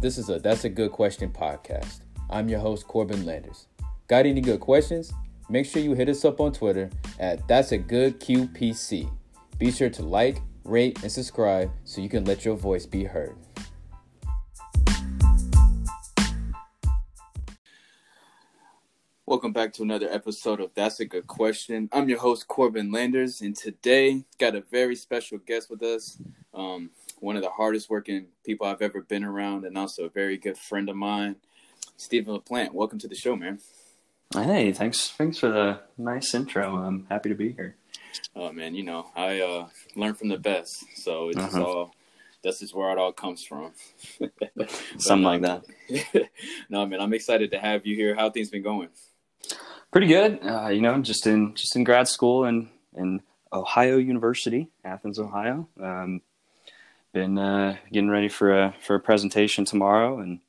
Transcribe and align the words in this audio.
This 0.00 0.16
is 0.16 0.30
a 0.30 0.38
That's 0.38 0.64
a 0.64 0.70
Good 0.70 0.92
Question 0.92 1.30
podcast. 1.30 2.00
I'm 2.30 2.48
your 2.48 2.58
host, 2.58 2.88
Corbin 2.88 3.26
Landers. 3.26 3.66
Got 4.08 4.24
any 4.24 4.40
good 4.40 4.58
questions? 4.58 5.12
Make 5.50 5.66
sure 5.66 5.82
you 5.82 5.92
hit 5.92 6.08
us 6.08 6.24
up 6.24 6.40
on 6.40 6.52
Twitter 6.52 6.88
at 7.18 7.46
That's 7.46 7.72
a 7.72 7.76
Good 7.76 8.18
QPC. 8.18 9.10
Be 9.58 9.70
sure 9.70 9.90
to 9.90 10.02
like, 10.02 10.40
rate, 10.64 11.02
and 11.02 11.12
subscribe 11.12 11.70
so 11.84 12.00
you 12.00 12.08
can 12.08 12.24
let 12.24 12.46
your 12.46 12.56
voice 12.56 12.86
be 12.86 13.04
heard. 13.04 13.36
Welcome 19.26 19.52
back 19.52 19.74
to 19.74 19.82
another 19.82 20.08
episode 20.10 20.60
of 20.60 20.70
That's 20.74 21.00
a 21.00 21.04
Good 21.04 21.26
Question. 21.26 21.90
I'm 21.92 22.08
your 22.08 22.20
host, 22.20 22.48
Corbin 22.48 22.90
Landers, 22.90 23.42
and 23.42 23.54
today 23.54 24.24
got 24.38 24.54
a 24.54 24.62
very 24.62 24.96
special 24.96 25.36
guest 25.36 25.68
with 25.68 25.82
us. 25.82 26.16
Um, 26.54 26.88
one 27.20 27.36
of 27.36 27.42
the 27.42 27.50
hardest 27.50 27.88
working 27.88 28.26
people 28.44 28.66
I've 28.66 28.82
ever 28.82 29.02
been 29.02 29.24
around, 29.24 29.64
and 29.64 29.76
also 29.78 30.04
a 30.04 30.10
very 30.10 30.36
good 30.36 30.58
friend 30.58 30.88
of 30.88 30.96
mine, 30.96 31.36
Stephen 31.96 32.34
LaPlante. 32.34 32.72
Welcome 32.72 32.98
to 32.98 33.08
the 33.08 33.14
show, 33.14 33.36
man. 33.36 33.60
Hey, 34.32 34.72
thanks. 34.72 35.10
Thanks 35.10 35.38
for 35.38 35.48
the 35.48 35.80
nice 35.98 36.34
intro. 36.34 36.76
I'm 36.76 37.06
happy 37.08 37.28
to 37.28 37.34
be 37.34 37.52
here. 37.52 37.76
Oh 38.34 38.52
man, 38.52 38.74
you 38.74 38.82
know 38.82 39.06
I 39.14 39.40
uh, 39.40 39.68
learned 39.94 40.18
from 40.18 40.28
the 40.28 40.38
best, 40.38 40.84
so 40.96 41.28
it's 41.28 41.38
uh-huh. 41.38 41.62
all. 41.62 41.94
That's 42.42 42.60
just 42.60 42.74
where 42.74 42.90
it 42.90 42.98
all 42.98 43.12
comes 43.12 43.44
from. 43.44 43.72
Something 44.98 45.24
like 45.24 45.42
that. 45.42 46.30
no, 46.70 46.86
man, 46.86 47.00
I'm 47.00 47.12
excited 47.12 47.50
to 47.50 47.58
have 47.58 47.84
you 47.84 47.94
here. 47.94 48.14
How 48.14 48.30
things 48.30 48.48
been 48.48 48.62
going? 48.62 48.88
Pretty 49.92 50.06
good. 50.06 50.38
Uh, 50.42 50.68
you 50.68 50.80
know, 50.80 50.98
just 51.02 51.26
in 51.26 51.54
just 51.54 51.76
in 51.76 51.84
grad 51.84 52.08
school 52.08 52.44
in 52.44 52.70
in 52.96 53.20
Ohio 53.52 53.98
University, 53.98 54.70
Athens, 54.84 55.18
Ohio. 55.18 55.68
Um, 55.82 56.22
been 57.12 57.38
uh, 57.38 57.76
getting 57.92 58.10
ready 58.10 58.28
for 58.28 58.58
a 58.58 58.74
for 58.80 58.94
a 58.94 59.00
presentation 59.00 59.64
tomorrow, 59.64 60.20
and 60.20 60.40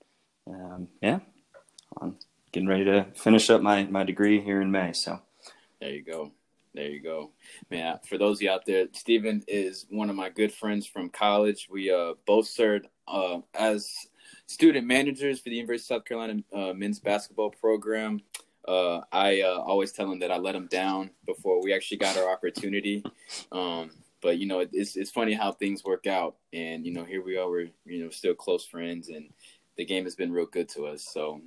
um, 0.48 0.88
yeah, 1.02 1.20
I'm 2.00 2.18
getting 2.52 2.70
ready 2.70 2.86
to 2.86 3.08
finish 3.16 3.50
up 3.50 3.62
my 3.62 3.84
my 3.86 4.04
degree 4.04 4.40
here 4.42 4.62
in 4.62 4.72
May. 4.72 4.94
So 4.94 5.20
there 5.80 5.92
you 5.92 6.04
go. 6.04 6.32
There 6.74 6.90
you 6.90 7.02
go, 7.02 7.32
man. 7.70 8.00
For 8.08 8.18
those 8.18 8.38
of 8.38 8.44
you 8.44 8.52
out 8.52 8.66
there, 8.66 8.88
Stephen 8.94 9.44
is 9.48 9.86
one 9.90 10.10
of 10.10 10.16
my 10.16 10.30
good 10.30 10.54
friends 10.54 10.88
from 10.88 11.10
college. 11.10 11.68
We 11.70 11.92
uh, 11.92 12.14
both 12.26 12.48
served 12.48 12.88
uh, 13.10 13.40
as 13.54 13.92
student 14.46 14.88
managers 14.88 15.40
for 15.40 15.50
the 15.50 15.56
University 15.56 15.94
of 15.94 16.00
South 16.00 16.06
Carolina 16.06 16.42
uh, 16.54 16.74
men's 16.74 17.00
basketball 17.00 17.52
program. 17.52 18.22
Uh, 18.66 19.02
I 19.12 19.42
uh, 19.42 19.60
always 19.60 19.92
tell 19.92 20.10
him 20.10 20.20
that 20.20 20.32
I 20.32 20.38
let 20.38 20.56
him 20.56 20.68
down 20.68 21.10
before 21.26 21.62
we 21.62 21.74
actually 21.74 21.98
got 21.98 22.18
our 22.18 22.32
opportunity. 22.32 23.04
Um, 23.52 23.92
but 24.22 24.38
you 24.38 24.48
know, 24.48 24.66
it's 24.72 24.96
it's 24.96 25.12
funny 25.12 25.34
how 25.34 25.52
things 25.52 25.84
work 25.84 26.08
out, 26.08 26.36
and 26.54 26.86
you 26.86 26.94
know, 26.94 27.04
here 27.04 27.24
we 27.24 27.38
are, 27.38 27.50
we're 27.50 27.70
you 27.86 28.04
know 28.04 28.10
still 28.10 28.34
close 28.34 28.66
friends, 28.66 29.10
and 29.10 29.30
the 29.78 29.86
game 29.86 30.04
has 30.04 30.16
been 30.16 30.32
real 30.32 30.46
good 30.46 30.70
to 30.70 30.86
us. 30.86 31.08
So, 31.12 31.42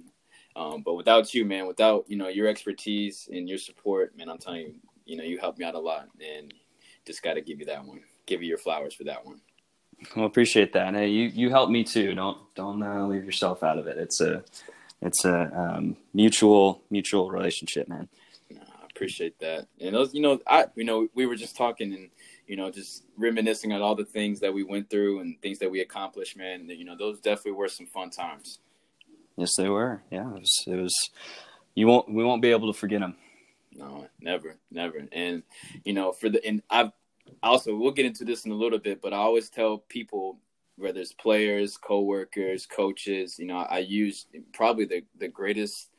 um, 0.57 0.83
but 0.83 0.95
without 0.95 1.35
you, 1.35 1.45
man, 1.45 1.67
without 1.67 2.05
you 2.09 2.17
know 2.17 2.29
your 2.29 2.49
expertise 2.49 3.29
and 3.33 3.49
your 3.49 3.59
support, 3.59 4.17
man, 4.17 4.29
I'm 4.29 4.39
telling 4.39 4.61
you, 4.61 4.75
you 5.05 5.17
know, 5.17 5.25
you 5.25 5.39
helped 5.39 5.59
me 5.59 5.65
out 5.65 5.75
a 5.75 5.81
lot, 5.81 6.09
and 6.21 6.53
just 7.07 7.23
got 7.23 7.35
to 7.35 7.41
give 7.41 7.61
you 7.61 7.67
that 7.67 7.85
one, 7.85 8.01
give 8.27 8.43
you 8.43 8.49
your 8.49 8.59
flowers 8.59 8.95
for 8.95 9.05
that 9.05 9.25
one. 9.25 9.41
Well, 10.17 10.27
appreciate 10.27 10.73
that. 10.73 10.95
Hey, 10.95 11.09
you 11.09 11.29
you 11.29 11.51
helped 11.51 11.73
me 11.73 11.85
too. 11.85 12.15
Don't 12.15 12.39
don't 12.55 12.83
uh, 12.83 13.07
leave 13.07 13.25
yourself 13.25 13.63
out 13.63 13.79
of 13.79 13.87
it. 13.87 13.99
It's 13.99 14.21
a 14.21 14.45
it's 15.01 15.25
a 15.25 15.51
um, 15.57 15.97
mutual 16.13 16.83
mutual 16.91 17.31
relationship, 17.31 17.89
man. 17.89 18.09
Appreciate 18.95 19.39
that. 19.41 19.67
And 19.81 19.95
those, 19.95 20.15
you 20.15 20.21
know, 20.21 20.41
I 20.47 20.67
you 20.77 20.85
know 20.85 21.09
we 21.15 21.27
were 21.27 21.37
just 21.37 21.57
talking 21.57 21.93
and 21.93 22.11
you 22.47 22.57
know 22.57 22.71
just 22.71 23.05
reminiscing 23.17 23.73
on 23.73 23.83
all 23.83 23.95
the 23.95 24.05
things 24.05 24.41
that 24.41 24.55
we 24.55 24.63
went 24.63 24.89
through 24.89 25.21
and 25.21 25.41
things 25.43 25.59
that 25.59 25.71
we 25.71 25.81
accomplished, 25.81 26.37
man. 26.37 26.69
You 26.69 26.85
know, 26.85 26.97
those 26.97 27.21
definitely 27.21 27.53
were 27.53 27.69
some 27.69 27.87
fun 27.87 28.11
times. 28.11 28.61
Yes, 29.37 29.57
they 29.57 29.69
were. 29.69 30.03
Yeah, 30.11 30.29
it 30.29 30.41
was. 30.41 30.65
It 30.67 30.77
was 30.77 31.11
you 31.75 31.87
won't. 31.87 32.13
We 32.13 32.25
won't 32.25 32.43
be 32.43 32.51
able 32.51 32.73
to 32.73 32.79
forget 32.79 33.01
them. 33.01 33.17
No, 33.73 34.07
never, 34.21 34.57
never. 34.71 35.03
And 35.11 35.43
you 35.85 35.93
know, 35.93 36.13
for 36.13 36.29
the 36.29 36.45
and 36.47 36.63
I've 36.71 36.93
also 37.43 37.75
we'll 37.75 37.93
get 37.93 38.07
into 38.07 38.25
this 38.25 38.45
in 38.45 38.53
a 38.53 38.57
little 38.57 38.79
bit, 38.79 39.03
but 39.03 39.13
I 39.13 39.17
always 39.17 39.51
tell 39.51 39.79
people 39.79 40.39
whether 40.77 41.01
it's 41.01 41.13
players, 41.13 41.77
coworkers, 41.77 42.67
coaches, 42.67 43.39
you 43.39 43.47
know, 43.47 43.59
I 43.59 43.79
use 43.79 44.27
probably 44.53 44.85
the, 44.85 45.03
the 45.19 45.29
greatest 45.29 45.91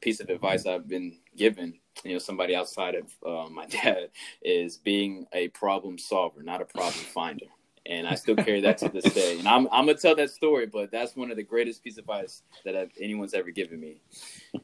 piece 0.00 0.20
of 0.20 0.30
advice 0.30 0.66
I've 0.66 0.88
been 0.88 1.18
given, 1.36 1.79
you 2.04 2.12
know, 2.12 2.18
somebody 2.18 2.54
outside 2.54 2.94
of 2.94 3.12
uh, 3.26 3.48
my 3.50 3.66
dad 3.82 4.10
is 4.42 4.76
being 4.76 5.26
a 5.32 5.48
problem 5.48 5.98
solver, 5.98 6.42
not 6.42 6.60
a 6.60 6.64
problem 6.64 6.92
finder. 7.14 7.46
And 7.86 8.06
I 8.06 8.14
still 8.14 8.36
carry 8.36 8.60
that 8.60 8.78
to 8.78 8.88
this 8.90 9.12
day. 9.14 9.38
And 9.38 9.48
I'm, 9.48 9.66
I'm 9.72 9.86
going 9.86 9.96
to 9.96 10.02
tell 10.02 10.14
that 10.14 10.30
story, 10.30 10.66
but 10.66 10.90
that's 10.92 11.16
one 11.16 11.30
of 11.30 11.36
the 11.36 11.42
greatest 11.42 11.82
pieces 11.82 11.98
of 11.98 12.04
advice 12.04 12.42
that 12.64 12.76
I've, 12.76 12.90
anyone's 13.00 13.34
ever 13.34 13.50
given 13.50 13.80
me. 13.80 14.00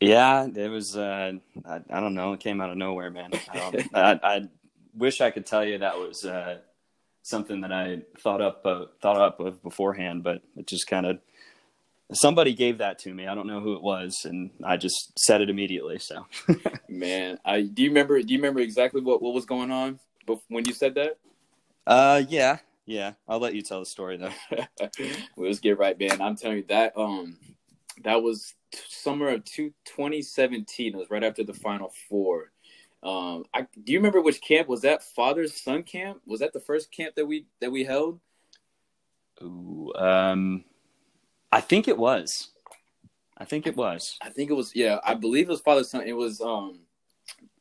Yeah, 0.00 0.48
it 0.54 0.68
was, 0.68 0.98
uh, 0.98 1.32
I, 1.64 1.80
I, 1.88 2.00
don't 2.00 2.14
know. 2.14 2.34
It 2.34 2.40
came 2.40 2.60
out 2.60 2.68
of 2.68 2.76
nowhere, 2.76 3.10
man. 3.10 3.30
I, 3.48 3.88
I, 3.94 4.20
I 4.22 4.48
wish 4.92 5.22
I 5.22 5.30
could 5.30 5.46
tell 5.46 5.64
you 5.64 5.78
that 5.78 5.98
was, 5.98 6.26
uh, 6.26 6.58
something 7.24 7.62
that 7.62 7.72
I 7.72 8.02
thought 8.18 8.42
up 8.42 8.64
uh, 8.64 8.84
thought 9.00 9.20
up 9.20 9.40
of 9.40 9.62
beforehand, 9.62 10.22
but 10.22 10.42
it 10.56 10.66
just 10.66 10.86
kind 10.86 11.06
of 11.06 11.18
somebody 12.12 12.54
gave 12.54 12.78
that 12.78 12.98
to 13.00 13.14
me. 13.14 13.26
I 13.26 13.34
don't 13.34 13.46
know 13.46 13.60
who 13.60 13.74
it 13.74 13.82
was, 13.82 14.24
and 14.24 14.50
I 14.64 14.76
just 14.76 15.18
said 15.18 15.40
it 15.40 15.50
immediately. 15.50 15.98
So, 15.98 16.26
man, 16.88 17.38
I 17.44 17.62
do 17.62 17.82
you 17.82 17.88
remember? 17.88 18.20
Do 18.20 18.32
you 18.32 18.38
remember 18.38 18.60
exactly 18.60 19.00
what 19.00 19.22
what 19.22 19.34
was 19.34 19.46
going 19.46 19.70
on 19.70 19.98
when 20.48 20.64
you 20.64 20.72
said 20.72 20.94
that? 20.94 21.18
Uh, 21.86 22.22
yeah, 22.28 22.58
yeah. 22.86 23.12
I'll 23.28 23.40
let 23.40 23.54
you 23.54 23.62
tell 23.62 23.80
the 23.80 23.86
story 23.86 24.16
though. 24.16 24.32
well, 24.50 25.18
let's 25.36 25.60
get 25.60 25.78
right, 25.78 25.98
man. 25.98 26.20
I'm 26.20 26.36
telling 26.36 26.58
you 26.58 26.64
that 26.68 26.96
um 26.96 27.36
that 28.02 28.22
was 28.22 28.54
summer 28.88 29.28
of 29.28 29.44
two, 29.44 29.72
2017. 29.84 30.94
It 30.94 30.96
was 30.96 31.10
right 31.10 31.22
after 31.22 31.44
the 31.44 31.54
Final 31.54 31.92
Four 32.08 32.50
um, 33.04 33.44
I 33.52 33.66
do 33.84 33.92
you 33.92 33.98
remember 33.98 34.22
which 34.22 34.40
camp 34.40 34.66
was 34.66 34.80
that? 34.80 35.02
Father's 35.02 35.62
son 35.62 35.82
camp 35.82 36.22
was 36.26 36.40
that 36.40 36.54
the 36.54 36.60
first 36.60 36.90
camp 36.90 37.14
that 37.16 37.26
we 37.26 37.46
that 37.60 37.70
we 37.70 37.84
held? 37.84 38.18
Ooh, 39.42 39.92
um, 39.94 40.64
I 41.54 41.60
think 41.60 41.86
it 41.86 41.96
was. 41.96 42.48
I 43.38 43.44
think 43.44 43.68
it 43.68 43.76
was. 43.76 44.18
I 44.20 44.28
think 44.30 44.50
it 44.50 44.54
was. 44.54 44.74
Yeah, 44.74 44.98
I 45.04 45.14
believe 45.14 45.48
it 45.48 45.52
was 45.52 45.60
father's 45.60 45.88
son. 45.88 46.02
It 46.04 46.16
was 46.16 46.40
um, 46.40 46.80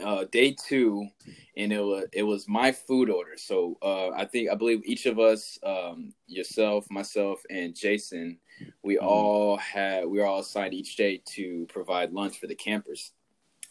uh, 0.04 0.26
day 0.32 0.56
two, 0.68 1.08
and 1.56 1.72
it 1.72 1.80
was 1.80 2.06
it 2.12 2.24
was 2.24 2.48
my 2.48 2.72
food 2.72 3.12
order. 3.12 3.38
So 3.38 3.78
uh, 3.84 4.10
I 4.10 4.26
think 4.26 4.50
I 4.50 4.56
believe 4.56 4.82
each 4.84 5.06
of 5.06 5.20
us, 5.20 5.60
um, 5.62 6.12
yourself, 6.26 6.88
myself, 6.90 7.44
and 7.52 7.76
Jason, 7.76 8.40
we 8.82 8.96
mm-hmm. 8.96 9.06
all 9.06 9.58
had 9.58 10.08
we 10.08 10.18
were 10.18 10.26
all 10.26 10.40
assigned 10.40 10.74
each 10.74 10.96
day 10.96 11.22
to 11.36 11.68
provide 11.70 12.14
lunch 12.14 12.40
for 12.40 12.48
the 12.48 12.56
campers, 12.56 13.12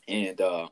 and 0.07 0.41
uh, 0.41 0.69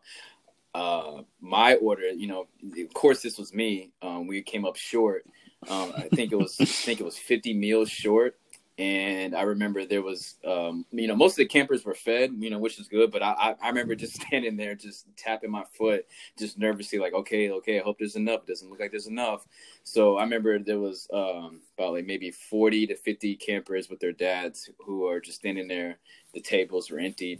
uh, 0.75 1.22
my 1.41 1.75
order, 1.75 2.09
you 2.09 2.28
know, 2.28 2.47
of 2.78 2.94
course 2.94 3.21
this 3.21 3.37
was 3.37 3.53
me. 3.53 3.91
Um, 4.00 4.28
we 4.28 4.43
came 4.43 4.65
up 4.65 4.77
short. 4.77 5.25
Um, 5.69 5.93
I 5.97 6.09
think 6.15 6.31
it 6.31 6.37
was 6.37 6.56
I 6.60 6.66
think 6.66 7.00
it 7.00 7.05
was 7.05 7.19
50 7.19 7.53
meals 7.55 7.91
short. 7.91 8.37
And 8.80 9.36
I 9.36 9.42
remember 9.42 9.84
there 9.84 10.00
was, 10.00 10.36
um, 10.42 10.86
you 10.91 11.06
know, 11.06 11.14
most 11.14 11.32
of 11.32 11.36
the 11.36 11.44
campers 11.44 11.84
were 11.84 11.94
fed, 11.94 12.32
you 12.38 12.48
know, 12.48 12.58
which 12.58 12.80
is 12.80 12.88
good. 12.88 13.10
But 13.12 13.22
I, 13.22 13.54
I 13.62 13.68
remember 13.68 13.94
just 13.94 14.14
standing 14.22 14.56
there, 14.56 14.74
just 14.74 15.06
tapping 15.18 15.50
my 15.50 15.64
foot, 15.76 16.06
just 16.38 16.58
nervously, 16.58 16.98
like, 16.98 17.12
okay, 17.12 17.50
okay, 17.50 17.78
I 17.78 17.82
hope 17.82 17.98
there's 17.98 18.16
enough. 18.16 18.41
It 18.41 18.46
doesn't 18.46 18.70
look 18.70 18.80
like 18.80 18.91
there's 18.91 19.06
enough. 19.06 19.46
So 19.84 20.16
I 20.16 20.22
remember 20.22 20.58
there 20.58 20.80
was 20.80 21.06
um, 21.12 21.60
about 21.76 21.92
like 21.92 22.06
maybe 22.06 22.30
40 22.30 22.86
to 22.86 22.96
50 22.96 23.36
campers 23.36 23.91
with 23.91 24.00
their 24.00 24.12
dads 24.12 24.70
who 24.86 25.06
are 25.06 25.20
just 25.20 25.41
standing 25.41 25.68
there. 25.68 25.98
The 26.32 26.41
tables 26.41 26.91
were 26.91 27.00
empty, 27.00 27.38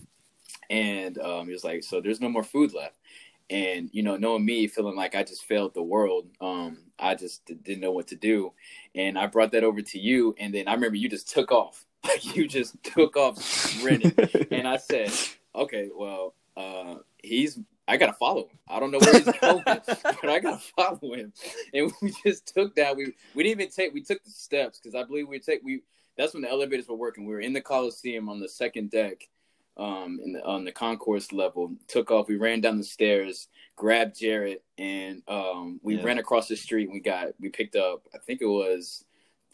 and 0.69 1.17
um, 1.19 1.47
he 1.47 1.53
was 1.53 1.65
like, 1.65 1.85
"So 1.85 2.03
there's 2.03 2.21
no 2.21 2.29
more 2.29 2.43
food 2.45 2.75
left." 2.75 2.97
And 3.51 3.91
you 3.93 4.03
know 4.03 4.17
knowing 4.17 4.45
me 4.45 4.67
feeling 4.67 4.97
like 4.97 5.15
i 5.15 5.23
just 5.23 5.45
failed 5.45 5.75
the 5.75 5.83
world 5.83 6.27
um 6.41 6.79
i 6.99 7.15
just 7.15 7.45
didn't 7.45 7.81
know 7.81 7.91
what 7.91 8.07
to 8.07 8.17
do. 8.17 8.53
And 8.95 9.19
i 9.19 9.27
brought 9.27 9.53
that 9.53 9.65
over 9.65 9.83
to 9.83 9.99
you 9.99 10.35
and 10.39 10.55
then 10.55 10.69
i 10.69 10.75
remember 10.75 10.97
you 10.97 11.09
just 11.09 11.29
took 11.29 11.53
off. 11.53 11.85
Like 12.03 12.35
you 12.35 12.49
just 12.49 12.83
took 12.83 13.15
off 13.15 13.37
running 13.85 14.15
and 14.51 14.67
i 14.67 14.79
said 14.79 15.13
okay 15.55 15.91
well 15.95 16.35
uh 16.57 16.95
he's 17.19 17.59
i 17.87 17.99
gotta 17.99 18.15
follow 18.15 18.45
him. 18.45 18.59
I 18.67 18.81
don't 18.81 18.91
know 18.91 19.01
where 19.01 19.13
he's 19.13 19.25
going 19.41 19.63
but 19.65 20.25
i 20.25 20.39
gotta 20.39 20.63
follow 20.77 21.13
him. 21.13 21.35
And 21.75 21.93
we 22.01 22.15
just 22.25 22.55
took 22.55 22.75
that. 22.77 22.97
We 22.97 23.13
we 23.35 23.43
didn't 23.43 23.61
even 23.61 23.71
take 23.71 23.93
we 23.93 24.03
took 24.03 24.25
the 24.25 24.31
steps 24.31 24.79
because 24.79 24.95
i 24.95 25.05
believe 25.05 25.29
we 25.29 25.41
take 25.41 25.61
we 25.63 25.83
that's 26.17 26.35
when 26.35 26.43
the 26.43 26.51
elevators 26.51 26.89
were 26.89 26.97
working. 26.97 27.27
We 27.27 27.33
were 27.35 27.41
in 27.41 27.53
the 27.53 27.61
coliseum 27.61 28.29
on 28.29 28.41
the 28.41 28.49
second 28.49 28.91
deck 28.91 29.29
um, 29.81 30.21
in 30.23 30.33
the, 30.33 30.45
on 30.45 30.65
the 30.65 30.73
concourse 30.73 31.33
level. 31.33 31.75
Took 31.89 32.11
off. 32.11 32.29
We 32.29 32.37
ran 32.37 32.61
down 32.61 32.79
the 32.79 32.85
stairs, 32.85 33.49
grabbed 33.77 34.21
Jarrett, 34.21 34.63
and 34.79 35.23
um, 35.27 35.81
we 35.83 35.97
yeah. 35.97 36.05
ran 36.05 36.19
across 36.19 36.47
the 36.47 36.57
street. 36.57 36.85
And 36.85 36.93
we 36.93 37.01
got 37.01 37.29
we 37.41 37.49
picked 37.49 37.75
up. 37.75 38.03
I 38.15 38.19
think 38.19 38.43
it 38.43 38.47
was 38.47 39.05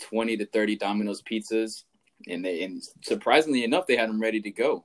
twenty 0.01 0.37
to 0.37 0.47
thirty 0.47 0.77
Domino's 0.77 1.23
pizzas, 1.23 1.85
and 2.29 2.45
they 2.45 2.65
and 2.65 2.83
surprisingly 3.03 3.65
enough, 3.65 3.87
they 3.87 3.97
had 3.97 4.09
them 4.09 4.21
ready 4.21 4.41
to 4.43 4.51
go. 4.51 4.85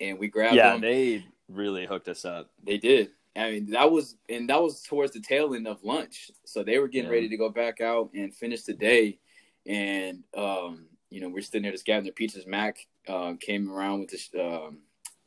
And 0.00 0.18
we 0.18 0.28
grabbed. 0.28 0.54
Yeah, 0.54 0.72
them. 0.72 0.82
they 0.82 1.24
really 1.48 1.86
hooked 1.86 2.08
us 2.08 2.24
up. 2.24 2.50
They 2.64 2.76
did. 2.78 3.10
I 3.34 3.52
mean, 3.52 3.70
that 3.70 3.90
was 3.90 4.16
and 4.28 4.50
that 4.50 4.60
was 4.60 4.82
towards 4.82 5.12
the 5.12 5.20
tail 5.20 5.54
end 5.54 5.66
of 5.66 5.82
lunch, 5.82 6.30
so 6.44 6.62
they 6.62 6.78
were 6.78 6.88
getting 6.88 7.08
yeah. 7.08 7.14
ready 7.14 7.28
to 7.30 7.36
go 7.36 7.48
back 7.48 7.80
out 7.80 8.10
and 8.14 8.34
finish 8.34 8.62
the 8.62 8.74
day. 8.74 9.18
And 9.66 10.24
um, 10.36 10.86
you 11.10 11.20
know, 11.20 11.28
we're 11.28 11.42
sitting 11.42 11.62
there 11.62 11.72
just 11.72 11.84
gathering 11.84 12.12
the 12.14 12.26
pizzas. 12.26 12.46
Mac 12.46 12.86
uh, 13.08 13.34
came 13.40 13.70
around 13.70 14.00
with 14.00 14.10
this, 14.10 14.30
um, 14.38 14.78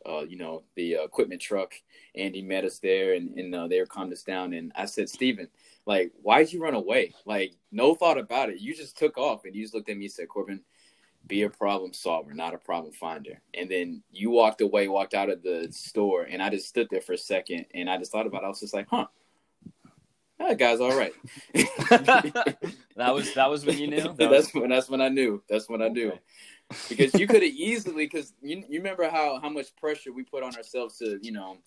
uh, 0.06 0.22
you 0.22 0.38
know, 0.38 0.63
the 0.75 0.98
uh, 0.98 1.04
equipment 1.04 1.42
truck. 1.42 1.74
Andy 2.16 2.42
met 2.42 2.66
us 2.66 2.80
there, 2.80 3.13
and, 3.13 3.38
and 3.38 3.54
uh, 3.54 3.68
they 3.68 3.80
were 3.80 3.86
calming 3.86 4.13
us 4.13 4.24
down. 4.24 4.54
And 4.54 4.72
I 4.75 4.86
said, 4.86 5.10
Steven, 5.10 5.48
like, 5.86 6.12
why'd 6.22 6.51
you 6.51 6.62
run 6.62 6.75
away? 6.75 7.13
Like, 7.25 7.54
no 7.72 7.95
thought 7.95 8.18
about 8.18 8.50
it. 8.50 8.60
You 8.60 8.75
just 8.75 8.98
took 8.98 9.18
off, 9.18 9.45
and 9.45 9.56
you 9.56 9.63
just 9.63 9.74
looked 9.74 9.89
at 9.89 9.98
me 9.98 10.06
and 10.06 10.12
said, 10.12 10.28
Corbin, 10.28 10.62
be 11.28 11.44
a 11.44 11.50
problem 11.50 11.94
solver, 11.94 12.33
not 12.33 12.54
a 12.54 12.57
problem 12.57 12.94
finder. 12.94 13.42
And 13.54 13.69
then 13.69 14.04
you 14.12 14.31
walked 14.31 14.62
away, 14.62 14.88
walked 14.88 15.13
out 15.13 15.30
of 15.30 15.44
the 15.44 15.68
store, 15.72 16.24
and 16.24 16.42
I 16.42 16.50
just 16.50 16.68
stood 16.68 16.88
there 16.89 17.01
for 17.01 17.13
a 17.13 17.18
second, 17.18 17.66
and 17.74 17.89
I 17.89 17.98
just 17.98 18.12
thought 18.12 18.28
about 18.28 18.44
it. 18.44 18.45
I 18.45 18.50
was 18.50 18.60
just 18.60 18.74
like, 18.74 18.88
huh. 18.89 19.07
That 20.48 20.58
guy's 20.58 20.80
all 20.80 20.98
right. 20.98 21.14
that 21.54 23.14
was 23.14 23.34
that 23.34 23.50
was 23.50 23.66
when 23.66 23.78
you 23.78 23.88
knew. 23.88 24.02
That 24.02 24.18
that's 24.18 24.54
was... 24.54 24.62
when 24.62 24.70
that's 24.70 24.90
when 24.90 25.02
I 25.02 25.10
knew. 25.10 25.42
That's 25.50 25.70
when 25.70 25.82
I 25.82 25.88
knew. 25.88 26.14
Because 26.90 27.14
you 27.16 27.28
could 27.28 27.44
have 27.44 27.52
easily, 27.52 28.06
because 28.06 28.34
you 28.42 28.64
you 28.70 28.80
remember 28.80 29.10
how 29.10 29.40
how 29.42 29.50
much 29.50 29.76
pressure 29.76 30.12
we 30.12 30.24
put 30.24 30.44
on 30.44 30.56
ourselves 30.56 30.98
to 30.98 31.20
you 31.22 31.32
know 31.32 31.58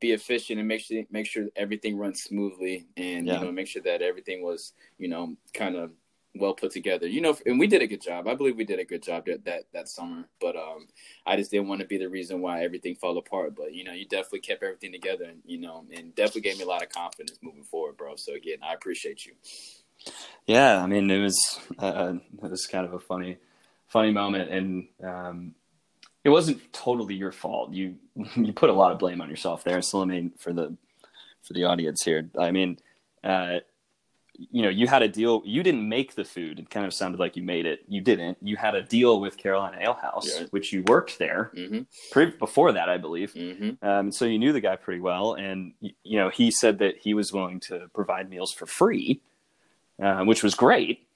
be 0.00 0.12
efficient 0.12 0.58
and 0.58 0.68
make 0.68 0.80
sure 0.80 1.02
make 1.10 1.26
sure 1.26 1.46
everything 1.56 1.96
runs 1.96 2.22
smoothly 2.22 2.86
and 2.96 3.26
yeah. 3.26 3.38
you 3.38 3.44
know 3.44 3.52
make 3.52 3.68
sure 3.68 3.82
that 3.82 4.02
everything 4.02 4.42
was 4.42 4.72
you 4.98 5.08
know 5.08 5.36
kind 5.54 5.76
of 5.76 5.92
well 6.34 6.54
put 6.54 6.70
together. 6.70 7.06
You 7.06 7.20
know, 7.20 7.36
and 7.46 7.58
we 7.58 7.66
did 7.66 7.82
a 7.82 7.86
good 7.86 8.00
job. 8.00 8.26
I 8.26 8.34
believe 8.34 8.56
we 8.56 8.64
did 8.64 8.78
a 8.78 8.84
good 8.84 9.02
job 9.02 9.26
that 9.26 9.44
that, 9.44 9.64
that 9.72 9.88
summer. 9.88 10.24
But 10.40 10.56
um, 10.56 10.88
I 11.26 11.36
just 11.36 11.50
didn't 11.50 11.68
want 11.68 11.80
to 11.80 11.86
be 11.86 11.98
the 11.98 12.08
reason 12.08 12.40
why 12.40 12.62
everything 12.64 12.94
fell 12.94 13.16
apart. 13.18 13.54
But 13.56 13.74
you 13.74 13.84
know, 13.84 13.92
you 13.92 14.06
definitely 14.06 14.40
kept 14.40 14.62
everything 14.62 14.92
together, 14.92 15.24
and 15.24 15.42
you 15.44 15.58
know, 15.58 15.84
and 15.94 16.14
definitely 16.14 16.42
gave 16.42 16.58
me 16.58 16.64
a 16.64 16.68
lot 16.68 16.82
of 16.82 16.88
confidence 16.88 17.38
moving 17.42 17.64
forward, 17.64 17.96
bro. 17.96 18.16
So 18.16 18.34
again, 18.34 18.58
I 18.62 18.74
appreciate 18.74 19.26
you. 19.26 19.32
Yeah, 20.46 20.82
I 20.82 20.86
mean, 20.86 21.10
it 21.10 21.20
was 21.20 21.60
uh, 21.78 22.14
it 22.42 22.50
was 22.50 22.66
kind 22.66 22.86
of 22.86 22.94
a 22.94 23.00
funny, 23.00 23.38
funny 23.88 24.10
moment, 24.10 24.50
and 24.50 24.88
um, 25.02 25.54
it 26.24 26.30
wasn't 26.30 26.72
totally 26.72 27.14
your 27.14 27.32
fault. 27.32 27.72
You 27.72 27.96
you 28.36 28.52
put 28.52 28.70
a 28.70 28.74
lot 28.74 28.92
of 28.92 28.98
blame 28.98 29.20
on 29.20 29.30
yourself 29.30 29.64
there. 29.64 29.82
So 29.82 29.98
let 29.98 30.08
me 30.08 30.30
for 30.38 30.52
the 30.52 30.76
for 31.42 31.52
the 31.52 31.64
audience 31.64 32.02
here. 32.04 32.30
I 32.38 32.50
mean. 32.50 32.78
Uh, 33.22 33.60
you 34.50 34.62
know, 34.62 34.68
you 34.68 34.86
had 34.86 35.02
a 35.02 35.08
deal. 35.08 35.42
You 35.44 35.62
didn't 35.62 35.88
make 35.88 36.14
the 36.14 36.24
food. 36.24 36.58
It 36.58 36.70
kind 36.70 36.86
of 36.86 36.94
sounded 36.94 37.20
like 37.20 37.36
you 37.36 37.42
made 37.42 37.66
it. 37.66 37.84
You 37.88 38.00
didn't. 38.00 38.38
You 38.40 38.56
had 38.56 38.74
a 38.74 38.82
deal 38.82 39.20
with 39.20 39.36
Carolina 39.36 39.78
Ale 39.80 39.94
House, 39.94 40.28
yeah. 40.28 40.46
which 40.50 40.72
you 40.72 40.82
worked 40.86 41.18
there 41.18 41.50
mm-hmm. 41.54 41.80
pre- 42.10 42.30
before 42.30 42.72
that, 42.72 42.88
I 42.88 42.98
believe. 42.98 43.34
Mm-hmm. 43.34 43.84
Um, 43.86 44.12
so 44.12 44.24
you 44.24 44.38
knew 44.38 44.52
the 44.52 44.60
guy 44.60 44.76
pretty 44.76 45.00
well, 45.00 45.34
and 45.34 45.72
you 45.80 46.18
know 46.18 46.30
he 46.30 46.50
said 46.50 46.78
that 46.78 46.98
he 46.98 47.14
was 47.14 47.32
willing 47.32 47.60
to 47.60 47.88
provide 47.94 48.30
meals 48.30 48.52
for 48.52 48.66
free, 48.66 49.20
uh, 50.02 50.24
which 50.24 50.42
was 50.42 50.54
great. 50.54 51.06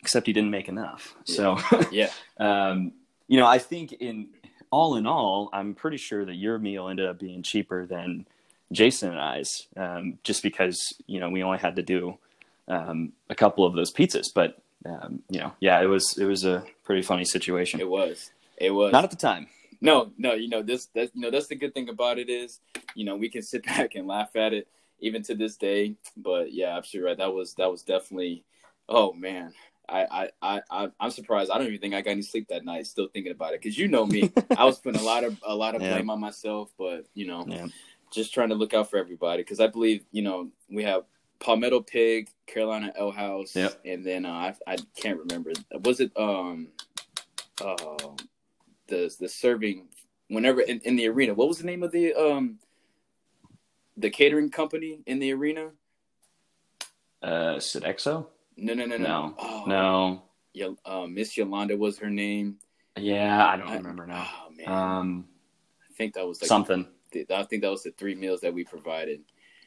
Except 0.00 0.26
he 0.26 0.32
didn't 0.32 0.50
make 0.50 0.68
enough. 0.68 1.14
Yeah. 1.26 1.34
So 1.36 1.58
yeah, 1.92 2.10
um, 2.38 2.92
you 3.28 3.38
know, 3.38 3.46
I 3.46 3.58
think 3.58 3.92
in 3.92 4.28
all 4.70 4.96
in 4.96 5.06
all, 5.06 5.50
I'm 5.52 5.74
pretty 5.74 5.98
sure 5.98 6.24
that 6.24 6.34
your 6.34 6.58
meal 6.58 6.88
ended 6.88 7.06
up 7.06 7.18
being 7.18 7.42
cheaper 7.42 7.86
than 7.86 8.26
Jason 8.72 9.10
and 9.10 9.20
I's, 9.20 9.68
um, 9.76 10.18
just 10.24 10.42
because 10.42 10.94
you 11.06 11.20
know 11.20 11.30
we 11.30 11.42
only 11.42 11.58
had 11.58 11.76
to 11.76 11.82
do 11.82 12.18
um, 12.68 13.12
a 13.30 13.34
couple 13.34 13.64
of 13.64 13.74
those 13.74 13.92
pizzas. 13.92 14.26
But 14.34 14.58
um, 14.86 15.22
you 15.30 15.40
know, 15.40 15.52
yeah, 15.60 15.80
it 15.80 15.86
was 15.86 16.18
it 16.18 16.24
was 16.24 16.44
a 16.44 16.64
pretty 16.84 17.02
funny 17.02 17.24
situation. 17.24 17.80
It 17.80 17.88
was. 17.88 18.30
It 18.56 18.70
was 18.70 18.92
not 18.92 19.04
at 19.04 19.10
the 19.10 19.16
time. 19.16 19.48
No, 19.80 20.12
no, 20.16 20.32
you 20.32 20.48
know 20.48 20.62
this. 20.62 20.86
That 20.94 21.10
you 21.14 21.22
know 21.22 21.30
that's 21.30 21.48
the 21.48 21.56
good 21.56 21.74
thing 21.74 21.88
about 21.88 22.18
it 22.18 22.28
is, 22.28 22.60
you 22.94 23.04
know, 23.04 23.16
we 23.16 23.28
can 23.28 23.42
sit 23.42 23.64
back 23.66 23.94
and 23.94 24.06
laugh 24.06 24.36
at 24.36 24.52
it 24.52 24.68
even 25.00 25.22
to 25.24 25.34
this 25.34 25.56
day. 25.56 25.96
But 26.16 26.52
yeah, 26.52 26.76
absolutely 26.76 27.08
right. 27.10 27.18
That 27.18 27.34
was 27.34 27.54
that 27.54 27.70
was 27.70 27.82
definitely. 27.82 28.44
Oh 28.86 29.14
man, 29.14 29.54
I, 29.88 30.30
I, 30.42 30.60
I, 30.70 30.88
I'm 31.00 31.10
surprised. 31.10 31.50
I 31.50 31.58
don't 31.58 31.66
even 31.66 31.80
think 31.80 31.94
I 31.94 32.00
got 32.00 32.12
any 32.12 32.22
sleep 32.22 32.48
that 32.48 32.64
night. 32.64 32.86
Still 32.86 33.08
thinking 33.08 33.32
about 33.32 33.54
it, 33.54 33.62
because 33.62 33.78
you 33.78 33.88
know 33.88 34.06
me, 34.06 34.30
I 34.56 34.64
was 34.64 34.78
putting 34.78 35.00
a 35.00 35.04
lot 35.04 35.24
of 35.24 35.38
a 35.42 35.54
lot 35.54 35.74
of 35.74 35.80
blame 35.80 36.10
on 36.10 36.20
myself. 36.20 36.70
But 36.78 37.06
you 37.14 37.26
know, 37.26 37.44
yeah. 37.46 37.66
just 38.12 38.32
trying 38.32 38.50
to 38.50 38.54
look 38.54 38.74
out 38.74 38.90
for 38.90 38.98
everybody, 38.98 39.42
because 39.42 39.60
I 39.60 39.66
believe 39.66 40.04
you 40.12 40.22
know 40.22 40.50
we 40.70 40.84
have 40.84 41.04
Palmetto 41.44 41.82
Pig, 41.82 42.30
Carolina 42.46 42.90
Ale 42.98 43.10
House, 43.10 43.54
yep. 43.54 43.78
and 43.84 44.02
then 44.04 44.24
uh, 44.24 44.32
I 44.66 44.72
I 44.72 44.76
can't 44.96 45.18
remember. 45.18 45.52
Was 45.84 46.00
it 46.00 46.10
um 46.16 46.68
uh 47.62 47.76
the 48.86 49.14
the 49.20 49.28
serving 49.28 49.88
whenever 50.28 50.62
in, 50.62 50.80
in 50.80 50.96
the 50.96 51.06
arena? 51.06 51.34
What 51.34 51.48
was 51.48 51.58
the 51.58 51.66
name 51.66 51.82
of 51.82 51.92
the 51.92 52.14
um 52.14 52.58
the 53.98 54.08
catering 54.08 54.50
company 54.50 55.00
in 55.06 55.18
the 55.18 55.34
arena? 55.34 55.72
Uh, 57.22 57.56
Sodexo. 57.56 58.26
No, 58.56 58.72
no, 58.74 58.86
no, 58.86 58.96
no, 58.96 59.04
no. 59.06 59.34
Oh, 59.38 59.64
no. 59.66 60.22
Yeah, 60.54 60.68
uh, 60.86 61.06
Miss 61.06 61.36
Yolanda 61.36 61.76
was 61.76 61.98
her 61.98 62.10
name. 62.10 62.56
Yeah, 62.96 63.46
I 63.46 63.56
don't 63.56 63.68
I, 63.68 63.76
remember 63.76 64.06
now. 64.06 64.26
Oh 64.46 64.50
man, 64.50 64.68
um, 64.68 65.28
I 65.82 65.92
think 65.92 66.14
that 66.14 66.26
was 66.26 66.40
like 66.40 66.48
something. 66.48 66.86
The, 67.12 67.26
I 67.30 67.42
think 67.44 67.62
that 67.62 67.70
was 67.70 67.82
the 67.82 67.90
three 67.90 68.14
meals 68.14 68.40
that 68.40 68.54
we 68.54 68.64
provided. 68.64 69.20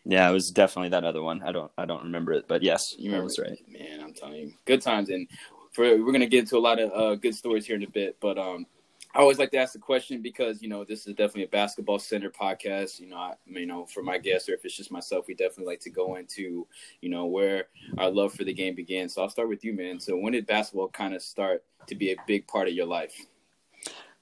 Yeah, 0.09 0.29
it 0.29 0.33
was 0.33 0.51
definitely 0.51 0.89
that 0.89 1.03
other 1.03 1.21
one. 1.21 1.43
I 1.43 1.51
don't 1.51 1.69
I 1.77 1.85
don't 1.85 2.03
remember 2.03 2.31
it, 2.31 2.47
but 2.47 2.63
yes, 2.63 2.95
you 2.97 3.11
remember 3.11 3.23
that 3.23 3.23
was 3.25 3.39
right. 3.39 3.59
Man, 3.67 3.99
I'm 4.01 4.13
telling 4.13 4.35
you, 4.35 4.53
good 4.63 4.81
times. 4.81 5.09
And 5.09 5.27
for 5.73 5.83
we're 5.83 6.13
gonna 6.13 6.27
get 6.27 6.39
into 6.39 6.57
a 6.57 6.59
lot 6.59 6.79
of 6.79 6.91
uh, 6.93 7.15
good 7.15 7.35
stories 7.35 7.65
here 7.65 7.75
in 7.75 7.83
a 7.83 7.89
bit, 7.89 8.15
but 8.21 8.37
um, 8.37 8.65
I 9.13 9.19
always 9.19 9.37
like 9.37 9.51
to 9.51 9.57
ask 9.57 9.73
the 9.73 9.79
question 9.79 10.21
because 10.21 10.61
you 10.61 10.69
know 10.69 10.85
this 10.85 11.07
is 11.07 11.13
definitely 11.15 11.43
a 11.43 11.49
basketball 11.49 11.99
center 11.99 12.29
podcast. 12.29 13.01
You 13.01 13.07
know, 13.09 13.17
I, 13.17 13.33
you 13.47 13.65
know, 13.65 13.85
for 13.85 14.01
my 14.01 14.17
guests 14.17 14.47
or 14.47 14.53
if 14.53 14.63
it's 14.63 14.77
just 14.77 14.91
myself, 14.91 15.27
we 15.27 15.33
definitely 15.33 15.65
like 15.65 15.81
to 15.81 15.89
go 15.89 16.15
into 16.15 16.65
you 17.01 17.09
know 17.09 17.25
where 17.25 17.65
our 17.97 18.09
love 18.09 18.33
for 18.33 18.45
the 18.45 18.53
game 18.53 18.75
began. 18.75 19.09
So 19.09 19.21
I'll 19.21 19.29
start 19.29 19.49
with 19.49 19.65
you, 19.65 19.73
man. 19.73 19.99
So 19.99 20.15
when 20.15 20.31
did 20.31 20.47
basketball 20.47 20.87
kind 20.87 21.15
of 21.15 21.21
start 21.21 21.65
to 21.85 21.95
be 21.95 22.13
a 22.13 22.15
big 22.27 22.47
part 22.47 22.69
of 22.69 22.73
your 22.73 22.85
life? 22.85 23.13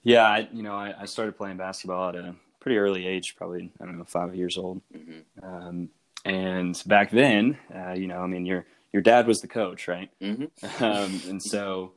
Yeah, 0.01 0.23
I, 0.23 0.47
you 0.51 0.63
know, 0.63 0.73
I, 0.73 0.93
I 1.01 1.05
started 1.05 1.37
playing 1.37 1.57
basketball 1.57 2.09
at 2.09 2.15
a 2.15 2.35
pretty 2.65 2.79
early 2.79 3.05
age, 3.05 3.35
probably 3.35 3.71
I 3.79 3.85
don't 3.85 3.99
know 3.99 4.05
five 4.05 4.33
years 4.33 4.57
old. 4.57 4.81
Mm-hmm. 4.91 5.45
Um, 5.45 5.89
and 6.25 6.81
back 6.87 7.11
then, 7.11 7.59
uh, 7.71 7.91
you 7.91 8.07
know, 8.07 8.21
I 8.21 8.25
mean, 8.25 8.43
your 8.43 8.65
your 8.91 9.03
dad 9.03 9.27
was 9.27 9.39
the 9.39 9.47
coach, 9.47 9.87
right? 9.87 10.09
Mm-hmm. 10.19 10.83
Um, 10.83 11.21
and 11.29 11.43
so 11.43 11.91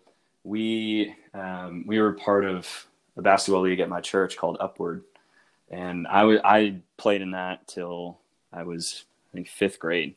we 0.45 1.15
um, 1.33 1.85
we 1.87 1.99
were 1.99 2.13
part 2.13 2.45
of 2.45 2.87
a 3.17 3.23
basketball 3.23 3.63
league 3.63 3.81
at 3.81 3.89
my 3.89 4.03
church 4.03 4.37
called 4.37 4.59
Upward, 4.61 5.05
and 5.71 6.07
I, 6.07 6.39
I 6.45 6.75
played 6.99 7.23
in 7.23 7.31
that 7.31 7.67
till 7.67 8.19
I 8.53 8.65
was 8.65 9.05
I 9.33 9.37
think 9.37 9.49
fifth 9.49 9.79
grade. 9.79 10.17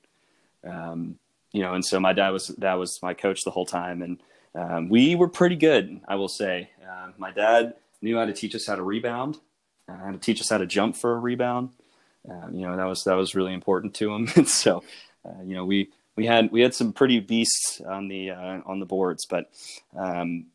Um, 0.68 1.18
you 1.54 1.62
know, 1.62 1.76
and 1.76 1.86
so 1.86 1.98
my 2.02 2.12
dad 2.12 2.32
was 2.32 2.48
that 2.58 2.74
was 2.74 3.02
my 3.02 3.14
coach 3.14 3.46
the 3.46 3.52
whole 3.52 3.66
time, 3.66 4.02
and 4.02 4.20
um, 4.54 4.90
we 4.90 5.16
were 5.16 5.30
pretty 5.30 5.56
good, 5.56 6.02
I 6.10 6.16
will 6.16 6.28
say. 6.28 6.72
Uh, 6.86 7.12
my 7.18 7.32
dad 7.32 7.76
knew 8.02 8.18
how 8.18 8.26
to 8.26 8.34
teach 8.34 8.54
us 8.54 8.68
how 8.68 8.76
to 8.76 8.84
rebound 8.84 9.40
uh, 9.88 9.96
how 9.96 10.12
to 10.12 10.18
teach 10.18 10.42
us 10.42 10.50
how 10.50 10.58
to 10.58 10.66
jump 10.66 10.96
for 10.96 11.14
a 11.14 11.20
rebound. 11.20 11.70
Uh, 12.30 12.48
you 12.52 12.68
know 12.68 12.78
that 12.78 12.86
was 12.86 13.04
that 13.04 13.16
was 13.16 13.36
really 13.36 13.54
important 13.54 13.94
to 13.96 14.14
him. 14.14 14.28
and 14.36 14.48
so, 14.48 14.84
uh, 15.26 15.42
you 15.44 15.56
know, 15.56 15.66
we 15.66 15.90
we 16.16 16.26
had 16.26 16.52
we 16.52 16.62
had 16.62 16.74
some 16.74 16.94
pretty 16.94 17.20
beasts 17.20 17.82
on 17.82 18.08
the 18.08 18.32
uh, 18.32 18.62
on 18.66 18.80
the 18.80 18.86
boards, 18.86 19.26
but 19.26 19.50
um, 19.96 20.46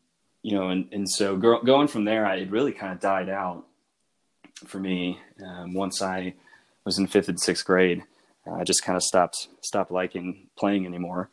you 0.43 0.53
know, 0.53 0.69
and 0.69 0.87
and 0.91 1.09
so 1.09 1.35
go, 1.35 1.61
going 1.61 1.87
from 1.87 2.05
there, 2.05 2.25
I, 2.25 2.35
it 2.37 2.51
really 2.51 2.71
kind 2.71 2.93
of 2.93 2.99
died 2.99 3.29
out 3.29 3.65
for 4.65 4.79
me 4.79 5.19
um, 5.45 5.73
once 5.73 6.01
I 6.01 6.33
was 6.85 6.97
in 6.97 7.07
fifth 7.07 7.29
and 7.29 7.39
sixth 7.39 7.65
grade. 7.65 8.03
I 8.49 8.63
just 8.63 8.83
kind 8.83 8.95
of 8.95 9.03
stopped 9.03 9.49
stopped 9.61 9.91
liking 9.91 10.47
playing 10.57 10.85
anymore, 10.85 11.29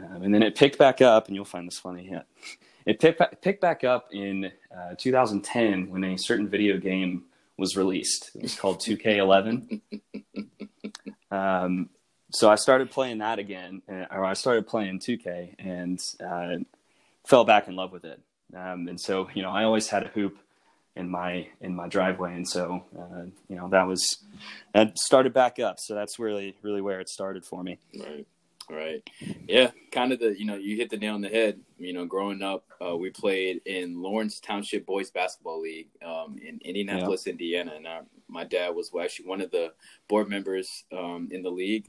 um, 0.00 0.22
and 0.22 0.34
then 0.34 0.42
it 0.42 0.56
picked 0.56 0.76
back 0.76 1.00
up. 1.00 1.28
And 1.28 1.36
you'll 1.36 1.44
find 1.44 1.68
this 1.68 1.78
funny. 1.78 2.08
Yeah. 2.10 2.22
It 2.88 3.00
picked, 3.00 3.42
picked 3.42 3.60
back 3.60 3.84
up 3.84 4.08
in 4.12 4.50
uh, 4.74 4.94
2010 4.96 5.90
when 5.90 6.04
a 6.04 6.16
certain 6.16 6.48
video 6.48 6.78
game 6.78 7.24
was 7.58 7.76
released. 7.76 8.30
It 8.34 8.42
was 8.42 8.54
called 8.54 8.80
2K11. 8.86 9.80
um, 11.30 11.90
so 12.30 12.50
I 12.50 12.54
started 12.54 12.90
playing 12.90 13.18
that 13.18 13.38
again, 13.38 13.82
uh, 13.90 14.04
or 14.10 14.24
I 14.24 14.34
started 14.34 14.66
playing 14.66 15.00
2K 15.00 15.54
and 15.58 16.00
uh, 16.24 16.56
fell 17.26 17.44
back 17.44 17.68
in 17.68 17.76
love 17.76 17.92
with 17.92 18.04
it. 18.04 18.20
Um, 18.54 18.88
and 18.88 19.00
so, 19.00 19.28
you 19.34 19.42
know, 19.42 19.50
I 19.50 19.64
always 19.64 19.88
had 19.88 20.04
a 20.04 20.08
hoop 20.08 20.38
in 20.98 21.08
my 21.08 21.46
in 21.60 21.74
my 21.76 21.86
driveway, 21.86 22.34
and 22.34 22.46
so 22.46 22.82
uh, 22.98 23.22
you 23.48 23.54
know 23.56 23.68
that 23.68 23.86
was 23.86 24.18
that 24.74 24.98
started 24.98 25.32
back 25.32 25.60
up. 25.60 25.76
So 25.78 25.94
that's 25.94 26.18
really 26.18 26.56
really 26.62 26.80
where 26.80 27.00
it 27.00 27.08
started 27.08 27.44
for 27.44 27.62
me. 27.62 27.78
Right. 27.98 28.26
Right. 28.70 29.08
Yeah, 29.48 29.70
kind 29.92 30.12
of 30.12 30.20
the 30.20 30.38
you 30.38 30.44
know 30.44 30.56
you 30.56 30.76
hit 30.76 30.90
the 30.90 30.98
nail 30.98 31.14
on 31.14 31.22
the 31.22 31.28
head. 31.28 31.58
You 31.78 31.94
know, 31.94 32.04
growing 32.04 32.42
up, 32.42 32.64
uh, 32.84 32.96
we 32.96 33.08
played 33.10 33.62
in 33.64 34.02
Lawrence 34.02 34.40
Township 34.40 34.84
Boys 34.84 35.10
Basketball 35.10 35.62
League 35.62 35.88
um, 36.04 36.36
in 36.44 36.60
Indianapolis, 36.62 37.26
yeah. 37.26 37.32
Indiana, 37.32 37.72
and 37.76 37.86
our, 37.86 38.02
my 38.28 38.44
dad 38.44 38.74
was 38.74 38.90
actually 39.00 39.26
one 39.26 39.40
of 39.40 39.50
the 39.50 39.72
board 40.06 40.28
members 40.28 40.84
um, 40.92 41.28
in 41.30 41.42
the 41.42 41.50
league. 41.50 41.86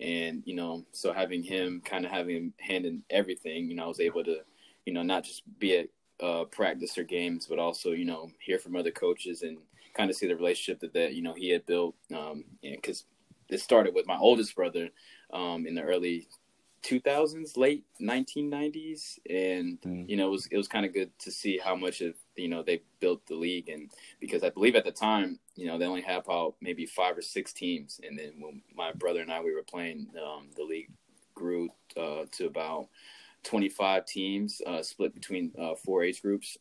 And 0.00 0.42
you 0.46 0.54
know, 0.54 0.86
so 0.92 1.12
having 1.12 1.42
him 1.42 1.82
kind 1.84 2.06
of 2.06 2.10
having 2.10 2.54
hand 2.58 2.86
in 2.86 3.02
everything, 3.10 3.68
you 3.68 3.76
know, 3.76 3.84
I 3.84 3.88
was 3.88 4.00
able 4.00 4.24
to, 4.24 4.38
you 4.86 4.94
know, 4.94 5.02
not 5.02 5.24
just 5.24 5.42
be 5.58 5.76
at 5.76 5.88
uh, 6.22 6.44
practice 6.44 6.96
or 6.96 7.04
games, 7.04 7.46
but 7.46 7.58
also 7.58 7.90
you 7.90 8.06
know 8.06 8.30
hear 8.40 8.58
from 8.58 8.76
other 8.76 8.90
coaches 8.90 9.42
and 9.42 9.58
kind 9.94 10.10
of 10.10 10.16
see 10.16 10.26
the 10.26 10.36
relationship 10.36 10.80
that 10.80 10.94
that 10.94 11.14
you 11.14 11.22
know 11.22 11.34
he 11.34 11.50
had 11.50 11.66
built. 11.66 11.94
Um, 12.14 12.44
because 12.62 13.04
it 13.50 13.60
started 13.60 13.94
with 13.94 14.06
my 14.06 14.16
oldest 14.16 14.56
brother 14.56 14.88
um, 15.34 15.66
in 15.66 15.74
the 15.74 15.82
early 15.82 16.28
2000s, 16.82 17.56
late 17.56 17.84
1990s, 18.00 19.18
and 19.28 19.80
Mm. 19.82 20.08
you 20.08 20.16
know 20.16 20.28
it 20.28 20.30
was 20.30 20.46
it 20.48 20.56
was 20.56 20.68
kind 20.68 20.86
of 20.86 20.92
good 20.92 21.10
to 21.20 21.30
see 21.30 21.58
how 21.58 21.74
much 21.74 22.00
of 22.00 22.14
you 22.36 22.48
know 22.48 22.62
they 22.62 22.82
built 23.00 23.26
the 23.26 23.34
league, 23.34 23.68
and 23.68 23.90
because 24.20 24.42
I 24.44 24.50
believe 24.50 24.76
at 24.76 24.84
the 24.84 24.92
time 24.92 25.38
you 25.56 25.66
know 25.66 25.78
they 25.78 25.86
only 25.86 26.02
had 26.02 26.18
about 26.18 26.56
maybe 26.60 26.86
five 26.86 27.16
or 27.16 27.22
six 27.22 27.52
teams, 27.52 28.00
and 28.06 28.18
then 28.18 28.34
when 28.38 28.62
my 28.74 28.92
brother 28.92 29.20
and 29.20 29.32
I 29.32 29.40
we 29.40 29.54
were 29.54 29.62
playing, 29.62 30.08
um, 30.22 30.48
the 30.56 30.62
league 30.64 30.90
grew 31.34 31.68
uh, 31.96 32.24
to 32.32 32.46
about 32.46 32.88
25 33.44 34.06
teams, 34.06 34.60
uh, 34.66 34.82
split 34.82 35.14
between 35.14 35.52
uh, 35.58 35.74
four 35.74 36.02
age 36.02 36.22
groups. 36.22 36.56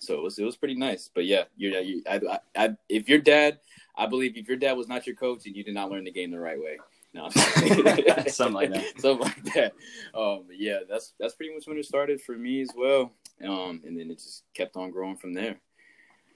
So 0.00 0.14
it 0.14 0.22
was 0.22 0.38
it 0.38 0.44
was 0.44 0.56
pretty 0.56 0.76
nice, 0.76 1.10
but 1.12 1.24
yeah, 1.26 1.44
you're, 1.56 1.80
you, 1.80 2.02
I, 2.08 2.20
I, 2.30 2.38
I, 2.56 2.76
if 2.88 3.08
your 3.08 3.18
dad, 3.18 3.58
I 3.96 4.06
believe 4.06 4.36
if 4.36 4.46
your 4.46 4.56
dad 4.56 4.76
was 4.76 4.86
not 4.86 5.06
your 5.06 5.16
coach 5.16 5.46
and 5.46 5.56
you 5.56 5.64
did 5.64 5.74
not 5.74 5.90
learn 5.90 6.04
the 6.04 6.12
game 6.12 6.30
the 6.30 6.38
right 6.38 6.58
way, 6.60 6.78
no, 7.18 7.28
Something 8.28 8.54
like 8.54 8.72
that. 8.72 9.00
something 9.00 9.26
like 9.26 9.44
that. 9.54 9.72
Um, 10.14 10.44
but 10.46 10.58
yeah, 10.58 10.78
that's 10.88 11.14
that's 11.18 11.34
pretty 11.34 11.52
much 11.54 11.66
when 11.66 11.76
it 11.78 11.84
started 11.84 12.20
for 12.20 12.36
me 12.36 12.60
as 12.62 12.70
well. 12.76 13.12
Um, 13.44 13.82
and 13.84 13.98
then 13.98 14.10
it 14.10 14.18
just 14.18 14.44
kept 14.54 14.76
on 14.76 14.90
growing 14.90 15.16
from 15.16 15.34
there. 15.34 15.56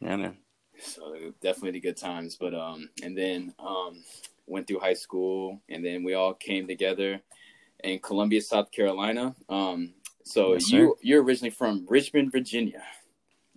Yeah, 0.00 0.16
man. 0.16 0.36
So 0.80 1.32
definitely 1.40 1.72
the 1.72 1.80
good 1.80 1.96
times. 1.96 2.36
But 2.36 2.54
um, 2.54 2.88
and 3.02 3.16
then 3.16 3.54
um, 3.58 4.02
went 4.46 4.66
through 4.66 4.80
high 4.80 4.94
school, 4.94 5.60
and 5.68 5.84
then 5.84 6.02
we 6.02 6.14
all 6.14 6.34
came 6.34 6.66
together 6.66 7.20
in 7.84 7.98
Columbia, 8.00 8.40
South 8.40 8.70
Carolina. 8.70 9.34
Um, 9.48 9.94
so 10.24 10.54
Yes, 10.54 10.66
sir. 10.66 10.76
you 10.78 10.96
you're 11.02 11.22
originally 11.22 11.50
from 11.50 11.86
Richmond, 11.88 12.32
Virginia. 12.32 12.82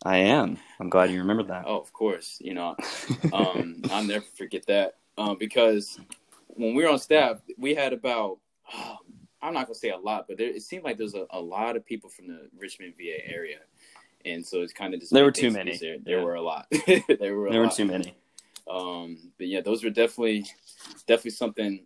I 0.04 0.18
am. 0.18 0.58
I'm 0.80 0.90
glad 0.90 1.10
you 1.10 1.20
remember 1.20 1.44
that. 1.44 1.64
Oh, 1.66 1.80
of 1.80 1.92
course. 1.94 2.38
You 2.40 2.54
know, 2.54 2.76
um, 3.34 3.82
I'll 3.90 4.04
never 4.04 4.26
forget 4.38 4.66
that 4.68 4.96
um, 5.18 5.38
because 5.40 6.00
when 6.56 6.74
we 6.76 6.84
were 6.84 6.90
on 6.90 7.00
staff, 7.00 7.42
we 7.58 7.76
had 7.76 7.94
about 7.94 8.40
oh, 8.74 8.98
I'm 9.42 9.54
not 9.54 9.68
gonna 9.68 9.76
say 9.76 9.90
a 9.92 9.98
lot, 9.98 10.26
but 10.28 10.38
there, 10.38 10.48
it 10.50 10.64
seemed 10.64 10.84
like 10.84 10.98
there's 10.98 11.14
a, 11.14 11.26
a 11.30 11.40
lot 11.40 11.76
of 11.76 11.86
people 11.86 12.10
from 12.10 12.28
the 12.28 12.50
Richmond, 12.58 12.94
VA 12.98 13.28
area, 13.32 13.60
and 14.26 14.44
so 14.46 14.62
it's 14.62 14.74
kind 14.74 14.94
of 14.96 15.00
just 15.00 15.14
There 15.14 15.24
were 15.24 15.32
too 15.32 15.52
many. 15.52 15.72
easier. 15.74 15.98
There 16.04 16.18
Yeah. 16.20 16.24
were 16.24 16.36
a 16.36 16.42
lot. 16.42 16.66
there 17.20 17.36
were 17.38 17.48
a 17.48 17.52
there 17.52 17.62
were 17.62 17.70
too 17.70 17.86
many. 17.86 18.16
Um, 18.68 19.32
but 19.38 19.48
yeah, 19.48 19.62
those 19.62 19.84
were 19.84 19.92
definitely 19.92 20.46
definitely 21.06 21.32
something 21.32 21.86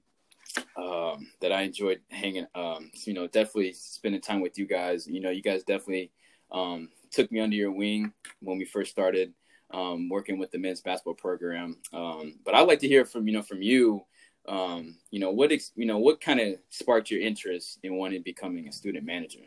um, 0.78 1.28
that 1.42 1.52
I 1.52 1.64
enjoyed 1.64 2.00
hanging. 2.10 2.48
Um, 2.56 2.92
you 3.06 3.14
know, 3.14 3.28
definitely 3.28 3.74
spending 3.74 4.22
time 4.22 4.40
with 4.40 4.58
you 4.58 4.66
guys. 4.66 5.06
You 5.08 5.20
know, 5.20 5.30
you 5.30 5.42
guys 5.42 5.64
definitely 5.64 6.12
um, 6.52 6.88
took 7.12 7.32
me 7.32 7.42
under 7.42 7.56
your 7.58 7.72
wing 7.72 8.14
when 8.42 8.58
we 8.58 8.64
first 8.66 8.92
started 8.92 9.34
um, 9.72 10.08
working 10.10 10.40
with 10.40 10.52
the 10.52 10.58
men's 10.58 10.82
basketball 10.82 11.14
program. 11.16 11.78
Um, 11.92 12.40
but 12.46 12.56
I'd 12.56 12.68
like 12.68 12.80
to 12.80 12.88
hear 12.88 13.04
from 13.04 13.28
you 13.28 13.34
know 13.34 13.42
from 13.44 13.62
you. 13.62 14.06
Um, 14.50 14.96
you 15.12 15.20
know 15.20 15.30
what 15.32 15.52
ex- 15.52 15.72
you 15.76 15.86
know 15.86 16.00
what 16.00 16.20
kind 16.20 16.40
of 16.40 16.56
sparked 16.70 17.12
your 17.12 17.22
interest 17.22 17.80
in 17.84 17.96
wanting 17.96 18.24
becoming 18.24 18.68
a 18.68 18.72
student 18.72 19.06
manager. 19.06 19.40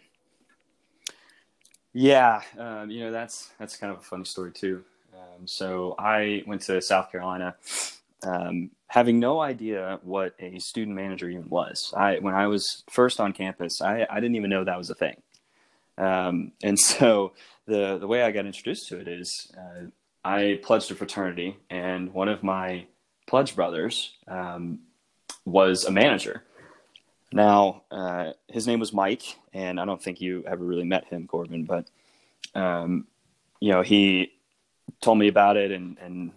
Yeah, 1.92 2.42
um, 2.56 2.90
you 2.90 3.00
know 3.00 3.12
that's 3.12 3.50
that's 3.58 3.76
kind 3.76 3.92
of 3.92 3.98
a 3.98 4.02
funny 4.02 4.24
story 4.24 4.52
too. 4.52 4.84
Um, 5.14 5.46
so 5.46 5.94
I 5.98 6.42
went 6.46 6.62
to 6.62 6.80
South 6.80 7.10
Carolina, 7.10 7.54
um, 8.22 8.70
having 8.86 9.18
no 9.18 9.40
idea 9.40 9.98
what 10.02 10.34
a 10.38 10.58
student 10.58 10.96
manager 10.96 11.28
even 11.28 11.48
was. 11.48 11.92
I 11.96 12.18
when 12.18 12.34
I 12.34 12.46
was 12.46 12.84
first 12.88 13.20
on 13.20 13.32
campus, 13.32 13.82
I, 13.82 14.06
I 14.08 14.20
didn't 14.20 14.36
even 14.36 14.50
know 14.50 14.64
that 14.64 14.78
was 14.78 14.90
a 14.90 14.94
thing. 14.94 15.16
Um, 15.98 16.52
and 16.62 16.78
so 16.78 17.32
the 17.66 17.98
the 17.98 18.06
way 18.06 18.22
I 18.22 18.30
got 18.30 18.46
introduced 18.46 18.88
to 18.88 19.00
it 19.00 19.08
is 19.08 19.52
uh, 19.58 19.86
I 20.24 20.60
pledged 20.62 20.90
a 20.90 20.94
fraternity, 20.94 21.56
and 21.68 22.14
one 22.14 22.28
of 22.28 22.42
my 22.42 22.86
pledge 23.26 23.54
brothers 23.54 24.12
um, 24.28 24.80
was 25.44 25.84
a 25.84 25.90
manager. 25.90 26.42
Now, 27.32 27.82
uh, 27.90 28.32
his 28.48 28.66
name 28.66 28.80
was 28.80 28.92
Mike, 28.92 29.22
and 29.54 29.80
I 29.80 29.84
don't 29.84 30.02
think 30.02 30.20
you 30.20 30.44
ever 30.46 30.64
really 30.64 30.84
met 30.84 31.06
him, 31.06 31.26
Corbin, 31.26 31.64
but 31.64 31.86
um, 32.54 33.06
you 33.60 33.72
know, 33.72 33.82
he 33.82 34.32
told 35.00 35.18
me 35.18 35.28
about 35.28 35.56
it 35.56 35.70
and 35.70 35.96
and 35.98 36.32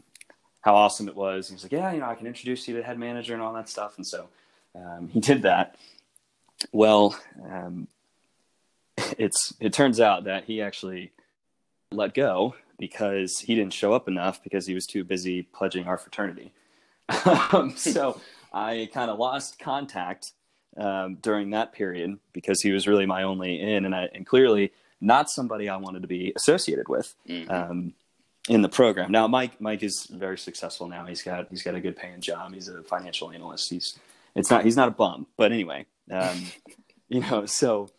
how 0.62 0.76
awesome 0.76 1.08
it 1.08 1.16
was. 1.16 1.50
He 1.50 1.56
was 1.56 1.64
like, 1.64 1.74
"Yeah, 1.74 1.92
you 1.92 2.00
know, 2.00 2.08
I 2.08 2.16
can 2.16 2.28
introduce 2.28 2.68
you 2.68 2.74
to 2.74 2.80
the 2.80 2.86
head 2.86 2.98
manager 2.98 3.34
and 3.34 3.42
all 3.42 3.54
that 3.54 3.70
stuff." 3.70 3.98
And 3.98 4.08
so 4.08 4.30
um, 4.74 5.10
he 5.12 5.20
did 5.20 5.42
that. 5.42 5.76
Well, 6.72 7.18
um, 7.44 7.88
it's 9.18 9.54
it 9.60 9.74
turns 9.74 10.00
out 10.00 10.24
that 10.24 10.46
he 10.46 10.62
actually 10.62 11.12
let 11.92 12.14
go 12.14 12.56
because 12.78 13.40
he 13.40 13.56
didn't 13.56 13.74
show 13.74 13.94
up 13.94 14.08
enough 14.08 14.44
because 14.44 14.66
he 14.66 14.74
was 14.74 14.86
too 14.86 15.04
busy 15.04 15.44
pledging 15.44 15.88
our 15.88 15.98
fraternity. 15.98 16.52
um, 17.54 17.74
so 17.76 18.20
I 18.56 18.90
kind 18.94 19.12
of 19.12 19.20
lost 19.20 19.60
contact 19.60 20.32
um, 20.78 21.16
during 21.22 21.52
that 21.52 21.74
period 21.74 22.18
because 22.34 22.62
he 22.62 22.72
was 22.72 22.88
really 22.88 23.06
my 23.06 23.24
only 23.24 23.60
in, 23.62 23.86
and 23.86 23.94
I 23.94 24.10
and 24.14 24.26
clearly 24.26 24.72
not 25.02 25.30
somebody 25.30 25.68
I 25.70 25.76
wanted 25.78 26.02
to 26.04 26.08
be 26.08 26.32
associated 26.36 26.88
with 26.88 27.14
Mhm. 27.28 27.52
um, 27.52 27.94
in 28.48 28.62
the 28.62 28.70
program. 28.70 29.12
Now, 29.12 29.28
Mike 29.28 29.60
Mike 29.60 29.84
is 29.84 30.08
very 30.10 30.38
successful 30.38 30.88
now. 30.88 31.06
He's 31.06 31.22
got 31.22 31.48
he's 31.50 31.64
got 31.64 31.76
a 31.76 31.82
good 31.82 31.98
paying 31.98 32.22
job. 32.22 32.54
He's 32.54 32.70
a 32.70 32.82
financial 32.84 33.32
analyst. 33.32 33.70
He's 33.70 34.00
it's 34.36 34.50
not 34.50 34.64
he's 34.64 34.78
not 34.78 34.88
a 34.88 34.92
bum, 34.92 35.28
but 35.38 35.52
anyway, 35.52 35.86
um, 36.12 36.46
you 37.10 37.20
know. 37.22 37.46
So, 37.46 37.90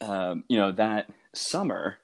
um, 0.00 0.44
you 0.48 0.56
know 0.58 0.72
that 0.72 1.10
summer, 1.34 1.98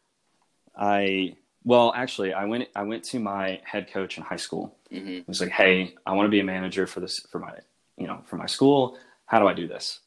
I 0.76 1.36
well 1.66 1.92
actually 1.94 2.32
I 2.32 2.46
went 2.46 2.68
I 2.75 2.82
went 2.85 3.04
to 3.11 3.18
my 3.20 3.61
head 3.64 3.92
coach 3.92 4.16
in 4.16 4.25
high 4.25 4.37
school 4.37 4.75
hmm 4.90 5.18
I 5.18 5.25
was 5.26 5.40
like, 5.40 5.50
"Hey, 5.50 5.94
I 6.06 6.12
want 6.14 6.26
to 6.26 6.30
be 6.30 6.40
a 6.40 6.44
manager 6.44 6.87
for 6.87 7.00
this 7.00 7.18
for 7.30 7.40
my, 7.40 7.52
you 7.99 8.06
know, 8.06 8.23
for 8.25 8.37
my 8.37 8.46
school. 8.46 8.96
How 9.26 9.40
do 9.40 9.49
I 9.49 9.52
do 9.52 9.66
this?" 9.66 10.00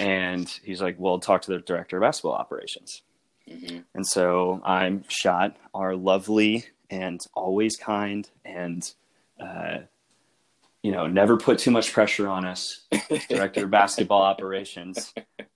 And 0.00 0.48
he's 0.64 0.82
like, 0.82 0.96
"Well, 0.98 1.18
talk 1.20 1.42
to 1.42 1.52
the 1.52 1.60
director 1.60 1.96
of 1.96 2.02
basketball 2.02 2.32
operations." 2.34 3.02
hmm 3.48 3.78
And 3.94 4.04
so 4.06 4.60
I'm 4.64 5.04
shot 5.08 5.56
our 5.72 5.94
lovely 5.94 6.64
and 6.90 7.20
always 7.34 7.76
kind 7.76 8.28
and, 8.44 8.82
uh, 9.40 9.78
you 10.82 10.92
know, 10.92 11.06
never 11.06 11.36
put 11.36 11.58
too 11.58 11.70
much 11.70 11.92
pressure 11.92 12.28
on 12.28 12.44
us. 12.44 12.86
Director 13.28 13.64
of 13.64 13.70
basketball 13.70 14.22
operations, 14.22 15.14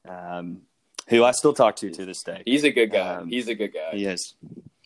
um, 0.09 0.63
who 1.09 1.25
I 1.25 1.33
still 1.33 1.53
talk 1.53 1.77
to 1.77 1.91
to 1.91 2.05
this 2.07 2.23
day. 2.23 2.43
He's 2.47 2.65
a 2.65 2.71
good 2.71 2.91
guy. 2.93 3.17
Um, 3.17 3.29
He's 3.29 3.49
a 3.49 3.55
good 3.55 3.73
guy. 3.75 3.91
He 3.97 4.07
is. 4.07 4.35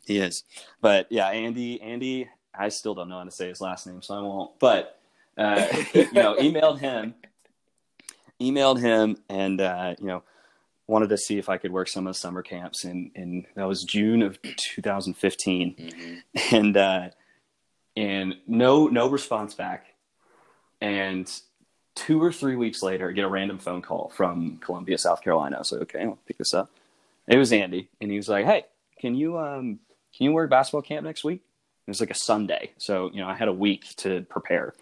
He 0.06 0.18
is. 0.18 0.44
But 0.80 1.06
yeah, 1.11 1.28
Andy, 1.28 1.80
Andy, 1.80 2.28
I 2.56 2.68
still 2.68 2.94
don't 2.94 3.08
know 3.08 3.18
how 3.18 3.25
to 3.25 3.30
say 3.30 3.49
his 3.49 3.61
last 3.61 3.87
name, 3.87 4.02
so 4.02 4.14
I 4.14 4.20
won't. 4.20 4.58
But, 4.58 5.00
uh, 5.37 5.66
you 5.94 6.12
know, 6.12 6.37
emailed 6.37 6.78
him, 6.78 7.14
emailed 8.40 8.80
him 8.80 9.16
and, 9.28 9.61
uh, 9.61 9.94
you 9.99 10.06
know, 10.06 10.23
wanted 10.87 11.08
to 11.08 11.16
see 11.16 11.38
if 11.38 11.49
I 11.49 11.56
could 11.56 11.73
work 11.73 11.88
some 11.88 12.06
of 12.06 12.14
the 12.14 12.18
summer 12.18 12.42
camps. 12.42 12.84
And, 12.84 13.11
and 13.14 13.46
that 13.54 13.66
was 13.66 13.84
June 13.84 14.23
of 14.23 14.40
2015. 14.42 15.75
hmm 15.76 16.54
And, 16.54 16.76
uh, 16.76 17.08
and 17.96 18.37
no, 18.46 18.88
no 18.88 19.08
response 19.08 19.54
back. 19.54 19.87
And 20.80 21.30
two 21.94 22.23
or 22.23 22.32
three 22.32 22.56
weeks 22.56 22.82
later, 22.82 23.08
I 23.08 23.12
get 23.12 23.25
a 23.25 23.28
random 23.28 23.58
phone 23.58 23.82
call 23.82 24.11
from 24.14 24.58
Columbia, 24.58 24.99
South 24.99 25.23
Carolina. 25.23 25.56
I 25.56 25.58
was 25.61 25.73
like, 25.73 25.82
okay, 25.82 26.02
I'll 26.02 26.18
pick 26.26 26.38
this 26.38 26.52
up. 26.52 26.70
It 27.26 27.38
was 27.38 27.52
Andy, 27.52 27.88
and 28.00 28.11
he 28.11 28.18
was 28.18 28.28
like, 28.28 28.44
"Hey, 28.44 28.66
can 29.00 29.14
you 29.14 29.38
um 29.38 29.78
can 30.16 30.25
you 30.25 30.33
work 30.33 30.50
basketball 30.50 30.83
camp 30.83 31.04
next 31.04 31.25
week?" 31.25 31.42
It 31.87 31.90
was 31.90 32.00
like 32.00 32.11
a 32.11 32.14
Sunday, 32.14 32.73
so 32.78 33.11
you 33.12 33.21
know 33.21 33.28
I 33.28 33.35
had 33.35 33.49
a 33.49 33.52
week 33.52 33.85
to 33.99 34.23
prepare, 34.23 34.75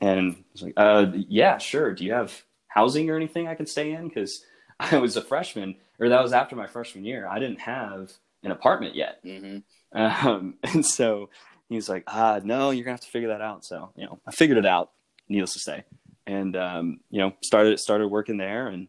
and 0.00 0.32
I 0.32 0.44
was 0.52 0.62
like, 0.62 0.74
"Uh, 0.76 1.06
yeah, 1.28 1.58
sure. 1.58 1.94
Do 1.94 2.04
you 2.04 2.12
have 2.12 2.42
housing 2.68 3.08
or 3.10 3.16
anything 3.16 3.46
I 3.46 3.54
can 3.54 3.66
stay 3.66 3.92
in?" 3.92 4.08
Because 4.08 4.44
I 4.80 4.98
was 4.98 5.16
a 5.16 5.22
freshman, 5.22 5.76
or 5.98 6.08
that 6.08 6.22
was 6.22 6.32
after 6.32 6.56
my 6.56 6.66
freshman 6.66 7.04
year. 7.04 7.28
I 7.28 7.38
didn't 7.38 7.60
have 7.60 8.12
an 8.42 8.50
apartment 8.50 8.94
yet, 8.94 9.20
hmm 9.22 9.58
um, 9.92 10.54
and 10.62 10.84
so 10.84 11.30
he 11.68 11.76
was 11.76 11.88
like, 11.88 12.04
"Ah, 12.06 12.40
no, 12.42 12.70
you're 12.70 12.84
gonna 12.84 12.94
have 12.94 13.00
to 13.00 13.08
figure 13.08 13.28
that 13.28 13.40
out." 13.40 13.64
So 13.64 13.92
you 13.96 14.06
know, 14.06 14.20
I 14.26 14.32
figured 14.32 14.58
it 14.58 14.66
out. 14.66 14.90
Needless 15.28 15.52
to 15.52 15.60
say, 15.60 15.84
and 16.26 16.56
um, 16.56 17.00
you 17.10 17.18
know, 17.20 17.32
started 17.42 17.78
started 17.78 18.08
working 18.08 18.38
there, 18.38 18.66
and 18.66 18.88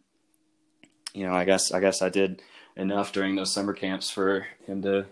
you 1.13 1.25
know, 1.25 1.33
I 1.33 1.45
guess 1.45 1.71
I 1.71 1.79
guess 1.79 2.01
I 2.01 2.09
did 2.09 2.41
enough 2.75 3.11
during 3.11 3.35
those 3.35 3.53
summer 3.53 3.73
camps 3.73 4.09
for 4.09 4.47
him 4.65 4.81
to 4.83 5.05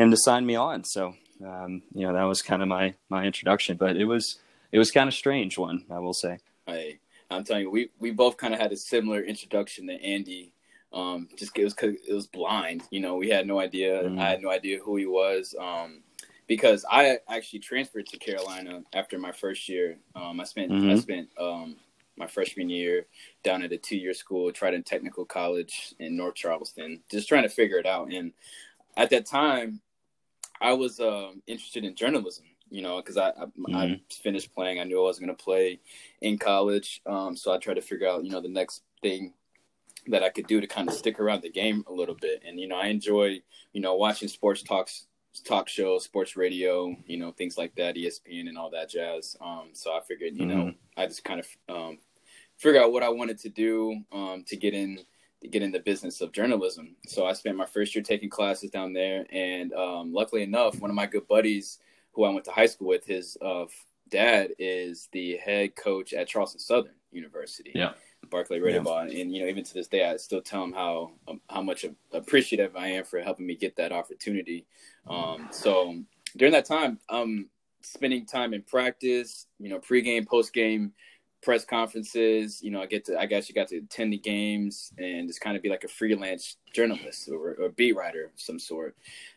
him 0.00 0.10
to 0.10 0.16
sign 0.16 0.46
me 0.46 0.56
on. 0.56 0.84
So 0.84 1.14
um, 1.44 1.82
you 1.94 2.06
know, 2.06 2.12
that 2.12 2.24
was 2.24 2.42
kind 2.42 2.62
of 2.62 2.68
my 2.68 2.94
my 3.08 3.24
introduction, 3.24 3.76
but 3.76 3.96
it 3.96 4.04
was 4.04 4.38
it 4.72 4.78
was 4.78 4.90
kind 4.90 5.08
of 5.08 5.14
strange 5.14 5.58
one, 5.58 5.84
I 5.90 5.98
will 5.98 6.14
say. 6.14 6.38
Hey, 6.66 6.98
I'm 7.30 7.44
telling 7.44 7.62
you, 7.62 7.70
we 7.70 7.90
we 7.98 8.10
both 8.10 8.36
kind 8.36 8.54
of 8.54 8.60
had 8.60 8.72
a 8.72 8.76
similar 8.76 9.22
introduction 9.22 9.86
to 9.88 9.94
Andy. 9.94 10.52
Um, 10.92 11.28
just 11.36 11.56
it 11.56 11.64
was 11.64 11.74
cause 11.74 11.94
it 12.06 12.12
was 12.12 12.26
blind. 12.26 12.82
You 12.90 13.00
know, 13.00 13.14
we 13.16 13.28
had 13.30 13.46
no 13.46 13.60
idea. 13.60 14.02
Mhm. 14.02 14.18
I 14.18 14.28
had 14.30 14.42
no 14.42 14.50
idea 14.50 14.78
who 14.80 14.96
he 14.96 15.06
was. 15.06 15.54
Um, 15.58 16.02
because 16.46 16.84
I 16.90 17.18
actually 17.28 17.60
transferred 17.60 18.06
to 18.08 18.18
Carolina 18.18 18.82
after 18.92 19.18
my 19.18 19.30
first 19.30 19.68
year. 19.68 19.98
Um, 20.16 20.40
I 20.40 20.44
spent 20.44 20.72
I 20.72 20.74
Mhm. 20.74 21.02
spent 21.02 21.28
um 21.38 21.76
my 22.16 22.26
freshman 22.26 22.68
year 22.68 23.06
down 23.44 23.62
at 23.62 23.72
a 23.72 23.78
two 23.78 23.96
year 23.96 24.12
school, 24.12 24.52
Trident 24.52 24.84
Technical 24.84 25.24
College 25.24 25.94
in 26.00 26.16
North 26.16 26.34
Charleston, 26.34 27.02
just 27.10 27.28
trying 27.28 27.44
to 27.44 27.48
figure 27.48 27.78
it 27.78 27.86
out. 27.86 28.12
And 28.12 28.32
at 28.96 29.08
that 29.10 29.24
time, 29.26 29.80
I 30.60 30.72
was 30.74 31.00
um, 31.00 31.42
interested 31.46 31.84
in 31.84 31.94
journalism. 31.94 32.44
You 32.72 32.82
know, 32.82 32.98
because 32.98 33.16
I, 33.16 33.30
I, 33.30 33.42
I 33.42 33.86
Mhm. 33.88 34.00
finished 34.12 34.54
playing. 34.54 34.78
I 34.78 34.84
knew 34.84 35.00
I 35.00 35.08
was 35.08 35.18
going 35.18 35.36
to 35.36 35.44
play 35.44 35.80
in 36.20 36.38
college. 36.38 37.02
Um, 37.04 37.36
so 37.36 37.52
I 37.52 37.58
tried 37.58 37.74
to 37.74 37.80
figure 37.82 38.06
out, 38.06 38.22
you 38.22 38.30
know, 38.30 38.40
the 38.40 38.48
next 38.48 38.84
thing 39.02 39.34
that 40.06 40.22
I 40.22 40.28
could 40.28 40.46
do 40.46 40.60
to 40.60 40.66
kind 40.66 40.88
of 40.88 40.94
stick 40.94 41.20
around 41.20 41.42
the 41.42 41.50
game 41.50 41.84
a 41.88 41.92
little 41.92 42.14
bit. 42.14 42.42
And 42.46 42.58
you 42.58 42.68
know, 42.68 42.76
I 42.76 42.86
enjoy 42.86 43.42
you 43.72 43.80
know 43.80 43.94
watching 43.96 44.28
sports 44.28 44.62
talks, 44.62 45.06
talk 45.44 45.68
shows, 45.68 46.04
sports 46.04 46.36
radio, 46.36 46.96
you 47.06 47.18
know, 47.18 47.32
things 47.32 47.58
like 47.58 47.74
that, 47.76 47.96
ESPN 47.96 48.48
and 48.48 48.58
all 48.58 48.70
that 48.70 48.90
jazz. 48.90 49.36
Um, 49.40 49.70
so 49.72 49.92
I 49.92 50.00
figured, 50.00 50.34
you 50.36 50.46
mm-hmm. 50.46 50.58
know, 50.58 50.72
I 50.96 51.06
just 51.06 51.24
kind 51.24 51.40
of 51.40 51.46
um, 51.74 51.98
figure 52.56 52.82
out 52.82 52.92
what 52.92 53.02
I 53.02 53.08
wanted 53.08 53.38
to 53.40 53.48
do 53.48 54.00
um, 54.12 54.44
to 54.48 54.56
get 54.56 54.74
in 54.74 54.98
get 55.48 55.62
in 55.62 55.72
the 55.72 55.80
business 55.80 56.20
of 56.20 56.32
journalism. 56.32 56.96
So 57.06 57.26
I 57.26 57.32
spent 57.32 57.56
my 57.56 57.66
first 57.66 57.94
year 57.94 58.02
taking 58.02 58.28
classes 58.28 58.70
down 58.70 58.92
there, 58.92 59.24
and 59.32 59.72
um, 59.72 60.12
luckily 60.12 60.42
enough, 60.42 60.80
one 60.80 60.90
of 60.90 60.96
my 60.96 61.06
good 61.06 61.26
buddies 61.28 61.78
who 62.12 62.24
I 62.24 62.30
went 62.30 62.44
to 62.46 62.50
high 62.50 62.66
school 62.66 62.88
with, 62.88 63.06
his 63.06 63.36
uh, 63.40 63.64
dad 64.08 64.50
is 64.58 65.08
the 65.12 65.36
head 65.36 65.76
coach 65.76 66.12
at 66.12 66.28
Charleston 66.28 66.60
Southern 66.60 66.94
University. 67.12 67.72
Yeah. 67.74 67.92
Barclay 68.28 68.60
Radebaugh, 68.60 69.12
yeah. 69.12 69.22
and 69.22 69.34
you 69.34 69.42
know, 69.42 69.48
even 69.48 69.64
to 69.64 69.74
this 69.74 69.88
day, 69.88 70.04
I 70.04 70.16
still 70.18 70.42
tell 70.42 70.62
him 70.62 70.72
how 70.72 71.12
um, 71.26 71.40
how 71.48 71.62
much 71.62 71.86
appreciative 72.12 72.76
I 72.76 72.88
am 72.88 73.04
for 73.04 73.20
helping 73.20 73.46
me 73.46 73.56
get 73.56 73.76
that 73.76 73.92
opportunity. 73.92 74.66
Um, 75.08 75.48
so 75.50 75.96
during 76.36 76.52
that 76.52 76.66
time, 76.66 76.98
um, 77.08 77.48
spending 77.82 78.26
time 78.26 78.54
in 78.54 78.62
practice, 78.62 79.46
you 79.58 79.68
know, 79.68 79.78
pregame, 79.78 80.26
postgame, 80.26 80.90
press 81.42 81.64
conferences. 81.64 82.62
You 82.62 82.70
know, 82.70 82.82
I 82.82 82.86
get 82.86 83.04
to, 83.06 83.18
I 83.18 83.26
guess 83.26 83.48
you 83.48 83.54
got 83.54 83.68
to 83.68 83.78
attend 83.78 84.12
the 84.12 84.18
games 84.18 84.92
and 84.98 85.28
just 85.28 85.40
kind 85.40 85.56
of 85.56 85.62
be 85.62 85.68
like 85.68 85.84
a 85.84 85.88
freelance 85.88 86.56
journalist 86.72 87.28
or, 87.28 87.54
or 87.60 87.68
beat 87.70 87.96
writer 87.96 88.24
of 88.24 88.30
some 88.36 88.58
sort. 88.58 88.96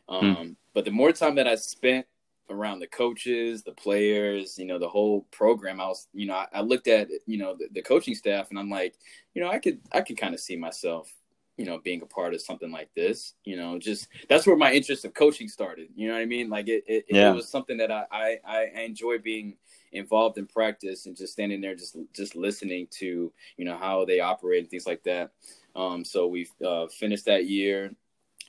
Hmm. 0.10 0.15
Um, 0.15 0.36
mm. 0.36 0.55
But 0.74 0.86
the 0.86 0.91
more 0.91 1.12
time 1.12 1.36
that 1.36 1.48
I 1.48 1.55
spent 1.55 2.05
around 2.50 2.79
the 2.79 2.88
coaches, 2.88 3.63
the 3.63 3.72
players, 3.72 4.57
you 4.57 4.65
know, 4.65 4.79
the 4.79 4.88
whole 4.88 5.22
program, 5.31 5.79
I 5.79 5.88
was, 5.88 6.07
you 6.13 6.25
know, 6.25 6.36
I, 6.36 6.48
I 6.53 6.62
looked 6.62 6.88
at, 6.88 7.07
you 7.25 7.38
know, 7.38 7.55
the, 7.55 7.67
the, 7.72 7.81
coaching 7.81 8.15
staff 8.15 8.50
and 8.50 8.60
I'm 8.60 8.69
like, 8.69 8.95
you 9.33 9.41
know, 9.41 9.50
I 9.50 9.60
could, 9.60 9.79
I 9.91 10.01
could 10.01 10.17
kind 10.17 10.33
of 10.33 10.39
see 10.39 10.55
myself, 10.57 11.12
you 11.57 11.65
know, 11.65 11.77
being 11.77 12.01
a 12.01 12.05
part 12.05 12.33
of 12.33 12.41
something 12.41 12.72
like 12.72 12.89
this, 12.95 13.36
you 13.45 13.55
know, 13.55 13.79
just 13.79 14.07
that's 14.27 14.45
where 14.45 14.57
my 14.57 14.74
interest 14.74 15.05
of 15.05 15.13
coaching 15.13 15.48
started. 15.48 15.88
You 15.95 16.07
know 16.07 16.15
what 16.15 16.22
I 16.22 16.25
mean? 16.25 16.50
Like 16.50 16.67
it, 16.67 16.83
it, 16.88 17.05
yeah. 17.10 17.31
it 17.31 17.36
was 17.36 17.48
something 17.48 17.77
that 17.77 17.91
I, 17.91 18.05
I, 18.12 18.38
I 18.75 18.81
enjoy 18.81 19.19
being 19.19 19.55
involved 19.93 20.38
in 20.38 20.47
practice 20.47 21.05
and 21.05 21.15
just 21.15 21.33
standing 21.33 21.62
there, 21.62 21.75
just 21.75 21.95
just 22.13 22.35
listening 22.35 22.88
to 22.91 23.31
you 23.57 23.65
know 23.65 23.77
how 23.77 24.05
they 24.05 24.19
operate 24.19 24.62
and 24.62 24.69
things 24.69 24.88
like 24.88 25.03
that. 25.03 25.31
Um, 25.75 26.03
so 26.03 26.27
we 26.27 26.50
uh, 26.65 26.88
finished 26.88 27.25
that 27.25 27.47
year, 27.47 27.91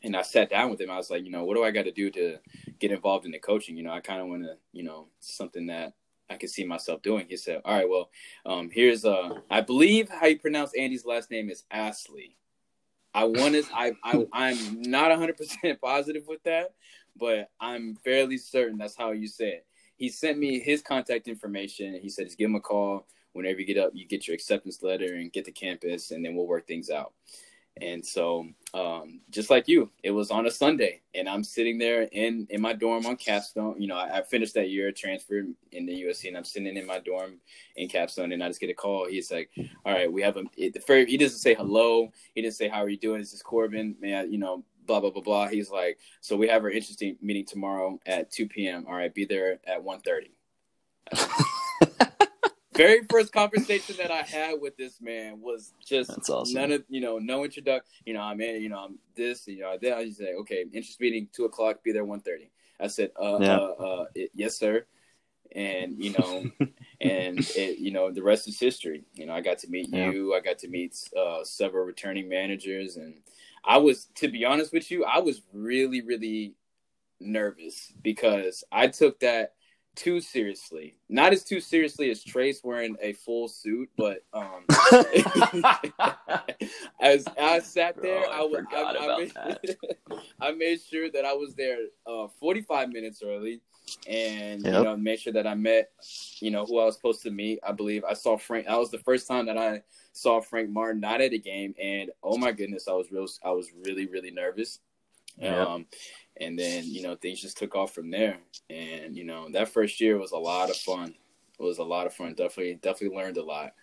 and 0.03 0.17
I 0.17 0.23
sat 0.23 0.51
down 0.51 0.71
with 0.71 0.81
him. 0.81 0.91
I 0.91 0.97
was 0.97 1.11
like, 1.11 1.25
you 1.25 1.31
know, 1.31 1.45
what 1.45 1.55
do 1.55 1.65
I 1.65 1.71
got 1.71 1.85
to 1.85 1.93
do 1.93 2.11
to 2.11 2.39
get 2.81 2.91
involved 2.91 3.27
in 3.27 3.33
the 3.33 3.39
coaching? 3.39 3.77
You 3.77 3.85
know, 3.85 3.93
I 3.93 4.01
kind 4.01 4.21
of 4.21 4.27
want 4.27 4.43
to, 4.43 4.57
you 4.73 4.83
know, 4.83 5.09
something 5.21 5.67
that 5.67 5.95
I 6.29 6.37
can 6.37 6.49
see 6.49 6.65
myself 6.65 7.03
doing. 7.03 7.27
He 7.29 7.37
said, 7.37 7.61
all 7.65 7.75
right, 7.75 7.89
well, 7.89 8.11
um, 8.47 8.71
here's 8.71 9.05
uh, 9.05 9.39
I 9.51 9.61
believe 9.61 10.09
how 10.09 10.27
you 10.27 10.39
pronounce 10.39 10.75
Andy's 10.75 11.07
last 11.07 11.31
name 11.31 11.51
is 11.51 11.65
Astley. 11.71 12.37
I 13.17 13.25
want 13.25 13.55
to, 13.55 13.65
I, 13.73 13.93
I, 14.03 14.27
I'm 14.33 14.83
not 14.83 15.13
100% 15.13 15.81
positive 15.83 16.25
with 16.27 16.43
that, 16.43 16.75
but 17.17 17.49
I'm 17.61 17.97
fairly 18.03 18.39
certain 18.39 18.77
that's 18.77 18.97
how 18.97 19.13
you 19.13 19.29
say 19.29 19.51
it 19.51 19.67
he 20.05 20.11
sent 20.11 20.39
me 20.39 20.61
his 20.61 20.83
contact 20.83 21.29
information. 21.29 21.99
He 21.99 22.11
said, 22.11 22.27
just 22.27 22.37
give 22.37 22.51
him 22.51 22.57
a 22.57 22.61
call 22.61 23.07
whenever 23.33 23.59
you 23.59 23.65
get 23.65 23.79
up. 23.79 23.93
You 23.95 24.07
get 24.07 24.29
your 24.29 24.35
acceptance 24.35 24.83
letter 24.83 25.15
and 25.15 25.33
get 25.33 25.47
to 25.47 25.53
campus, 25.53 26.11
and 26.11 26.23
then 26.23 26.35
we'll 26.35 26.47
work 26.47 26.67
things 26.67 26.91
out. 26.91 27.15
And 27.81 28.05
so, 28.05 28.47
um, 28.75 29.21
just 29.31 29.49
like 29.49 29.67
you, 29.67 29.91
it 30.03 30.11
was 30.11 30.31
on 30.31 30.47
a 30.47 30.51
Sunday, 30.51 31.01
and 31.15 31.27
I'm 31.27 31.43
sitting 31.43 31.79
there 31.79 32.03
in 32.03 32.47
in 32.51 32.61
my 32.61 32.75
dorm 32.75 33.07
on 33.07 33.17
Capstone. 33.17 33.81
You 33.81 33.89
know, 33.89 33.97
I, 33.97 34.19
I 34.19 34.23
finished 34.23 34.55
that 34.55 34.71
year, 34.71 34.93
transferred 34.93 35.47
in 35.73 35.87
the 35.87 36.03
USC, 36.05 36.29
and 36.29 36.37
I'm 36.37 36.45
sitting 36.45 36.77
in 36.77 36.87
my 36.87 37.01
dorm 37.01 37.41
in 37.77 37.89
Capstone, 37.89 38.31
and 38.31 38.45
I 38.45 38.49
just 38.49 38.61
get 38.61 38.71
a 38.71 38.75
call. 38.75 39.09
He's 39.09 39.33
like, 39.33 39.51
"All 39.85 39.93
right, 39.93 40.13
we 40.13 40.23
have 40.23 40.37
a." 40.37 40.45
It, 40.57 40.75
the 40.75 40.81
first, 40.81 41.09
he 41.09 41.17
doesn't 41.17 41.39
say 41.39 41.55
hello. 41.55 42.13
He 42.35 42.43
didn't 42.43 42.55
say, 42.55 42.69
"How 42.69 42.85
are 42.85 42.89
you 42.89 42.99
doing?" 42.99 43.21
This 43.21 43.33
is 43.33 43.43
Corbin, 43.43 43.97
man. 44.01 44.31
You 44.31 44.39
know, 44.39 44.63
blah 44.87 45.01
blah 45.01 45.11
blah 45.11 45.23
blah. 45.23 45.49
He's 45.49 45.71
like, 45.71 45.99
so 46.21 46.37
we 46.37 46.49
have 46.49 46.63
our 46.63 46.71
interesting 46.71 47.17
meeting 47.21 47.45
tomorrow 47.47 47.99
at 48.07 48.31
2 48.31 48.49
p.m. 48.49 48.85
All 48.89 48.95
right, 48.95 49.13
be 49.13 49.25
there 49.25 49.59
at 49.67 49.85
1.30. 49.85 50.31
Very 52.75 53.03
first 53.09 53.33
conversation 53.33 53.95
that 53.99 54.11
I 54.11 54.23
had 54.23 54.61
with 54.61 54.77
this 54.77 55.01
man 55.01 55.41
was 55.41 55.73
just 55.85 56.11
awesome. 56.29 56.55
none 56.55 56.73
of 56.73 56.83
you 56.89 57.01
know 57.01 57.19
no 57.19 57.45
introduction. 57.45 57.89
You 58.05 58.15
know 58.15 58.23
I'm 58.23 58.41
in. 58.41 58.61
You 58.63 58.69
know 58.69 58.79
I'm 58.79 58.99
this. 59.15 59.47
You 59.47 59.61
know 59.61 59.79
that. 59.81 59.97
I 59.97 60.05
just 60.07 60.19
say 60.19 60.35
okay, 60.35 60.65
interest 60.73 61.01
meeting 61.01 61.29
two 61.33 61.45
o'clock. 61.45 61.85
Be 61.85 61.93
there 61.93 62.05
1.30. 62.05 62.49
I 62.81 62.89
said 62.89 63.13
uh 63.21 63.39
yeah. 63.41 63.57
uh, 63.57 63.61
uh 63.61 64.05
yes 64.35 64.59
sir. 64.59 64.87
And 65.55 66.03
you 66.03 66.15
know, 66.19 66.51
and 67.01 67.39
it, 67.39 67.79
you 67.79 67.93
know 67.93 68.11
the 68.11 68.25
rest 68.25 68.49
is 68.49 68.59
history. 68.59 69.05
You 69.15 69.27
know 69.27 69.35
I 69.35 69.41
got 69.41 69.59
to 69.59 69.69
meet 69.69 69.91
yeah. 69.93 70.11
you. 70.11 70.35
I 70.35 70.41
got 70.41 70.59
to 70.59 70.69
meet 70.69 70.97
uh, 71.17 71.45
several 71.45 71.85
returning 71.85 72.29
managers 72.29 72.97
and 72.97 73.15
I 73.67 73.79
was, 73.79 74.07
to 74.17 74.29
be 74.29 74.45
honest 74.45 74.73
with 74.73 74.91
you, 74.91 75.05
I 75.05 75.19
was 75.21 75.43
really, 75.53 76.03
really 76.03 76.55
nervous 77.21 77.93
because 78.03 78.65
I 78.71 78.89
took 78.89 79.21
that 79.21 79.55
too 79.95 80.21
seriously. 80.21 80.97
Not 81.09 81.33
as 81.33 81.45
too 81.45 81.61
seriously 81.61 82.11
as 82.11 82.23
Trace 82.23 82.63
wearing 82.63 82.97
a 83.01 83.13
full 83.13 83.49
suit, 83.49 83.89
but 83.97 84.25
um, 84.33 84.65
as 87.01 87.27
I 87.41 87.61
sat 87.61 88.01
there, 88.01 88.23
Bro, 88.23 88.31
I, 88.31 88.39
I, 88.39 88.43
was, 88.43 88.65
I, 88.73 88.83
I, 88.83 89.19
made, 89.19 89.33
I, 90.41 90.53
made, 90.53 90.81
sure 90.81 91.11
that 91.11 91.25
I 91.25 91.33
was 91.33 91.55
there 91.55 91.79
uh, 92.07 92.29
45 92.41 92.91
minutes 92.91 93.23
early, 93.25 93.61
and 94.09 94.65
yep. 94.65 94.75
you 94.75 94.85
know, 94.85 94.97
made 94.97 95.21
sure 95.21 95.33
that 95.33 95.47
I 95.47 95.55
met, 95.55 95.91
you 96.41 96.51
know, 96.51 96.67
who 96.67 96.79
I 96.79 96.85
was 96.85 96.97
supposed 96.97 97.23
to 97.23 97.31
meet. 97.31 97.61
I 97.67 97.73
believe 97.73 98.05
I 98.05 98.15
saw 98.15 98.37
Frank. 98.37 98.67
That 98.67 98.79
was 98.79 98.91
the 98.91 98.99
first 98.99 99.29
time 99.29 99.47
that 99.47 99.59
I 99.59 99.83
saw 100.13 100.41
Frank 100.41 100.71
Martin 100.71 101.01
not 101.01 101.21
at 101.21 101.33
a 101.33 101.39
game, 101.39 101.75
and 101.81 102.11
oh 102.23 102.37
my 102.37 102.53
goodness, 102.53 102.89
I 102.89 102.93
was 102.93 103.11
real. 103.11 103.27
I 103.45 103.51
was 103.51 103.71
really, 103.85 104.07
really 104.07 104.31
nervous. 104.31 104.81
Yep. 105.39 105.67
Um, 105.67 105.87
and 106.41 106.59
then 106.59 106.85
you 106.85 107.03
know 107.03 107.15
things 107.15 107.41
just 107.41 107.57
took 107.57 107.75
off 107.75 107.95
from 107.95 108.11
there, 108.11 108.39
and 108.71 109.17
you 109.17 109.25
know 109.25 109.49
that 109.51 109.69
first 109.69 110.01
year 110.01 110.19
was 110.19 110.33
a 110.33 110.39
lot 110.39 110.71
of 110.71 110.77
fun. 110.77 111.15
It 111.59 111.63
was 111.63 111.79
a 111.79 111.85
lot 111.85 112.07
of 112.07 112.15
fun. 112.15 112.35
Definitely, 112.35 112.75
definitely 112.75 113.17
learned 113.17 113.37
a 113.37 113.45
lot. 113.45 113.75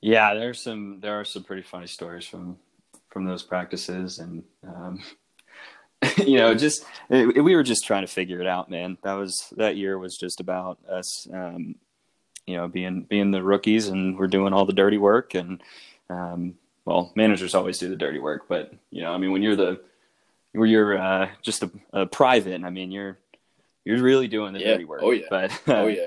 Yeah, 0.00 0.34
there's 0.34 0.60
some 0.60 1.00
there 1.00 1.18
are 1.18 1.24
some 1.24 1.44
pretty 1.44 1.62
funny 1.62 1.86
stories 1.86 2.26
from 2.26 2.58
from 3.10 3.24
those 3.24 3.42
practices, 3.42 4.18
and 4.18 4.44
um, 4.66 5.02
you 6.18 6.38
know, 6.38 6.54
just 6.54 6.84
it, 7.08 7.42
we 7.42 7.56
were 7.56 7.62
just 7.62 7.86
trying 7.86 8.02
to 8.06 8.12
figure 8.12 8.40
it 8.40 8.46
out, 8.46 8.70
man. 8.70 8.98
That 9.02 9.14
was 9.14 9.52
that 9.56 9.76
year 9.76 9.98
was 9.98 10.16
just 10.16 10.40
about 10.40 10.78
us, 10.88 11.26
um, 11.32 11.76
you 12.46 12.56
know, 12.56 12.68
being 12.68 13.02
being 13.02 13.30
the 13.30 13.42
rookies, 13.42 13.88
and 13.88 14.18
we're 14.18 14.26
doing 14.26 14.52
all 14.52 14.66
the 14.66 14.72
dirty 14.72 14.98
work, 14.98 15.34
and 15.34 15.62
um, 16.10 16.54
well, 16.84 17.12
managers 17.16 17.54
always 17.54 17.78
do 17.78 17.88
the 17.88 17.96
dirty 17.96 18.18
work, 18.18 18.46
but 18.48 18.72
you 18.90 19.02
know, 19.02 19.12
I 19.12 19.18
mean, 19.18 19.32
when 19.32 19.42
you're 19.42 19.56
the 19.56 19.80
when 20.56 20.70
you're 20.70 20.98
uh, 20.98 21.28
just 21.42 21.62
a, 21.62 21.70
a, 21.92 22.06
private, 22.06 22.62
I 22.64 22.70
mean, 22.70 22.90
you're 22.90 23.18
you're 23.84 24.02
really 24.02 24.28
doing 24.28 24.52
the 24.52 24.60
yeah. 24.60 24.72
dirty 24.72 24.84
work. 24.84 25.00
Oh 25.02 25.12
yeah. 25.12 25.26
But 25.30 25.50
uh, 25.52 25.56
oh 25.68 25.86
yeah. 25.86 26.06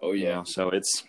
Oh 0.00 0.12
yeah. 0.12 0.28
You 0.28 0.34
know, 0.34 0.44
so 0.44 0.70
it's 0.70 1.04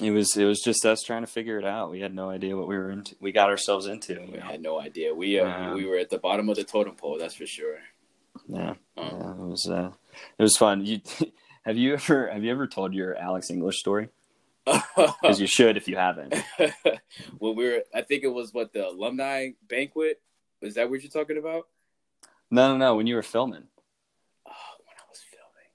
it 0.00 0.10
was 0.12 0.36
it 0.36 0.44
was 0.44 0.60
just 0.60 0.84
us 0.86 1.02
trying 1.02 1.22
to 1.22 1.26
figure 1.26 1.58
it 1.58 1.64
out. 1.64 1.90
We 1.90 2.00
had 2.00 2.14
no 2.14 2.30
idea 2.30 2.56
what 2.56 2.68
we 2.68 2.76
were 2.76 2.90
into. 2.90 3.16
We 3.20 3.32
got 3.32 3.48
ourselves 3.48 3.86
into. 3.86 4.20
We 4.20 4.38
know? 4.38 4.44
had 4.44 4.62
no 4.62 4.80
idea. 4.80 5.14
We 5.14 5.40
uh, 5.40 5.48
um, 5.48 5.74
we 5.74 5.86
were 5.86 5.98
at 5.98 6.10
the 6.10 6.18
bottom 6.18 6.48
of 6.48 6.56
the 6.56 6.64
totem 6.64 6.94
pole. 6.94 7.18
That's 7.18 7.34
for 7.34 7.46
sure. 7.46 7.78
Yeah, 8.46 8.70
um, 8.70 8.76
yeah 8.96 9.30
it 9.32 9.38
was 9.38 9.68
uh, 9.68 9.90
it 10.38 10.42
was 10.42 10.56
fun. 10.56 10.84
You 10.84 11.00
have 11.64 11.76
you 11.76 11.94
ever 11.94 12.30
have 12.30 12.44
you 12.44 12.50
ever 12.50 12.66
told 12.66 12.94
your 12.94 13.16
Alex 13.16 13.50
English 13.50 13.78
story? 13.78 14.08
Because 14.96 15.40
you 15.40 15.46
should 15.46 15.78
if 15.78 15.88
you 15.88 15.96
haven't. 15.96 16.34
well, 17.38 17.54
we 17.54 17.64
were. 17.64 17.82
I 17.94 18.02
think 18.02 18.22
it 18.22 18.28
was 18.28 18.52
what 18.52 18.72
the 18.72 18.86
alumni 18.86 19.50
banquet. 19.66 20.20
Is 20.62 20.74
that 20.74 20.90
what 20.90 21.02
you're 21.02 21.10
talking 21.10 21.38
about? 21.38 21.66
No, 22.50 22.72
no, 22.72 22.76
no. 22.76 22.96
When 22.96 23.06
you 23.06 23.14
were 23.14 23.22
filming 23.22 23.64
Oh, 24.46 24.76
when 24.84 24.96
I 24.96 25.04
was 25.08 25.20
filming. 25.30 25.70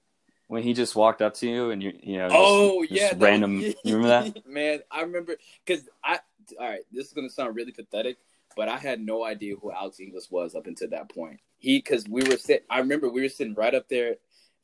When 0.48 0.62
he 0.62 0.74
just 0.74 0.96
walked 0.96 1.22
up 1.22 1.34
to 1.34 1.48
you 1.48 1.70
and 1.70 1.82
you 1.82 1.92
you 2.02 2.18
know 2.18 2.28
oh 2.30 2.82
just, 2.82 2.92
yeah 2.92 3.08
just 3.10 3.20
random 3.22 3.60
you 3.60 3.74
remember 3.84 4.08
that 4.08 4.46
man 4.46 4.80
i 4.90 5.00
remember 5.00 5.36
because 5.64 5.88
i 6.02 6.18
all 6.60 6.68
right 6.68 6.82
this 6.92 7.06
is 7.06 7.12
gonna 7.12 7.30
sound 7.30 7.56
really 7.56 7.72
pathetic 7.72 8.18
but 8.56 8.68
i 8.68 8.76
had 8.76 9.00
no 9.00 9.24
idea 9.24 9.56
who 9.56 9.72
alex 9.72 10.00
english 10.00 10.30
was 10.30 10.54
up 10.54 10.66
until 10.66 10.88
that 10.88 11.08
point 11.10 11.40
he 11.56 11.78
because 11.78 12.06
we 12.08 12.22
were 12.24 12.36
sitting 12.36 12.64
i 12.70 12.78
remember 12.78 13.08
we 13.08 13.22
were 13.22 13.28
sitting 13.28 13.54
right 13.54 13.74
up 13.74 13.88
there 13.88 14.16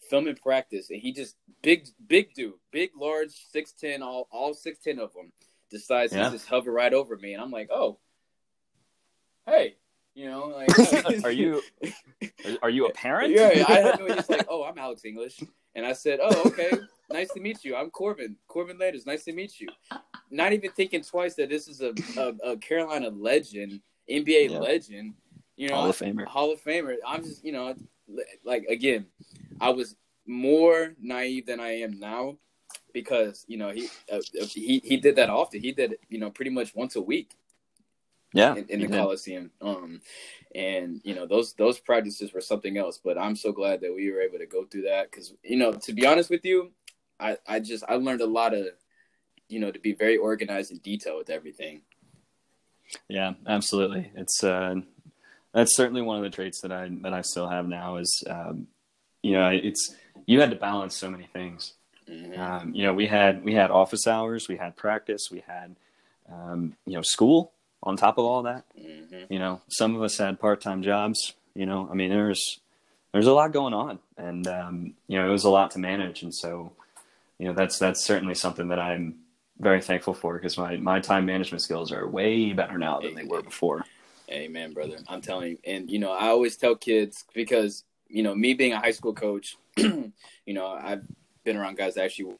filming 0.09 0.37
practice 0.37 0.90
and 0.90 1.00
he 1.00 1.12
just 1.12 1.37
big 1.62 1.87
big 2.06 2.33
dude 2.35 2.54
big 2.72 2.90
large 2.96 3.30
610 3.50 4.02
all 4.02 4.28
all 4.30 4.52
610 4.54 5.02
of 5.02 5.12
them 5.14 5.33
decides 5.70 6.12
yeah. 6.12 6.24
to 6.24 6.30
just 6.30 6.48
hover 6.48 6.72
right 6.72 6.92
over 6.92 7.16
me 7.16 7.33
and 7.33 7.42
i'm 7.42 7.50
like 7.50 7.70
oh 7.72 7.98
hey 9.46 9.76
you 10.20 10.28
know, 10.28 10.48
like 10.48 11.24
are 11.24 11.30
you 11.30 11.62
are 12.62 12.68
you 12.68 12.87
a 12.87 12.92
parent? 12.92 13.33
Yeah, 13.33 13.64
I 13.66 13.72
had 13.72 13.98
no. 13.98 14.14
He's 14.14 14.28
like, 14.28 14.44
oh, 14.50 14.64
I'm 14.64 14.76
Alex 14.76 15.06
English, 15.06 15.40
and 15.74 15.87
I 15.87 15.94
said, 15.94 16.18
oh, 16.22 16.42
okay, 16.48 16.72
nice 17.11 17.30
to 17.33 17.40
meet 17.40 17.64
you. 17.64 17.74
I'm 17.74 17.88
Corbin. 17.88 18.37
Corbin 18.46 18.76
Landers. 18.76 19.06
Nice 19.06 19.24
to 19.24 19.33
meet 19.33 19.59
you. 19.59 19.68
Not 20.30 20.52
even 20.52 20.72
thinking 20.72 21.02
twice 21.02 21.37
that 21.37 21.48
this 21.48 21.68
is 21.68 21.80
a 21.80 21.94
a, 22.18 22.52
a 22.52 22.56
Carolina 22.59 23.09
legend, 23.09 23.80
NBA 24.11 24.61
legend. 24.61 25.14
You 25.56 25.70
know, 25.70 25.76
Hall 25.76 25.88
of 25.88 25.96
Famer. 25.96 26.26
Hall 26.26 26.52
of 26.52 26.62
Famer. 26.62 26.96
I'm 27.06 27.22
just, 27.22 27.42
you 27.42 27.52
know, 27.52 27.74
like 28.44 28.64
again, 28.64 29.06
I 29.59 29.70
was 29.70 29.96
more 30.26 30.92
naive 31.00 31.46
than 31.46 31.61
I 31.61 31.80
am 31.80 31.98
now 31.98 32.37
because 32.92 33.46
you 33.48 33.56
know 33.56 33.70
he 33.70 33.88
uh, 34.12 34.20
he 34.35 34.83
he 34.85 34.98
did 34.98 35.16
that 35.16 35.30
often. 35.30 35.62
He 35.62 35.72
did 35.72 35.96
you 36.11 36.18
know 36.18 36.28
pretty 36.28 36.50
much 36.50 36.74
once 36.74 36.96
a 36.96 37.00
week. 37.00 37.37
Yeah, 38.33 38.55
in, 38.55 38.66
in 38.69 38.81
the 38.81 38.88
Coliseum. 38.88 39.51
Um, 39.61 40.01
and 40.55 41.01
you 41.05 41.14
know 41.14 41.27
those 41.27 41.55
those 41.55 41.79
practices 41.79 42.33
were 42.33 42.40
something 42.40 42.77
else. 42.77 43.01
But 43.03 43.19
I'm 43.19 43.37
so 43.37 43.53
glad 43.53 43.81
that 43.81 43.95
we 43.95 44.11
were 44.11 44.21
able 44.21 44.38
to 44.38 44.47
go 44.47 44.64
through 44.64 44.83
that 44.83 45.11
because 45.11 45.33
you 45.43 45.57
know 45.57 45.73
to 45.73 45.93
be 45.93 46.07
honest 46.07 46.31
with 46.31 46.45
you, 46.45 46.71
I 47.19 47.38
I 47.47 47.61
just 47.61 47.85
I 47.88 47.97
learned 47.97 48.21
a 48.21 48.27
lot 48.27 48.55
of 48.55 48.69
you 49.49 49.61
know 49.61 49.71
to 49.71 49.79
be 49.79 49.93
very 49.93 50.16
organized 50.16 50.71
and 50.71 50.83
detailed 50.83 51.19
with 51.19 51.31
everything. 51.31 51.83
Yeah, 53.09 53.35
absolutely. 53.47 54.11
It's 54.14 54.43
uh, 54.43 54.77
that's 55.53 55.77
certainly 55.77 56.03
one 56.03 56.16
of 56.16 56.23
the 56.23 56.31
traits 56.31 56.61
that 56.62 56.73
I 56.73 56.88
that 57.03 57.12
I 57.12 57.23
still 57.23 57.49
have 57.49 57.69
now 57.69 57.97
is 57.97 58.25
um, 58.29 58.66
you 59.23 59.33
know 59.33 59.49
it's 59.49 59.95
you 60.27 60.40
had 60.40 60.51
to 60.51 60.57
balance 60.57 60.97
so 60.97 61.11
many 61.11 61.29
things. 61.33 61.75
Mm-hmm. 62.09 62.40
Um, 62.40 62.75
you 62.75 62.85
know, 62.85 62.95
we 62.95 63.07
had 63.07 63.45
we 63.45 63.55
had 63.55 63.71
office 63.71 64.07
hours, 64.07 64.49
we 64.49 64.57
had 64.57 64.77
practice, 64.77 65.29
we 65.31 65.43
had 65.47 65.77
um, 66.33 66.77
you 66.87 66.95
know 66.95 67.03
school 67.03 67.53
on 67.83 67.97
top 67.97 68.19
of 68.19 68.25
all 68.25 68.43
that. 68.43 68.64
Mm-hmm. 68.79 69.33
You 69.33 69.38
know, 69.38 69.61
some 69.69 69.97
of 69.97 70.03
us 70.03 70.19
had 70.19 70.40
part 70.40 70.61
time 70.61 70.83
jobs. 70.83 71.35
You 71.55 71.66
know, 71.66 71.88
I 71.90 71.95
mean, 71.95 72.11
there's 72.11 72.61
there's 73.12 73.27
a 73.27 73.33
lot 73.33 73.53
going 73.53 73.75
on, 73.75 73.99
and 74.16 74.47
um, 74.47 74.95
you 75.09 75.19
know, 75.19 75.29
it 75.29 75.33
was 75.33 75.45
a 75.45 75.51
lot 75.51 75.73
to 75.73 75.79
manage, 75.79 76.23
and 76.23 76.35
so 76.35 76.73
you 77.38 77.47
know, 77.47 77.55
that's 77.55 77.79
that's 77.79 78.05
certainly 78.05 78.35
something 78.35 78.69
that 78.69 78.79
I'm 78.79 79.16
very 79.59 79.83
thankful 79.83 80.14
for 80.14 80.35
because 80.35 80.57
my 80.57 80.77
my 80.77 81.01
time 81.01 81.27
management 81.27 81.62
skills 81.62 81.93
are 81.93 82.07
way 82.07 82.53
better 82.53 82.79
now 82.79 83.01
than 83.01 83.14
they 83.14 83.25
were 83.25 83.43
before. 83.43 83.85
Amen, 84.31 84.73
brother. 84.73 84.99
I'm 85.09 85.21
telling 85.21 85.53
you, 85.53 85.59
and 85.64 85.90
you 85.90 85.99
know, 85.99 86.12
I 86.12 86.29
always 86.29 86.57
tell 86.57 86.77
kids 86.77 87.25
because 87.35 87.85
you 88.09 88.23
know, 88.23 88.35
me 88.35 88.55
being 88.55 88.73
a 88.73 88.79
high 88.79 88.90
school 88.90 89.14
coach, 89.14 89.57
you 89.77 90.12
know, 90.49 90.66
I've 90.66 91.03
been 91.45 91.57
around 91.57 91.77
guys 91.77 91.97
actually 91.97 92.35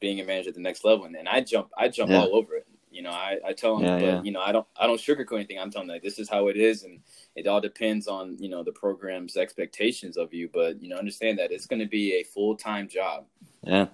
being 0.00 0.20
a 0.20 0.24
manager 0.24 0.50
at 0.50 0.54
the 0.54 0.60
next 0.60 0.84
level, 0.84 1.04
and, 1.04 1.16
and 1.16 1.28
I 1.28 1.40
jump, 1.40 1.70
I 1.76 1.88
jump 1.88 2.10
yeah. 2.10 2.20
all 2.20 2.36
over 2.36 2.54
it. 2.54 2.66
You 2.90 3.02
know, 3.02 3.10
I, 3.10 3.38
I 3.46 3.52
tell 3.52 3.76
them, 3.76 3.86
yeah, 3.86 3.98
but 3.98 4.04
yeah. 4.04 4.22
you 4.22 4.32
know, 4.32 4.40
I 4.40 4.50
don't, 4.50 4.66
I 4.76 4.86
don't 4.86 5.00
sugarcoat 5.00 5.36
anything. 5.36 5.58
I'm 5.58 5.70
telling 5.70 5.86
them 5.86 5.94
like, 5.94 6.02
this 6.02 6.18
is 6.18 6.28
how 6.28 6.48
it 6.48 6.56
is, 6.56 6.82
and 6.82 7.00
it 7.36 7.46
all 7.46 7.60
depends 7.60 8.08
on 8.08 8.36
you 8.38 8.48
know 8.48 8.64
the 8.64 8.72
program's 8.72 9.36
expectations 9.36 10.16
of 10.16 10.34
you. 10.34 10.50
But 10.52 10.82
you 10.82 10.88
know, 10.88 10.96
understand 10.96 11.38
that 11.38 11.52
it's 11.52 11.66
going 11.66 11.80
to 11.80 11.86
be 11.88 12.14
a 12.14 12.24
full 12.24 12.56
time 12.56 12.88
job. 12.88 13.26
Yeah, 13.62 13.86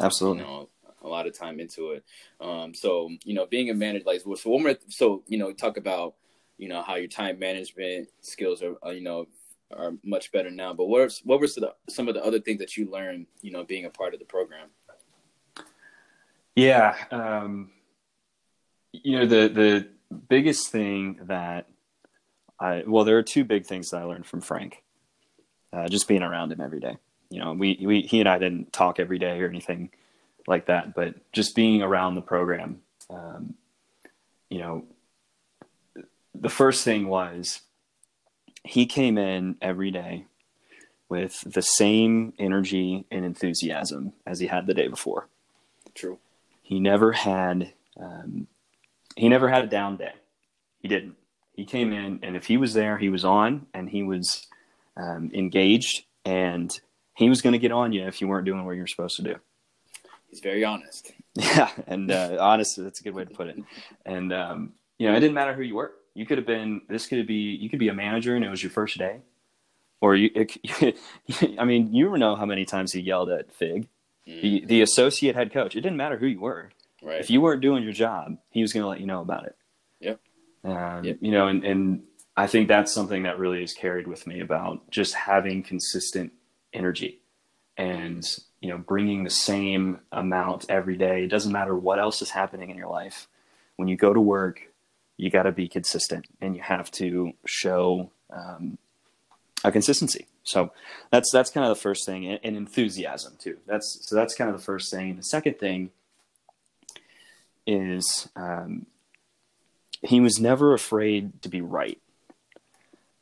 absolutely. 0.00 0.44
You 0.44 0.46
know, 0.46 0.68
a 1.02 1.08
lot 1.08 1.26
of 1.26 1.38
time 1.38 1.60
into 1.60 1.90
it. 1.92 2.04
Um, 2.40 2.74
so 2.74 3.10
you 3.24 3.34
know, 3.34 3.46
being 3.46 3.70
a 3.70 3.74
manager, 3.74 4.04
like 4.06 4.20
so, 4.20 4.50
one 4.50 4.62
more, 4.62 4.76
so 4.88 5.22
you 5.26 5.38
know, 5.38 5.52
talk 5.52 5.76
about 5.76 6.14
you 6.56 6.68
know 6.68 6.82
how 6.82 6.96
your 6.96 7.08
time 7.08 7.38
management 7.38 8.08
skills 8.20 8.62
are, 8.62 8.76
uh, 8.84 8.90
you 8.90 9.02
know, 9.02 9.26
are 9.76 9.92
much 10.04 10.32
better 10.32 10.50
now. 10.50 10.72
But 10.72 10.86
what 10.86 11.20
what 11.24 11.40
were 11.40 11.48
some 11.88 12.08
of 12.08 12.14
the 12.14 12.24
other 12.24 12.40
things 12.40 12.58
that 12.60 12.76
you 12.76 12.90
learned, 12.90 13.26
you 13.42 13.50
know, 13.50 13.64
being 13.64 13.84
a 13.84 13.90
part 13.90 14.14
of 14.14 14.20
the 14.20 14.26
program? 14.26 14.68
Yeah, 16.54 16.96
um, 17.12 17.70
you 18.92 19.18
know 19.18 19.26
the 19.26 19.48
the 19.48 19.88
biggest 20.28 20.70
thing 20.70 21.20
that 21.24 21.66
I 22.60 22.84
well, 22.86 23.04
there 23.04 23.18
are 23.18 23.22
two 23.22 23.44
big 23.44 23.66
things 23.66 23.90
that 23.90 23.98
I 24.00 24.04
learned 24.04 24.26
from 24.26 24.40
Frank. 24.40 24.82
Uh, 25.70 25.86
just 25.86 26.08
being 26.08 26.22
around 26.22 26.50
him 26.50 26.62
every 26.62 26.80
day. 26.80 26.96
You 27.28 27.40
know, 27.40 27.52
we, 27.52 27.78
we 27.84 28.00
he 28.00 28.20
and 28.20 28.28
I 28.28 28.38
didn't 28.38 28.72
talk 28.72 28.98
every 28.98 29.18
day 29.18 29.38
or 29.40 29.48
anything 29.48 29.90
like 30.46 30.66
that, 30.66 30.94
but 30.94 31.14
just 31.32 31.54
being 31.54 31.82
around 31.82 32.14
the 32.14 32.22
program, 32.22 32.80
um, 33.10 33.54
you 34.48 34.60
know, 34.60 34.84
the 36.34 36.48
first 36.48 36.84
thing 36.84 37.06
was 37.06 37.60
he 38.64 38.86
came 38.86 39.18
in 39.18 39.56
every 39.60 39.90
day 39.90 40.24
with 41.10 41.40
the 41.42 41.62
same 41.62 42.32
energy 42.38 43.04
and 43.10 43.26
enthusiasm 43.26 44.14
as 44.26 44.40
he 44.40 44.46
had 44.46 44.66
the 44.66 44.74
day 44.74 44.88
before. 44.88 45.28
True. 45.94 46.18
He 46.62 46.80
never 46.80 47.12
had 47.12 47.74
um, 48.00 48.46
he 49.18 49.28
never 49.28 49.48
had 49.48 49.64
a 49.64 49.66
down 49.66 49.96
day. 49.96 50.12
He 50.80 50.88
didn't. 50.88 51.16
He 51.52 51.64
came 51.64 51.92
in, 51.92 52.20
and 52.22 52.36
if 52.36 52.46
he 52.46 52.56
was 52.56 52.72
there, 52.72 52.98
he 52.98 53.08
was 53.08 53.24
on, 53.24 53.66
and 53.74 53.90
he 53.90 54.02
was 54.04 54.46
um, 54.96 55.30
engaged, 55.34 56.04
and 56.24 56.70
he 57.16 57.28
was 57.28 57.42
going 57.42 57.52
to 57.52 57.58
get 57.58 57.72
on 57.72 57.92
you 57.92 58.06
if 58.06 58.20
you 58.20 58.28
weren't 58.28 58.46
doing 58.46 58.64
what 58.64 58.72
you 58.72 58.80
were 58.80 58.86
supposed 58.86 59.16
to 59.16 59.22
do. 59.22 59.36
He's 60.30 60.40
very 60.40 60.64
honest. 60.64 61.12
Yeah, 61.34 61.70
and 61.86 62.10
uh, 62.10 62.36
honest, 62.40 62.82
that's 62.82 62.98
a 62.98 63.04
good 63.04 63.14
way 63.14 63.24
to 63.24 63.30
put 63.30 63.46
it. 63.46 63.58
And 64.04 64.32
um, 64.32 64.72
you 64.98 65.06
know, 65.06 65.16
it 65.16 65.20
didn't 65.20 65.34
matter 65.34 65.54
who 65.54 65.62
you 65.62 65.76
were. 65.76 65.92
You 66.14 66.26
could 66.26 66.36
have 66.36 66.46
been. 66.48 66.80
This 66.88 67.06
could 67.06 67.24
be. 67.28 67.56
You 67.60 67.70
could 67.70 67.78
be 67.78 67.86
a 67.86 67.94
manager, 67.94 68.34
and 68.34 68.44
it 68.44 68.48
was 68.48 68.60
your 68.60 68.72
first 68.72 68.98
day. 68.98 69.20
Or 70.00 70.16
you. 70.16 70.30
It, 70.34 70.98
I 71.60 71.64
mean, 71.64 71.94
you 71.94 72.16
know 72.18 72.34
how 72.34 72.44
many 72.44 72.64
times 72.64 72.92
he 72.92 73.00
yelled 73.00 73.30
at 73.30 73.52
Fig, 73.52 73.86
mm-hmm. 74.26 74.40
the 74.40 74.64
the 74.66 74.82
associate 74.82 75.36
head 75.36 75.52
coach. 75.52 75.76
It 75.76 75.82
didn't 75.82 75.96
matter 75.96 76.18
who 76.18 76.26
you 76.26 76.40
were. 76.40 76.70
Right. 77.02 77.20
If 77.20 77.30
you 77.30 77.40
weren't 77.40 77.62
doing 77.62 77.84
your 77.84 77.92
job, 77.92 78.38
he 78.50 78.62
was 78.62 78.72
going 78.72 78.82
to 78.82 78.88
let 78.88 79.00
you 79.00 79.06
know 79.06 79.20
about 79.20 79.46
it. 79.46 79.56
Yep. 80.00 80.20
Um, 80.64 81.04
yep. 81.04 81.18
You 81.20 81.30
know, 81.30 81.48
and, 81.48 81.64
and 81.64 82.02
I 82.36 82.46
think 82.46 82.68
that's 82.68 82.92
something 82.92 83.24
that 83.24 83.38
really 83.38 83.62
is 83.62 83.72
carried 83.72 84.06
with 84.06 84.26
me 84.26 84.40
about 84.40 84.90
just 84.90 85.14
having 85.14 85.62
consistent 85.62 86.32
energy 86.72 87.20
and 87.78 88.38
you 88.60 88.68
know 88.68 88.78
bringing 88.78 89.24
the 89.24 89.30
same 89.30 90.00
amount 90.12 90.66
every 90.68 90.96
day 90.96 91.24
it 91.24 91.28
doesn't 91.28 91.52
matter 91.52 91.74
what 91.74 91.98
else 91.98 92.20
is 92.20 92.30
happening 92.30 92.70
in 92.70 92.76
your 92.76 92.88
life 92.88 93.28
when 93.76 93.88
you 93.88 93.96
go 93.96 94.12
to 94.12 94.20
work 94.20 94.60
you 95.16 95.30
got 95.30 95.44
to 95.44 95.52
be 95.52 95.68
consistent 95.68 96.26
and 96.40 96.54
you 96.54 96.62
have 96.62 96.90
to 96.90 97.32
show 97.46 98.10
um, 98.30 98.76
a 99.64 99.72
consistency 99.72 100.26
so 100.42 100.72
that's 101.10 101.30
that's 101.32 101.50
kind 101.50 101.64
of 101.64 101.74
the 101.74 101.80
first 101.80 102.04
thing 102.04 102.26
and, 102.26 102.40
and, 102.42 102.56
enthusiasm 102.56 103.34
too 103.38 103.56
that's 103.66 104.00
so 104.02 104.14
that's 104.14 104.34
kind 104.34 104.50
of 104.50 104.56
the 104.56 104.62
first 104.62 104.90
thing 104.90 105.16
the 105.16 105.22
second 105.22 105.58
thing 105.58 105.90
is 107.68 108.28
um, 108.34 108.86
he 110.02 110.20
was 110.20 110.40
never 110.40 110.74
afraid 110.74 111.42
to 111.42 111.48
be 111.48 111.60
right 111.60 112.00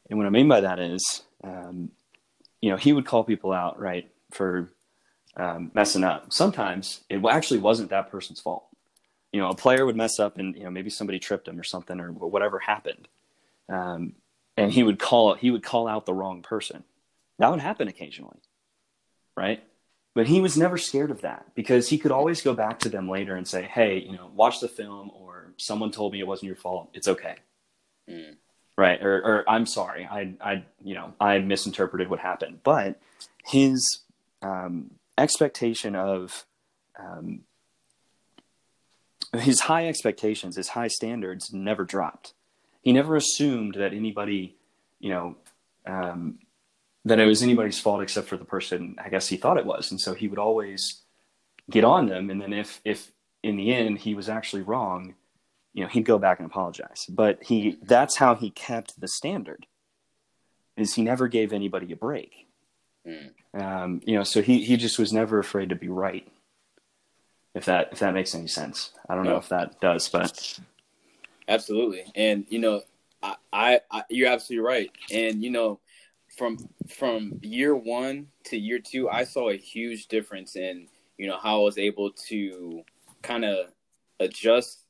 and 0.08 0.18
what 0.18 0.26
i 0.26 0.30
mean 0.30 0.48
by 0.48 0.60
that 0.60 0.78
is 0.78 1.22
um, 1.44 1.90
you 2.60 2.70
know 2.70 2.76
he 2.76 2.92
would 2.92 3.06
call 3.06 3.24
people 3.24 3.52
out 3.52 3.78
right 3.78 4.10
for 4.30 4.70
um, 5.36 5.70
messing 5.74 6.04
up. 6.04 6.32
Sometimes 6.32 7.02
it 7.08 7.24
actually 7.24 7.60
wasn't 7.60 7.90
that 7.90 8.10
person's 8.10 8.40
fault. 8.40 8.64
You 9.32 9.40
know, 9.40 9.50
a 9.50 9.54
player 9.54 9.84
would 9.84 9.96
mess 9.96 10.18
up 10.18 10.38
and 10.38 10.56
you 10.56 10.64
know 10.64 10.70
maybe 10.70 10.90
somebody 10.90 11.18
tripped 11.18 11.46
him 11.46 11.58
or 11.60 11.64
something 11.64 12.00
or 12.00 12.10
whatever 12.10 12.58
happened, 12.58 13.08
um, 13.68 14.14
and 14.56 14.72
he 14.72 14.82
would 14.82 14.98
call 14.98 15.34
he 15.34 15.50
would 15.50 15.62
call 15.62 15.86
out 15.86 16.06
the 16.06 16.14
wrong 16.14 16.42
person. 16.42 16.84
That 17.38 17.50
would 17.50 17.60
happen 17.60 17.88
occasionally, 17.88 18.38
right? 19.36 19.62
But 20.16 20.28
he 20.28 20.40
was 20.40 20.56
never 20.56 20.78
scared 20.78 21.10
of 21.10 21.20
that 21.20 21.44
because 21.54 21.90
he 21.90 21.98
could 21.98 22.10
always 22.10 22.40
go 22.40 22.54
back 22.54 22.78
to 22.78 22.88
them 22.88 23.06
later 23.06 23.36
and 23.36 23.46
say, 23.46 23.60
"Hey, 23.64 23.98
you 23.98 24.12
know, 24.12 24.30
watch 24.34 24.60
the 24.60 24.66
film," 24.66 25.10
or 25.12 25.52
"Someone 25.58 25.90
told 25.90 26.14
me 26.14 26.20
it 26.20 26.26
wasn't 26.26 26.46
your 26.46 26.56
fault. 26.56 26.88
It's 26.94 27.06
okay." 27.06 27.34
Mm. 28.08 28.36
Right? 28.78 29.02
Or, 29.02 29.22
or 29.22 29.44
"I'm 29.46 29.66
sorry. 29.66 30.08
I, 30.10 30.32
I, 30.40 30.64
you 30.82 30.94
know, 30.94 31.12
I 31.20 31.40
misinterpreted 31.40 32.08
what 32.08 32.18
happened." 32.18 32.60
But 32.62 32.98
his 33.44 34.04
um, 34.40 34.92
expectation 35.18 35.94
of 35.94 36.46
um, 36.98 37.42
his 39.34 39.60
high 39.60 39.86
expectations, 39.86 40.56
his 40.56 40.68
high 40.68 40.88
standards 40.88 41.52
never 41.52 41.84
dropped. 41.84 42.32
He 42.80 42.94
never 42.94 43.16
assumed 43.16 43.74
that 43.74 43.92
anybody, 43.92 44.56
you 44.98 45.10
know, 45.10 45.36
um, 45.84 46.38
that 47.06 47.20
it 47.20 47.26
was 47.26 47.42
anybody's 47.42 47.78
fault 47.78 48.02
except 48.02 48.28
for 48.28 48.36
the 48.36 48.44
person 48.44 48.96
I 49.02 49.08
guess 49.08 49.28
he 49.28 49.36
thought 49.36 49.58
it 49.58 49.66
was, 49.66 49.90
and 49.90 50.00
so 50.00 50.12
he 50.12 50.28
would 50.28 50.38
always 50.38 51.02
get 51.70 51.84
on 51.84 52.08
them. 52.08 52.30
And 52.30 52.42
then 52.42 52.52
if 52.52 52.80
if 52.84 53.12
in 53.42 53.56
the 53.56 53.72
end 53.72 53.98
he 53.98 54.14
was 54.14 54.28
actually 54.28 54.62
wrong, 54.62 55.14
you 55.72 55.82
know, 55.82 55.88
he'd 55.88 56.04
go 56.04 56.18
back 56.18 56.40
and 56.40 56.46
apologize. 56.46 57.06
But 57.08 57.44
he 57.44 57.78
that's 57.82 58.16
how 58.16 58.34
he 58.34 58.50
kept 58.50 59.00
the 59.00 59.08
standard. 59.08 59.66
Is 60.76 60.94
he 60.94 61.02
never 61.02 61.28
gave 61.28 61.52
anybody 61.52 61.92
a 61.92 61.96
break. 61.96 62.46
Mm. 63.06 63.30
Um, 63.54 64.00
you 64.04 64.16
know, 64.16 64.24
so 64.24 64.42
he 64.42 64.64
he 64.64 64.76
just 64.76 64.98
was 64.98 65.12
never 65.12 65.38
afraid 65.38 65.68
to 65.68 65.76
be 65.76 65.88
right. 65.88 66.26
If 67.54 67.66
that 67.66 67.90
if 67.92 68.00
that 68.00 68.14
makes 68.14 68.34
any 68.34 68.48
sense, 68.48 68.90
I 69.08 69.14
don't 69.14 69.24
know 69.24 69.36
if 69.36 69.48
that 69.48 69.80
does, 69.80 70.08
but 70.08 70.58
absolutely. 71.46 72.04
And 72.14 72.46
you 72.48 72.58
know, 72.58 72.82
I, 73.22 73.36
I, 73.52 73.80
I 73.90 74.02
you're 74.10 74.28
absolutely 74.28 74.66
right. 74.66 74.90
And 75.10 75.42
you 75.42 75.50
know, 75.50 75.78
from 76.36 76.58
from 76.88 77.38
year 77.42 77.74
one 77.74 78.28
to 78.44 78.56
year 78.56 78.78
two, 78.78 79.08
I 79.08 79.24
saw 79.24 79.50
a 79.50 79.56
huge 79.56 80.08
difference 80.08 80.56
in 80.56 80.88
you 81.18 81.26
know 81.26 81.38
how 81.38 81.60
I 81.60 81.64
was 81.64 81.78
able 81.78 82.10
to 82.28 82.82
kind 83.22 83.44
of 83.44 83.66
adjust 84.20 84.84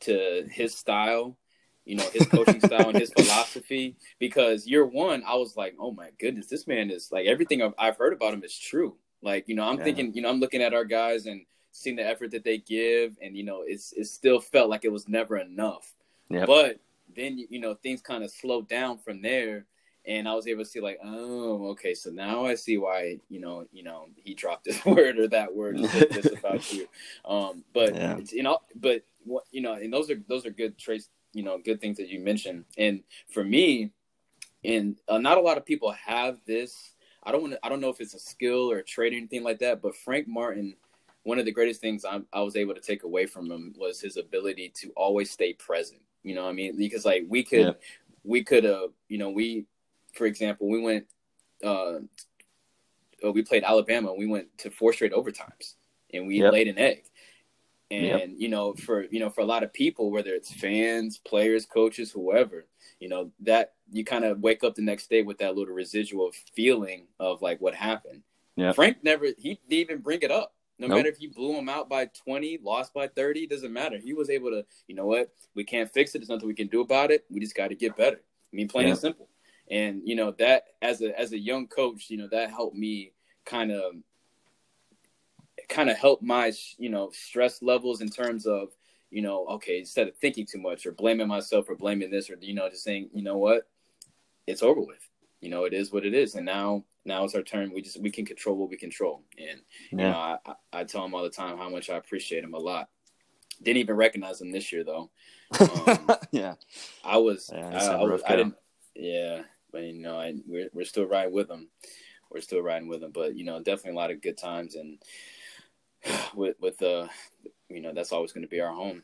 to 0.00 0.46
his 0.50 0.74
style 0.74 1.36
you 1.84 1.96
know, 1.96 2.08
his 2.12 2.26
coaching 2.26 2.60
style 2.60 2.88
and 2.88 2.98
his 2.98 3.12
philosophy. 3.18 3.96
Because 4.20 4.66
year 4.66 4.86
one, 4.86 5.24
I 5.26 5.34
was 5.34 5.56
like, 5.56 5.74
oh 5.80 5.90
my 5.90 6.10
goodness, 6.20 6.46
this 6.46 6.68
man 6.68 6.88
is 6.88 7.10
like 7.10 7.26
everything 7.26 7.62
I've, 7.62 7.74
I've 7.78 7.96
heard 7.96 8.12
about 8.12 8.32
him 8.32 8.44
is 8.44 8.56
true. 8.56 8.96
Like, 9.22 9.48
you 9.48 9.56
know, 9.56 9.64
I'm 9.64 9.78
yeah. 9.78 9.84
thinking, 9.84 10.14
you 10.14 10.22
know, 10.22 10.30
I'm 10.30 10.38
looking 10.38 10.62
at 10.62 10.72
our 10.72 10.84
guys 10.84 11.26
and 11.26 11.44
seeing 11.72 11.96
the 11.96 12.06
effort 12.06 12.30
that 12.30 12.44
they 12.44 12.58
give, 12.58 13.16
and 13.20 13.36
you 13.36 13.42
know, 13.42 13.62
it's 13.66 13.92
it 13.92 14.06
still 14.06 14.40
felt 14.40 14.70
like 14.70 14.84
it 14.84 14.92
was 14.92 15.08
never 15.08 15.36
enough. 15.36 15.92
Yep. 16.28 16.46
But 16.46 16.80
then 17.14 17.44
you 17.50 17.60
know 17.60 17.74
things 17.74 18.00
kind 18.00 18.22
of 18.22 18.30
slowed 18.30 18.68
down 18.68 18.98
from 18.98 19.20
there, 19.20 19.66
and 20.10 20.28
I 20.28 20.34
was 20.34 20.48
able 20.48 20.64
to 20.64 20.68
see 20.68 20.80
like, 20.80 20.98
oh, 21.04 21.68
okay, 21.68 21.94
so 21.94 22.10
now 22.10 22.44
I 22.44 22.56
see 22.56 22.78
why 22.78 23.18
you 23.28 23.40
know, 23.40 23.66
you 23.72 23.84
know, 23.84 24.08
he 24.16 24.34
dropped 24.34 24.64
this 24.64 24.84
word 24.84 25.18
or 25.18 25.28
that 25.28 25.54
word 25.54 25.78
this 25.78 26.26
about 26.26 26.70
you. 26.72 26.88
Um, 27.24 27.64
but 27.72 27.94
yeah. 27.94 28.18
you 28.30 28.42
know, 28.42 28.58
but 28.74 29.04
what 29.24 29.44
you 29.52 29.60
know, 29.62 29.74
and 29.74 29.92
those 29.92 30.10
are 30.10 30.20
those 30.28 30.44
are 30.44 30.50
good 30.50 30.76
traits, 30.76 31.08
you 31.32 31.44
know, 31.44 31.58
good 31.64 31.80
things 31.80 31.96
that 31.98 32.08
you 32.08 32.18
mentioned. 32.18 32.64
And 32.76 33.04
for 33.32 33.44
me, 33.44 33.92
and 34.64 34.96
uh, 35.08 35.18
not 35.18 35.38
a 35.38 35.40
lot 35.40 35.58
of 35.58 35.64
people 35.64 35.92
have 35.92 36.38
this. 36.44 36.92
I 37.22 37.30
don't 37.30 37.42
want 37.42 37.52
to. 37.54 37.64
I 37.64 37.68
don't 37.68 37.80
know 37.80 37.90
if 37.90 38.00
it's 38.00 38.14
a 38.14 38.18
skill 38.18 38.70
or 38.70 38.78
a 38.78 38.84
trait 38.84 39.12
or 39.12 39.16
anything 39.16 39.44
like 39.44 39.60
that. 39.60 39.80
But 39.80 39.94
Frank 39.94 40.26
Martin, 40.26 40.74
one 41.22 41.38
of 41.38 41.44
the 41.44 41.52
greatest 41.52 41.80
things 41.80 42.04
i 42.04 42.20
I 42.32 42.40
was 42.40 42.56
able 42.56 42.74
to 42.74 42.80
take 42.80 43.04
away 43.04 43.26
from 43.26 43.48
him 43.48 43.74
was 43.78 44.00
his 44.00 44.16
ability 44.16 44.72
to 44.80 44.90
always 44.96 45.30
stay 45.30 45.52
present. 45.52 46.00
You 46.24 46.34
know, 46.34 46.48
I 46.48 46.52
mean, 46.52 46.76
because 46.76 47.04
like 47.04 47.26
we 47.28 47.44
could, 47.44 47.60
yeah. 47.60 47.72
we 48.24 48.42
could 48.42 48.64
have, 48.64 48.90
you 49.08 49.18
know, 49.18 49.30
we 49.30 49.66
for 50.14 50.26
example, 50.26 50.68
we 50.68 50.80
went, 50.80 51.06
uh, 51.64 51.98
uh, 53.24 53.32
we 53.32 53.42
played 53.42 53.64
Alabama. 53.64 54.14
We 54.14 54.26
went 54.26 54.46
to 54.58 54.70
four 54.70 54.92
straight 54.92 55.12
overtimes, 55.12 55.74
and 56.12 56.26
we 56.26 56.40
yep. 56.40 56.52
laid 56.52 56.68
an 56.68 56.78
egg. 56.78 57.04
And 57.90 58.04
yep. 58.06 58.28
you 58.36 58.48
know, 58.48 58.74
for 58.74 59.04
you 59.10 59.18
know, 59.18 59.30
for 59.30 59.40
a 59.40 59.46
lot 59.46 59.64
of 59.64 59.72
people, 59.72 60.10
whether 60.10 60.32
it's 60.32 60.52
fans, 60.52 61.18
players, 61.18 61.66
coaches, 61.66 62.12
whoever, 62.12 62.66
you 63.00 63.08
know, 63.08 63.32
that 63.40 63.72
you 63.90 64.04
kind 64.04 64.24
of 64.24 64.40
wake 64.40 64.62
up 64.62 64.76
the 64.76 64.82
next 64.82 65.10
day 65.10 65.22
with 65.22 65.38
that 65.38 65.56
little 65.56 65.74
residual 65.74 66.30
feeling 66.54 67.08
of 67.18 67.42
like 67.42 67.60
what 67.60 67.74
happened. 67.74 68.22
Yeah. 68.56 68.72
Frank 68.72 68.98
never 69.02 69.26
he 69.38 69.60
didn't 69.68 69.72
even 69.72 69.98
bring 69.98 70.20
it 70.22 70.30
up. 70.30 70.54
No 70.78 70.86
nope. 70.86 70.98
matter 70.98 71.08
if 71.08 71.20
you 71.20 71.30
blew 71.30 71.54
him 71.56 71.68
out 71.68 71.90
by 71.90 72.06
20, 72.24 72.60
lost 72.62 72.94
by 72.94 73.06
30, 73.06 73.48
doesn't 73.48 73.72
matter. 73.72 73.98
He 73.98 74.14
was 74.14 74.30
able 74.30 74.50
to, 74.50 74.64
you 74.86 74.94
know 74.94 75.04
what, 75.04 75.30
we 75.54 75.62
can't 75.62 75.92
fix 75.92 76.14
it. 76.14 76.20
There's 76.20 76.30
nothing 76.30 76.48
we 76.48 76.54
can 76.54 76.68
do 76.68 76.80
about 76.80 77.10
it. 77.10 77.26
We 77.28 77.38
just 77.38 77.54
got 77.54 77.68
to 77.68 77.74
get 77.74 77.96
better. 77.96 78.16
I 78.16 78.56
mean, 78.56 78.66
plain 78.66 78.86
yeah. 78.86 78.92
and 78.92 78.98
simple 78.98 79.28
and 79.70 80.02
you 80.04 80.16
know 80.16 80.32
that 80.38 80.64
as 80.82 81.00
a 81.00 81.18
as 81.18 81.32
a 81.32 81.38
young 81.38 81.66
coach 81.66 82.06
you 82.08 82.16
know 82.16 82.28
that 82.30 82.50
helped 82.50 82.76
me 82.76 83.12
kind 83.44 83.70
of 83.70 83.94
kind 85.70 85.88
of 85.88 85.96
help 85.96 86.20
my 86.20 86.52
you 86.78 86.90
know 86.90 87.10
stress 87.12 87.62
levels 87.62 88.00
in 88.00 88.08
terms 88.08 88.44
of 88.44 88.68
you 89.10 89.22
know 89.22 89.46
okay 89.46 89.78
instead 89.78 90.08
of 90.08 90.16
thinking 90.16 90.44
too 90.44 90.58
much 90.58 90.84
or 90.84 90.92
blaming 90.92 91.28
myself 91.28 91.68
or 91.68 91.76
blaming 91.76 92.10
this 92.10 92.28
or 92.28 92.36
you 92.40 92.54
know 92.54 92.68
just 92.68 92.84
saying 92.84 93.08
you 93.14 93.22
know 93.22 93.38
what? 93.38 93.68
It's 94.46 94.62
over 94.62 94.80
with. 94.80 95.08
You 95.40 95.48
know 95.48 95.64
it 95.64 95.72
is 95.72 95.92
what 95.92 96.04
it 96.04 96.12
is. 96.12 96.34
And 96.34 96.44
now 96.44 96.84
now 97.04 97.24
it's 97.24 97.34
our 97.34 97.42
turn. 97.42 97.72
We 97.72 97.82
just 97.82 98.00
we 98.00 98.10
can 98.10 98.26
control 98.26 98.56
what 98.56 98.68
we 98.68 98.76
control. 98.76 99.22
And 99.38 99.60
yeah. 99.92 99.92
you 99.92 99.96
know 99.96 100.12
I, 100.12 100.80
I 100.80 100.84
tell 100.84 101.04
him 101.04 101.14
all 101.14 101.22
the 101.22 101.30
time 101.30 101.56
how 101.56 101.70
much 101.70 101.88
i 101.88 101.96
appreciate 101.96 102.44
him 102.44 102.54
a 102.54 102.58
lot. 102.58 102.88
Didn't 103.62 103.78
even 103.78 103.96
recognize 103.96 104.40
him 104.40 104.50
this 104.50 104.72
year 104.72 104.84
though. 104.84 105.10
Um, 105.60 106.16
yeah. 106.30 106.54
I 107.04 107.16
was 107.16 107.50
yeah, 107.52 107.68
I, 107.68 107.86
I, 107.86 108.04
was, 108.04 108.22
I 108.28 108.36
didn't 108.36 108.54
yeah 108.94 109.42
but 109.72 109.82
you 109.82 110.00
know, 110.00 110.18
I, 110.18 110.34
we're 110.46 110.68
we're 110.72 110.84
still 110.84 111.06
riding 111.06 111.32
with 111.32 111.48
them. 111.48 111.68
We're 112.30 112.40
still 112.40 112.62
riding 112.62 112.88
with 112.88 113.00
them, 113.00 113.12
but 113.12 113.36
you 113.36 113.44
know, 113.44 113.58
definitely 113.58 113.92
a 113.92 114.00
lot 114.00 114.10
of 114.10 114.22
good 114.22 114.38
times, 114.38 114.74
and 114.74 114.98
with 116.34 116.56
with 116.60 116.80
uh, 116.82 117.08
you 117.68 117.80
know, 117.80 117.92
that's 117.92 118.12
always 118.12 118.32
going 118.32 118.42
to 118.42 118.48
be 118.48 118.60
our 118.60 118.72
home. 118.72 119.02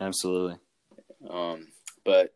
Absolutely. 0.00 0.56
Um, 1.28 1.68
but 2.04 2.34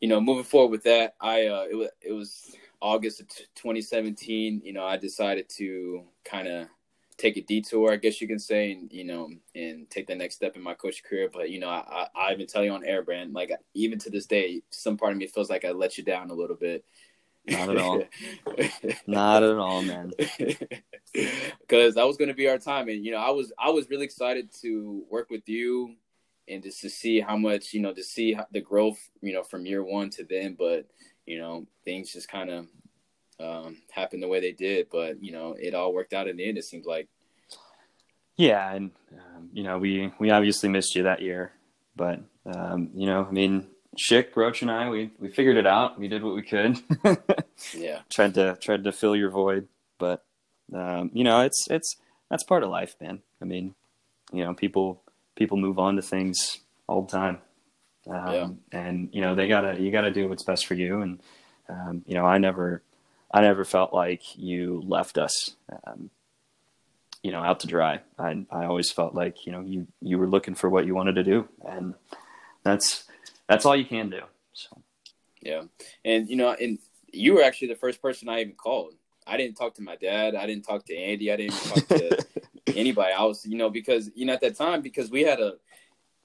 you 0.00 0.08
know, 0.08 0.20
moving 0.20 0.44
forward 0.44 0.70
with 0.70 0.84
that, 0.84 1.14
I 1.20 1.46
uh, 1.46 1.66
it 1.70 1.74
was 1.74 1.88
it 2.00 2.12
was 2.12 2.54
August 2.80 3.20
of 3.20 3.28
2017. 3.28 4.62
You 4.64 4.72
know, 4.72 4.84
I 4.84 4.96
decided 4.96 5.48
to 5.58 6.04
kind 6.24 6.48
of 6.48 6.68
take 7.18 7.36
a 7.36 7.42
detour, 7.42 7.92
I 7.92 7.96
guess 7.96 8.20
you 8.20 8.28
can 8.28 8.38
say, 8.38 8.72
and 8.72 8.92
you 8.92 9.04
know, 9.04 9.30
and 9.54 9.88
take 9.90 10.06
the 10.06 10.14
next 10.14 10.36
step 10.36 10.56
in 10.56 10.62
my 10.62 10.74
coach 10.74 11.02
career. 11.02 11.30
But 11.32 11.50
you 11.50 11.60
know, 11.60 11.68
I, 11.68 12.08
I 12.14 12.26
I've 12.30 12.38
been 12.38 12.46
telling 12.46 12.68
you 12.68 12.74
on 12.74 12.84
air, 12.84 13.02
Brand, 13.02 13.32
like 13.32 13.52
even 13.74 13.98
to 14.00 14.10
this 14.10 14.26
day, 14.26 14.62
some 14.70 14.96
part 14.96 15.12
of 15.12 15.18
me 15.18 15.26
feels 15.26 15.50
like 15.50 15.64
I 15.64 15.70
let 15.70 15.98
you 15.98 16.04
down 16.04 16.30
a 16.30 16.34
little 16.34 16.56
bit. 16.56 16.84
Not 17.48 17.70
at 17.70 17.76
all. 17.78 18.02
Not 19.06 19.42
at 19.42 19.56
all, 19.56 19.82
man. 19.82 20.12
Because 21.60 21.94
that 21.94 22.06
was 22.06 22.18
going 22.18 22.28
to 22.28 22.34
be 22.34 22.48
our 22.48 22.58
time, 22.58 22.88
and 22.88 23.02
you 23.02 23.10
know, 23.10 23.18
I 23.18 23.30
was 23.30 23.50
I 23.58 23.70
was 23.70 23.88
really 23.88 24.04
excited 24.04 24.50
to 24.60 25.02
work 25.08 25.30
with 25.30 25.48
you, 25.48 25.94
and 26.46 26.62
just 26.62 26.82
to 26.82 26.90
see 26.90 27.20
how 27.20 27.38
much 27.38 27.72
you 27.72 27.80
know 27.80 27.94
to 27.94 28.02
see 28.02 28.36
the 28.52 28.60
growth, 28.60 28.98
you 29.22 29.32
know, 29.32 29.42
from 29.42 29.64
year 29.64 29.82
one 29.82 30.10
to 30.10 30.24
then. 30.24 30.56
But 30.58 30.86
you 31.24 31.38
know, 31.38 31.66
things 31.86 32.12
just 32.12 32.28
kind 32.28 32.50
of 32.50 32.66
um, 33.40 33.78
happen 33.90 34.20
the 34.20 34.28
way 34.28 34.40
they 34.40 34.52
did. 34.52 34.88
But 34.90 35.22
you 35.22 35.32
know, 35.32 35.56
it 35.58 35.74
all 35.74 35.92
worked 35.92 36.12
out 36.12 36.28
in 36.28 36.36
the 36.36 36.48
end. 36.48 36.58
It 36.58 36.64
seems 36.64 36.86
like. 36.86 37.08
Yeah, 38.36 38.72
and 38.72 38.90
um, 39.12 39.50
you 39.52 39.62
know, 39.62 39.78
we 39.78 40.12
we 40.18 40.30
obviously 40.30 40.68
missed 40.68 40.94
you 40.94 41.04
that 41.04 41.22
year, 41.22 41.52
but 41.94 42.20
um, 42.44 42.90
you 42.94 43.06
know, 43.06 43.26
I 43.26 43.32
mean, 43.32 43.66
Schick, 43.98 44.36
Roach, 44.36 44.62
and 44.62 44.70
I, 44.70 44.90
we 44.90 45.10
we 45.18 45.30
figured 45.30 45.56
it 45.56 45.66
out. 45.66 45.98
We 45.98 46.08
did 46.08 46.22
what 46.22 46.34
we 46.34 46.42
could. 46.42 46.78
yeah. 47.74 48.00
Tried 48.12 48.34
to 48.34 48.56
tried 48.60 48.84
to 48.84 48.92
fill 48.92 49.16
your 49.16 49.30
void, 49.30 49.68
but 49.98 50.24
um, 50.74 51.10
you 51.14 51.24
know, 51.24 51.40
it's 51.40 51.66
it's 51.70 51.96
that's 52.30 52.44
part 52.44 52.62
of 52.62 52.68
life, 52.68 52.94
man. 53.00 53.22
I 53.40 53.46
mean, 53.46 53.74
you 54.32 54.44
know, 54.44 54.52
people 54.52 55.02
people 55.34 55.56
move 55.56 55.78
on 55.78 55.96
to 55.96 56.02
things 56.02 56.58
all 56.86 57.02
the 57.02 57.12
time. 57.12 57.38
Um, 58.08 58.32
yeah. 58.32 58.48
and 58.72 59.08
you 59.12 59.20
know, 59.20 59.34
they 59.34 59.48
gotta, 59.48 59.80
you 59.80 59.90
gotta 59.90 60.10
do 60.10 60.28
what's 60.28 60.44
best 60.44 60.66
for 60.66 60.74
you. 60.74 61.00
And, 61.00 61.20
um, 61.68 62.02
you 62.06 62.14
know, 62.14 62.24
I 62.24 62.38
never, 62.38 62.82
I 63.30 63.40
never 63.40 63.64
felt 63.64 63.92
like 63.92 64.36
you 64.36 64.82
left 64.86 65.18
us, 65.18 65.56
um, 65.86 66.10
you 67.22 67.32
know, 67.32 67.42
out 67.42 67.60
to 67.60 67.66
dry. 67.66 68.00
I 68.18 68.46
I 68.50 68.66
always 68.66 68.90
felt 68.90 69.14
like 69.14 69.46
you 69.46 69.52
know 69.52 69.60
you 69.60 69.86
you 70.00 70.18
were 70.18 70.28
looking 70.28 70.54
for 70.54 70.68
what 70.70 70.86
you 70.86 70.94
wanted 70.94 71.16
to 71.16 71.24
do, 71.24 71.48
and 71.66 71.94
that's 72.62 73.04
that's 73.48 73.64
all 73.64 73.76
you 73.76 73.84
can 73.84 74.10
do. 74.10 74.20
So 74.52 74.80
yeah, 75.42 75.62
and 76.04 76.28
you 76.28 76.36
know, 76.36 76.52
and 76.52 76.78
you 77.12 77.34
were 77.34 77.42
actually 77.42 77.68
the 77.68 77.76
first 77.76 78.00
person 78.00 78.28
I 78.28 78.40
even 78.40 78.54
called. 78.54 78.94
I 79.26 79.36
didn't 79.36 79.56
talk 79.56 79.74
to 79.74 79.82
my 79.82 79.96
dad. 79.96 80.36
I 80.36 80.46
didn't 80.46 80.64
talk 80.64 80.84
to 80.86 80.96
Andy. 80.96 81.32
I 81.32 81.36
didn't 81.36 81.58
talk 81.58 81.88
to 81.88 82.24
anybody. 82.68 83.12
I 83.12 83.24
was, 83.24 83.44
you 83.44 83.56
know, 83.56 83.70
because 83.70 84.10
you 84.14 84.24
know 84.24 84.34
at 84.34 84.40
that 84.42 84.56
time 84.56 84.82
because 84.82 85.10
we 85.10 85.22
had 85.22 85.40
a 85.40 85.54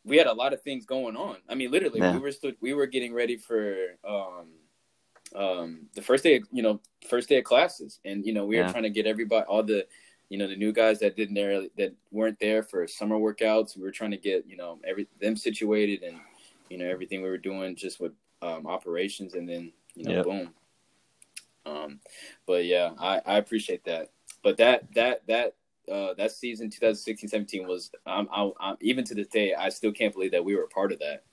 we 0.03 0.17
had 0.17 0.27
a 0.27 0.33
lot 0.33 0.53
of 0.53 0.61
things 0.61 0.85
going 0.85 1.15
on. 1.15 1.37
I 1.49 1.55
mean, 1.55 1.71
literally, 1.71 1.99
yeah. 1.99 2.13
we 2.13 2.19
were 2.19 2.31
still 2.31 2.51
we 2.61 2.73
were 2.73 2.85
getting 2.85 3.13
ready 3.13 3.37
for 3.37 3.75
um 4.07 4.47
um, 5.35 5.87
the 5.95 6.01
first 6.01 6.23
day, 6.23 6.41
you 6.51 6.61
know, 6.61 6.79
first 7.09 7.29
day 7.29 7.37
of 7.37 7.43
classes, 7.43 7.99
and 8.05 8.25
you 8.25 8.33
know, 8.33 8.45
we 8.45 8.57
were 8.57 8.69
trying 8.69 8.83
to 8.83 8.89
get 8.89 9.05
everybody, 9.05 9.45
all 9.47 9.63
the, 9.63 9.85
you 10.29 10.37
know, 10.37 10.47
the 10.47 10.55
new 10.55 10.71
guys 10.71 10.99
that 10.99 11.15
didn't 11.15 11.35
there 11.35 11.67
that 11.77 11.93
weren't 12.11 12.39
there 12.39 12.63
for 12.63 12.87
summer 12.87 13.17
workouts. 13.17 13.75
We 13.75 13.83
were 13.83 13.91
trying 13.91 14.11
to 14.11 14.17
get, 14.17 14.45
you 14.47 14.57
know, 14.57 14.79
every 14.87 15.07
them 15.19 15.35
situated, 15.35 16.03
and 16.03 16.17
you 16.69 16.77
know, 16.77 16.85
everything 16.85 17.21
we 17.21 17.29
were 17.29 17.37
doing 17.37 17.75
just 17.75 17.99
with 17.99 18.13
um, 18.41 18.67
operations, 18.67 19.33
and 19.33 19.47
then 19.47 19.71
you 19.95 20.05
know, 20.05 20.15
yep. 20.15 20.25
boom. 20.25 20.53
Um, 21.65 21.99
but 22.47 22.65
yeah, 22.65 22.91
I, 22.99 23.21
I 23.25 23.37
appreciate 23.37 23.85
that. 23.85 24.09
But 24.43 24.57
that 24.57 24.93
that 24.95 25.27
that 25.27 25.55
uh, 25.91 26.13
that 26.15 26.31
season 26.31 26.69
2016-17 26.69 27.67
was 27.67 27.91
um, 28.05 28.27
I, 28.31 28.51
I, 28.59 28.73
even 28.81 29.03
to 29.05 29.15
this 29.15 29.27
day 29.27 29.53
I 29.53 29.69
still 29.69 29.91
can't 29.91 30.13
believe 30.13 30.31
that 30.31 30.45
we 30.45 30.55
were 30.55 30.63
a 30.63 30.67
part 30.67 30.91
of 30.91 30.99
that. 30.99 31.23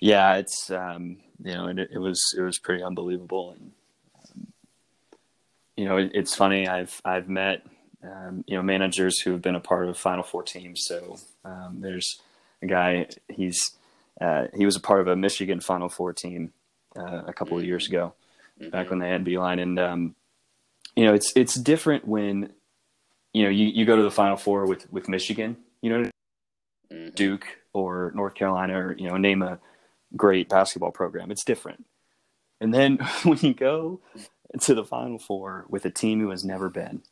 Yeah, 0.00 0.36
it's 0.36 0.70
um, 0.70 1.18
you 1.42 1.54
know, 1.54 1.68
it, 1.68 1.78
it 1.78 1.98
was 1.98 2.20
it 2.36 2.42
was 2.42 2.58
pretty 2.58 2.82
unbelievable, 2.82 3.52
and 3.52 3.72
um, 4.16 4.46
you 5.76 5.84
know, 5.84 5.96
it, 5.96 6.10
it's 6.14 6.34
funny. 6.34 6.68
I've 6.68 7.00
I've 7.04 7.28
met 7.28 7.64
um, 8.02 8.44
you 8.46 8.56
know 8.56 8.62
managers 8.62 9.20
who 9.20 9.32
have 9.32 9.42
been 9.42 9.54
a 9.54 9.60
part 9.60 9.88
of 9.88 9.96
Final 9.96 10.22
Four 10.22 10.42
teams. 10.42 10.84
So 10.84 11.18
um, 11.44 11.78
there's 11.80 12.20
a 12.62 12.66
guy. 12.66 13.08
He's 13.28 13.58
uh, 14.20 14.46
he 14.56 14.64
was 14.64 14.76
a 14.76 14.80
part 14.80 15.00
of 15.00 15.08
a 15.08 15.16
Michigan 15.16 15.60
Final 15.60 15.88
Four 15.88 16.12
team 16.12 16.52
uh, 16.96 17.22
a 17.26 17.32
couple 17.32 17.58
of 17.58 17.64
years 17.64 17.88
ago, 17.88 18.14
mm-hmm. 18.60 18.70
back 18.70 18.90
when 18.90 18.98
they 18.98 19.08
had 19.08 19.24
Beilein, 19.24 19.60
and 19.60 19.78
um, 19.78 20.14
you 20.96 21.04
know, 21.04 21.14
it's 21.14 21.32
it's 21.36 21.54
different 21.58 22.06
when 22.06 22.52
you 23.32 23.44
know 23.44 23.50
you, 23.50 23.66
you 23.66 23.84
go 23.84 23.96
to 23.96 24.02
the 24.02 24.10
Final 24.10 24.36
Four 24.36 24.66
with 24.66 24.90
with 24.92 25.08
Michigan. 25.08 25.56
You 25.80 25.90
know, 25.90 26.10
mm-hmm. 26.92 27.14
Duke 27.14 27.46
or 27.72 28.12
North 28.14 28.34
Carolina, 28.34 28.78
or 28.78 28.96
you 28.98 29.08
know, 29.08 29.16
name 29.16 29.42
a 29.42 29.58
great 30.16 30.48
basketball 30.48 30.90
program. 30.90 31.30
It's 31.30 31.44
different. 31.44 31.86
And 32.60 32.74
then 32.74 32.98
when 33.24 33.38
you 33.40 33.54
go 33.54 34.00
to 34.60 34.74
the 34.74 34.84
Final 34.84 35.18
Four 35.18 35.66
with 35.68 35.84
a 35.84 35.90
team 35.90 36.20
who 36.20 36.30
has 36.30 36.44
never 36.44 36.68
been, 36.68 37.02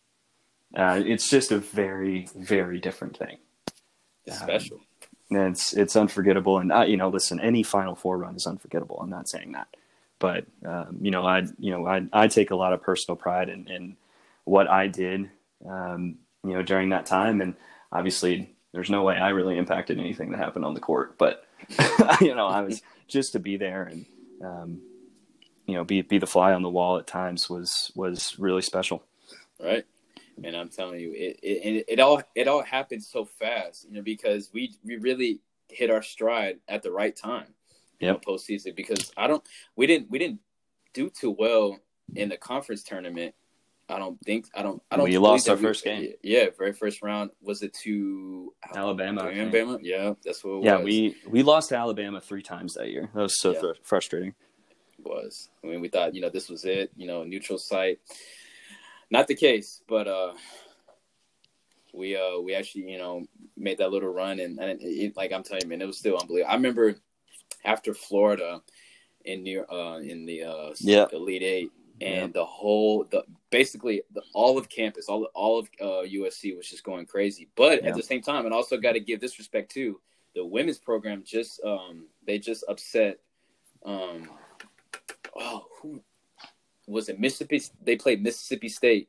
uh, 0.76 1.00
it's 1.04 1.30
just 1.30 1.50
a 1.50 1.58
very, 1.58 2.28
very 2.37 2.78
different 2.78 3.16
thing. 3.16 3.38
It's 4.26 4.38
special. 4.38 4.78
Um, 4.78 4.84
and 5.30 5.52
it's 5.52 5.74
it's 5.74 5.96
unforgettable. 5.96 6.58
And 6.58 6.72
I, 6.72 6.84
you 6.84 6.96
know, 6.96 7.08
listen, 7.08 7.40
any 7.40 7.62
Final 7.62 7.94
Four 7.94 8.18
run 8.18 8.37
is 8.37 8.46
unforgettable. 8.46 8.98
I'm 9.00 9.11
not 9.11 9.28
saying 9.28 9.52
that, 9.52 9.68
but 10.18 10.46
um, 10.64 10.98
you 11.00 11.11
know, 11.11 11.26
I 11.26 11.44
you 11.58 11.70
know 11.70 11.87
I 11.87 12.06
I 12.12 12.28
take 12.28 12.50
a 12.50 12.56
lot 12.56 12.72
of 12.72 12.82
personal 12.82 13.16
pride 13.16 13.48
in, 13.48 13.66
in 13.68 13.96
what 14.44 14.68
I 14.68 14.87
did, 14.87 15.30
um, 15.68 16.16
you 16.44 16.54
know, 16.54 16.62
during 16.62 16.90
that 16.90 17.06
time. 17.06 17.40
And 17.40 17.54
obviously, 17.92 18.54
there's 18.72 18.90
no 18.90 19.02
way 19.02 19.16
I 19.16 19.30
really 19.30 19.58
impacted 19.58 19.98
anything 19.98 20.30
that 20.30 20.38
happened 20.38 20.64
on 20.64 20.74
the 20.74 20.80
court, 20.80 21.18
but 21.18 21.46
you 22.21 22.35
know, 22.35 22.47
I 22.47 22.62
was 22.62 22.83
just 23.07 23.33
to 23.33 23.38
be 23.38 23.57
there 23.57 23.85
and 23.85 24.07
um, 24.44 24.81
you 25.66 25.75
know 25.75 25.85
be 25.85 26.03
be 26.03 26.18
the 26.18 26.27
fly 26.27 26.53
on 26.53 26.62
the 26.62 26.71
wall 26.71 26.99
at 26.99 27.07
times 27.07 27.49
was 27.49 27.92
was 27.94 28.38
really 28.38 28.62
special. 28.62 29.03
Right. 29.61 29.85
And 30.44 30.57
I'm 30.57 30.68
telling 30.68 31.01
you, 31.01 31.12
it, 31.12 31.40
it 31.42 31.85
it 31.88 32.01
all 32.01 32.23
it 32.35 32.47
all 32.47 32.62
happened 32.62 33.03
so 33.03 33.25
fast, 33.25 33.87
you 33.88 33.94
know, 33.94 34.03
because 34.03 34.51
we 34.53 34.75
we 34.85 34.97
really 34.97 35.40
hit 35.68 35.90
our 35.90 36.03
stride 36.03 36.59
at 36.68 36.83
the 36.83 36.92
right 36.92 37.14
time. 37.14 37.55
Yeah. 38.01 38.14
Postseason 38.14 38.77
because 38.77 39.12
I 39.16 39.27
don't 39.27 39.42
we 39.75 39.87
didn't 39.87 40.11
we 40.11 40.18
didn't 40.18 40.40
do 40.94 41.11
too 41.11 41.35
well 41.37 41.79
in 42.14 42.29
the 42.29 42.37
conference 42.37 42.83
tournament. 42.85 43.35
I 43.90 43.98
don't 43.98 44.20
think 44.20 44.46
I 44.55 44.62
don't 44.62 44.83
I 44.90 44.96
don't. 44.96 45.09
We 45.09 45.16
lost 45.18 45.48
our 45.48 45.57
we- 45.57 45.62
first 45.62 45.83
game. 45.85 46.12
Yeah, 46.22 46.46
very 46.57 46.72
first 46.72 47.03
round. 47.03 47.31
Was 47.40 47.62
it 47.62 47.72
to 47.85 48.53
Alabama. 48.74 49.22
Alabama? 49.22 49.79
Yeah, 49.81 50.12
that's 50.24 50.44
what 50.44 50.59
it 50.59 50.64
Yeah, 50.64 50.77
was. 50.77 50.85
we 50.85 51.16
we 51.27 51.42
lost 51.42 51.70
to 51.70 51.77
Alabama 51.77 52.20
three 52.20 52.42
times 52.42 52.74
that 52.74 52.90
year. 52.90 53.09
That 53.14 53.22
was 53.22 53.40
so 53.40 53.53
Yeah. 53.53 53.61
fr- 53.61 53.72
frustrating. 53.83 54.35
was. 55.03 55.48
I 55.62 55.68
mean, 55.68 55.81
we 55.81 55.88
thought, 55.88 56.14
you 56.14 56.20
know, 56.20 56.29
this 56.29 56.48
was 56.48 56.64
it, 56.64 56.90
you 56.96 57.07
know, 57.07 57.22
neutral 57.24 57.59
site. 57.59 58.01
Not 59.11 59.27
the 59.29 59.35
case, 59.37 59.81
but 59.88 60.07
uh 60.09 60.35
we 61.94 62.16
uh 62.16 62.38
we 62.40 62.55
actually, 62.55 62.90
you 62.90 62.98
know, 62.98 63.24
made 63.57 63.79
that 63.79 63.90
little 63.90 64.11
run 64.12 64.40
and, 64.40 64.59
and 64.59 64.79
it, 64.83 65.16
like 65.16 65.33
I'm 65.33 65.42
telling 65.42 65.62
you, 65.62 65.68
man, 65.68 65.81
it 65.83 65.87
was 65.87 65.98
still 65.98 66.18
unbelievable. 66.18 66.51
I 66.51 66.55
remember 66.57 66.96
after 67.64 67.94
Florida 67.94 68.61
in 69.24 69.42
New 69.44 69.62
uh 69.70 69.98
in 70.03 70.27
the 70.27 70.42
uh 70.44 70.74
Yeah. 70.81 71.07
Elite 71.12 71.42
8 71.42 71.72
and 72.00 72.32
the 72.32 72.44
whole 72.44 73.04
the 73.11 73.22
basically 73.50 74.02
the, 74.12 74.22
all 74.34 74.56
of 74.58 74.68
campus, 74.68 75.08
all 75.08 75.24
all 75.34 75.58
of 75.58 75.68
uh 75.80 76.02
USC 76.06 76.56
was 76.56 76.68
just 76.68 76.84
going 76.84 77.06
crazy. 77.06 77.48
But 77.56 77.82
Yeah. 77.82 77.90
at 77.90 77.96
the 77.96 78.02
same 78.02 78.20
time, 78.22 78.44
and 78.44 78.54
also 78.54 78.76
got 78.76 78.92
to 78.92 79.00
give 79.00 79.20
this 79.20 79.38
respect 79.38 79.70
too, 79.72 80.00
the 80.34 80.44
women's 80.44 80.78
program 80.78 81.22
just 81.24 81.61
um 81.64 82.06
they 82.26 82.38
just 82.38 82.64
upset 82.68 83.18
um 83.84 84.28
oh 85.37 85.66
who 85.80 86.00
was 86.87 87.08
it 87.08 87.20
Mississippi 87.20 87.62
they 87.82 87.96
played 87.96 88.22
Mississippi 88.22 88.68
State 88.68 89.08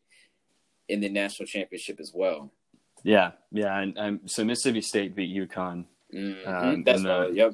in 0.87 0.99
the 0.99 1.09
national 1.09 1.47
championship 1.47 1.99
as 1.99 2.11
well. 2.13 2.51
Yeah, 3.03 3.31
yeah, 3.51 3.79
and 3.79 3.97
um, 3.97 4.19
so 4.25 4.43
Mississippi 4.43 4.81
State 4.81 5.15
beat 5.15 5.35
UConn 5.35 5.85
Mhm. 6.13 6.47
Um, 6.47 6.83
That's 6.83 6.97
in 6.97 7.03
the- 7.05 7.19
right. 7.19 7.33
Yep. 7.33 7.53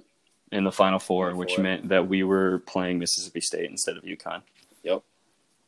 in 0.53 0.63
the 0.63 0.71
Final 0.71 0.97
Four, 0.99 1.25
Final 1.25 1.39
which 1.39 1.55
Four. 1.55 1.63
meant 1.63 1.89
that 1.89 2.07
we 2.07 2.23
were 2.23 2.59
playing 2.59 2.99
Mississippi 2.99 3.41
State 3.41 3.69
instead 3.69 3.97
of 3.97 4.03
UConn. 4.05 4.41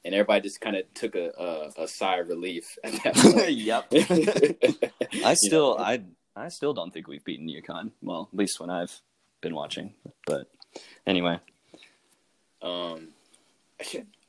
And 0.05 0.13
everybody 0.15 0.41
just 0.41 0.61
kind 0.61 0.75
of 0.75 0.83
took 0.93 1.15
a, 1.15 1.31
a 1.77 1.83
a 1.83 1.87
sigh 1.87 2.17
of 2.17 2.27
relief 2.29 2.77
at 2.83 2.93
that 3.03 3.15
point. 3.33 3.51
yep. 3.51 3.87
I 5.25 5.33
still, 5.33 5.77
know? 5.77 5.83
I, 5.83 6.01
I 6.35 6.49
still 6.49 6.73
don't 6.73 6.93
think 6.93 7.07
we've 7.07 7.23
beaten 7.25 7.47
UConn. 7.49 7.91
Well, 8.01 8.29
at 8.31 8.37
least 8.37 8.59
when 8.59 8.69
I've 8.69 9.01
been 9.41 9.53
watching. 9.55 9.93
But 10.25 10.47
anyway, 11.05 11.39
Um, 12.61 13.09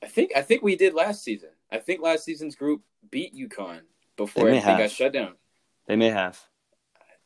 I 0.03 0.07
think 0.07 0.33
I 0.37 0.43
think 0.43 0.63
we 0.63 0.77
did 0.77 0.95
last 0.95 1.23
season. 1.23 1.51
I 1.71 1.79
think 1.79 2.01
last 2.03 2.25
season's 2.25 2.57
group 2.57 2.83
beat 3.11 3.35
UConn 3.35 3.81
before 4.17 4.51
They 4.51 4.61
got 4.61 4.91
shut 4.91 5.13
down. 5.13 5.35
they 5.87 5.97
may 5.97 6.11
have. 6.11 6.41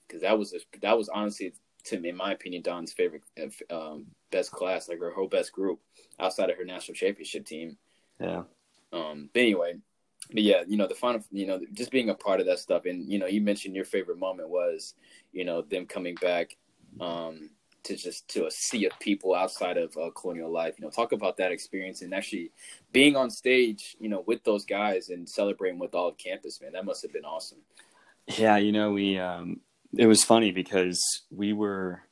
Because 0.06 0.22
that 0.22 0.38
was 0.38 0.52
a, 0.52 0.58
that 0.80 0.98
was 0.98 1.08
honestly, 1.08 1.54
to 1.84 1.98
me, 1.98 2.10
in 2.10 2.16
my 2.16 2.32
opinion, 2.32 2.62
Dawn's 2.62 2.92
favorite, 2.92 3.22
uh, 3.40 3.74
um, 3.74 4.06
best 4.30 4.50
class, 4.52 4.88
like 4.88 4.98
her 4.98 5.10
whole 5.10 5.26
best 5.28 5.52
group 5.52 5.80
outside 6.20 6.50
of 6.50 6.56
her 6.58 6.64
national 6.64 6.94
championship 6.96 7.46
team. 7.46 7.78
Yeah, 8.22 8.42
Um, 8.92 9.30
but 9.32 9.40
anyway, 9.40 9.74
but 10.30 10.42
yeah, 10.42 10.62
you 10.66 10.76
know, 10.76 10.86
the 10.86 10.94
final, 10.94 11.22
you 11.30 11.46
know, 11.46 11.60
just 11.72 11.90
being 11.90 12.10
a 12.10 12.14
part 12.14 12.40
of 12.40 12.46
that 12.46 12.58
stuff, 12.60 12.84
and 12.86 13.10
you 13.10 13.18
know, 13.18 13.26
you 13.26 13.40
mentioned 13.40 13.74
your 13.74 13.84
favorite 13.84 14.18
moment 14.18 14.48
was, 14.48 14.94
you 15.32 15.44
know, 15.44 15.62
them 15.62 15.86
coming 15.86 16.14
back, 16.16 16.56
um, 17.00 17.50
to 17.84 17.96
just 17.96 18.28
to 18.28 18.46
a 18.46 18.50
sea 18.50 18.86
of 18.86 18.92
people 19.00 19.34
outside 19.34 19.76
of 19.76 19.96
uh, 19.96 20.10
colonial 20.10 20.50
life. 20.52 20.74
You 20.78 20.84
know, 20.84 20.90
talk 20.90 21.12
about 21.12 21.36
that 21.38 21.52
experience 21.52 22.02
and 22.02 22.14
actually 22.14 22.52
being 22.92 23.16
on 23.16 23.30
stage, 23.30 23.96
you 23.98 24.08
know, 24.08 24.22
with 24.26 24.44
those 24.44 24.64
guys 24.64 25.08
and 25.08 25.28
celebrating 25.28 25.78
with 25.78 25.94
all 25.94 26.08
of 26.08 26.18
campus. 26.18 26.60
Man, 26.60 26.72
that 26.72 26.84
must 26.84 27.02
have 27.02 27.12
been 27.12 27.24
awesome. 27.24 27.58
yeah. 28.26 28.56
You 28.56 28.72
know, 28.72 28.92
we. 28.92 29.18
Um, 29.18 29.60
it 29.96 30.06
was 30.06 30.24
funny 30.24 30.52
because 30.52 31.02
we 31.30 31.52
were. 31.52 32.02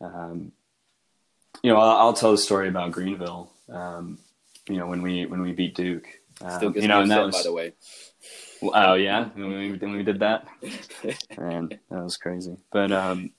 Um, 0.00 0.52
you 1.62 1.72
know, 1.72 1.78
I'll, 1.78 1.96
I'll 1.98 2.12
tell 2.12 2.30
the 2.30 2.38
story 2.38 2.68
about 2.68 2.92
Greenville. 2.92 3.52
Um, 3.68 4.18
you 4.68 4.76
know, 4.76 4.86
when 4.86 5.02
we 5.02 5.26
when 5.26 5.40
we 5.40 5.52
beat 5.52 5.74
Duke. 5.74 6.06
Um, 6.40 6.50
Still 6.50 6.70
gets 6.70 6.82
you 6.82 6.88
know, 6.88 6.98
me 6.98 7.02
and 7.02 7.10
that 7.10 7.18
upset, 7.18 7.26
was 7.26 7.36
by 7.36 7.42
the 7.42 7.52
way. 7.52 7.72
Oh 8.74 8.94
yeah, 8.94 9.28
when 9.34 9.48
we, 9.48 9.72
when 9.72 9.92
we 9.92 10.02
did 10.02 10.20
that, 10.20 10.46
and 11.36 11.78
that 11.90 12.02
was 12.04 12.16
crazy. 12.16 12.56
But 12.72 12.92
um, 12.92 13.30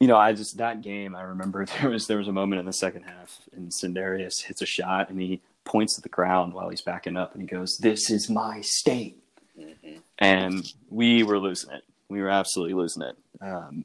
you 0.00 0.06
know, 0.06 0.16
I 0.16 0.32
just 0.32 0.56
that 0.58 0.80
game, 0.82 1.14
I 1.14 1.22
remember 1.22 1.66
there 1.80 1.90
was 1.90 2.06
there 2.06 2.18
was 2.18 2.28
a 2.28 2.32
moment 2.32 2.60
in 2.60 2.66
the 2.66 2.72
second 2.72 3.02
half, 3.02 3.40
and 3.52 3.70
Sindarius 3.70 4.42
hits 4.42 4.62
a 4.62 4.66
shot, 4.66 5.10
and 5.10 5.20
he 5.20 5.40
points 5.64 5.98
at 5.98 6.02
the 6.02 6.08
ground 6.08 6.54
while 6.54 6.68
he's 6.70 6.82
backing 6.82 7.16
up, 7.16 7.32
and 7.34 7.42
he 7.42 7.46
goes, 7.46 7.76
"This 7.80 8.10
is 8.10 8.28
my 8.30 8.60
state," 8.62 9.22
Mhm. 9.58 10.00
and 10.18 10.72
we 10.90 11.22
were 11.22 11.38
losing 11.38 11.70
it. 11.70 11.84
We 12.08 12.20
were 12.20 12.30
absolutely 12.30 12.74
losing 12.74 13.02
it. 13.02 13.16
Um, 13.40 13.84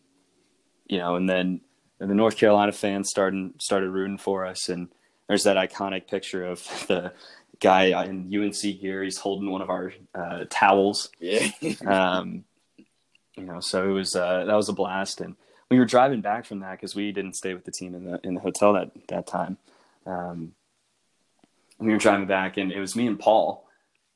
you 0.88 0.98
know, 0.98 1.16
and 1.16 1.30
then 1.30 1.62
and 2.00 2.10
the 2.10 2.16
North 2.16 2.38
Carolina 2.38 2.72
fans 2.72 3.10
started 3.10 3.62
started 3.62 3.90
rooting 3.92 4.18
for 4.18 4.46
us, 4.46 4.70
and 4.70 4.90
there's 5.28 5.44
that 5.44 5.58
iconic 5.58 6.08
picture 6.08 6.46
of 6.46 6.64
the 6.88 7.14
guy 7.60 8.04
in 8.06 8.32
UNC 8.34 8.62
gear. 8.82 9.04
He's 9.04 9.18
holding 9.18 9.50
one 9.50 9.62
of 9.62 9.70
our 9.70 9.94
uh, 10.16 10.46
towels. 10.50 11.10
Yeah. 11.20 11.50
Um, 11.86 12.44
you 13.36 13.44
know, 13.44 13.60
so 13.60 13.88
it 13.88 13.94
was 13.94 14.16
uh, 14.16 14.46
that 14.46 14.56
was 14.56 14.68
a 14.68 14.74
blast, 14.74 15.22
and 15.22 15.36
we 15.70 15.78
were 15.78 15.86
driving 15.86 16.22
back 16.22 16.46
from 16.46 16.62
that 16.62 16.72
because 16.72 16.96
we 16.96 17.12
didn't 17.12 17.36
stay 17.36 17.54
with 17.54 17.66
the 17.66 17.72
team 17.72 17.94
in 17.94 18.04
the 18.04 18.20
in 18.24 18.34
the 18.34 18.42
hotel 18.42 18.74
that 18.74 18.90
that 19.10 19.28
time. 19.28 19.58
Um, 20.08 20.54
we 21.80 21.92
were 21.92 22.00
driving 22.00 22.26
back, 22.26 22.58
and 22.58 22.72
it 22.72 22.80
was 22.80 22.96
me 22.96 23.06
and 23.06 23.20
Paul, 23.20 23.68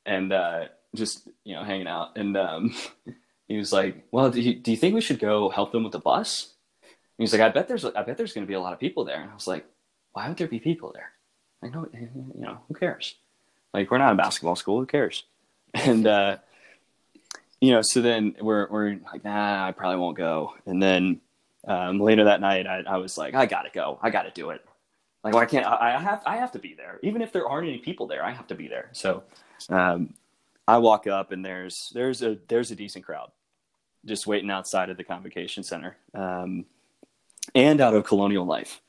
and 0.04 0.32
uh, 0.32 0.64
just 0.96 1.28
you 1.44 1.54
know 1.54 1.62
hanging 1.62 1.86
out, 1.86 2.16
and 2.16 2.36
um, 2.36 2.74
he 3.48 3.56
was 3.56 3.72
like, 3.72 4.04
"Well, 4.10 4.30
do 4.30 4.40
you, 4.40 4.54
do 4.54 4.72
you 4.72 4.76
think 4.76 4.94
we 4.94 5.00
should 5.00 5.20
go 5.20 5.48
help 5.50 5.70
them 5.70 5.84
with 5.84 5.92
the 5.92 6.00
bus?" 6.00 6.52
And 6.82 6.90
he's 7.18 7.32
like, 7.32 7.42
"I 7.42 7.48
bet 7.50 7.68
there's 7.68 7.84
I 7.84 8.02
bet 8.02 8.16
there's 8.16 8.32
going 8.32 8.44
to 8.44 8.50
be 8.50 8.54
a 8.54 8.60
lot 8.60 8.72
of 8.72 8.80
people 8.80 9.04
there." 9.04 9.20
And 9.20 9.30
I 9.30 9.34
was 9.34 9.46
like, 9.46 9.64
"Why 10.12 10.28
would 10.28 10.36
there 10.36 10.48
be 10.48 10.60
people 10.60 10.92
there?" 10.92 11.12
Like, 11.62 11.74
no, 11.74 11.88
you 11.94 12.32
know, 12.40 12.58
who 12.68 12.74
cares? 12.74 13.14
Like, 13.72 13.90
we're 13.90 13.98
not 13.98 14.12
a 14.12 14.16
basketball 14.16 14.56
school. 14.56 14.80
Who 14.80 14.86
cares? 14.86 15.24
And 15.74 16.06
uh, 16.06 16.36
you 17.62 17.70
know, 17.70 17.80
so 17.80 18.02
then 18.02 18.36
we're 18.38 18.68
we're 18.68 18.98
like, 19.10 19.24
nah, 19.24 19.66
I 19.68 19.72
probably 19.72 19.98
won't 19.98 20.18
go. 20.18 20.54
And 20.66 20.82
then 20.82 21.22
um, 21.66 21.98
later 21.98 22.24
that 22.24 22.42
night, 22.42 22.66
I, 22.66 22.82
I 22.86 22.96
was 22.98 23.16
like, 23.16 23.34
I 23.34 23.46
gotta 23.46 23.70
go. 23.72 23.98
I 24.02 24.10
gotta 24.10 24.30
do 24.30 24.50
it. 24.50 24.62
Like, 25.24 25.32
why 25.32 25.46
can't 25.46 25.64
I, 25.64 25.94
I 25.94 25.98
have 25.98 26.22
I 26.26 26.36
have 26.36 26.52
to 26.52 26.58
be 26.58 26.74
there? 26.74 26.98
Even 27.02 27.22
if 27.22 27.32
there 27.32 27.48
aren't 27.48 27.68
any 27.68 27.78
people 27.78 28.06
there, 28.06 28.22
I 28.22 28.32
have 28.32 28.46
to 28.48 28.54
be 28.54 28.68
there. 28.68 28.90
So 28.92 29.22
um, 29.70 30.12
I 30.68 30.76
walk 30.76 31.06
up 31.06 31.32
and 31.32 31.42
there's 31.42 31.90
there's 31.94 32.20
a 32.22 32.36
there's 32.48 32.70
a 32.70 32.76
decent 32.76 33.06
crowd 33.06 33.30
just 34.04 34.26
waiting 34.26 34.50
outside 34.50 34.90
of 34.90 34.96
the 34.96 35.04
convocation 35.04 35.62
center 35.62 35.96
um, 36.12 36.66
and 37.54 37.80
out 37.80 37.94
of 37.94 38.04
Colonial 38.04 38.44
Life, 38.44 38.81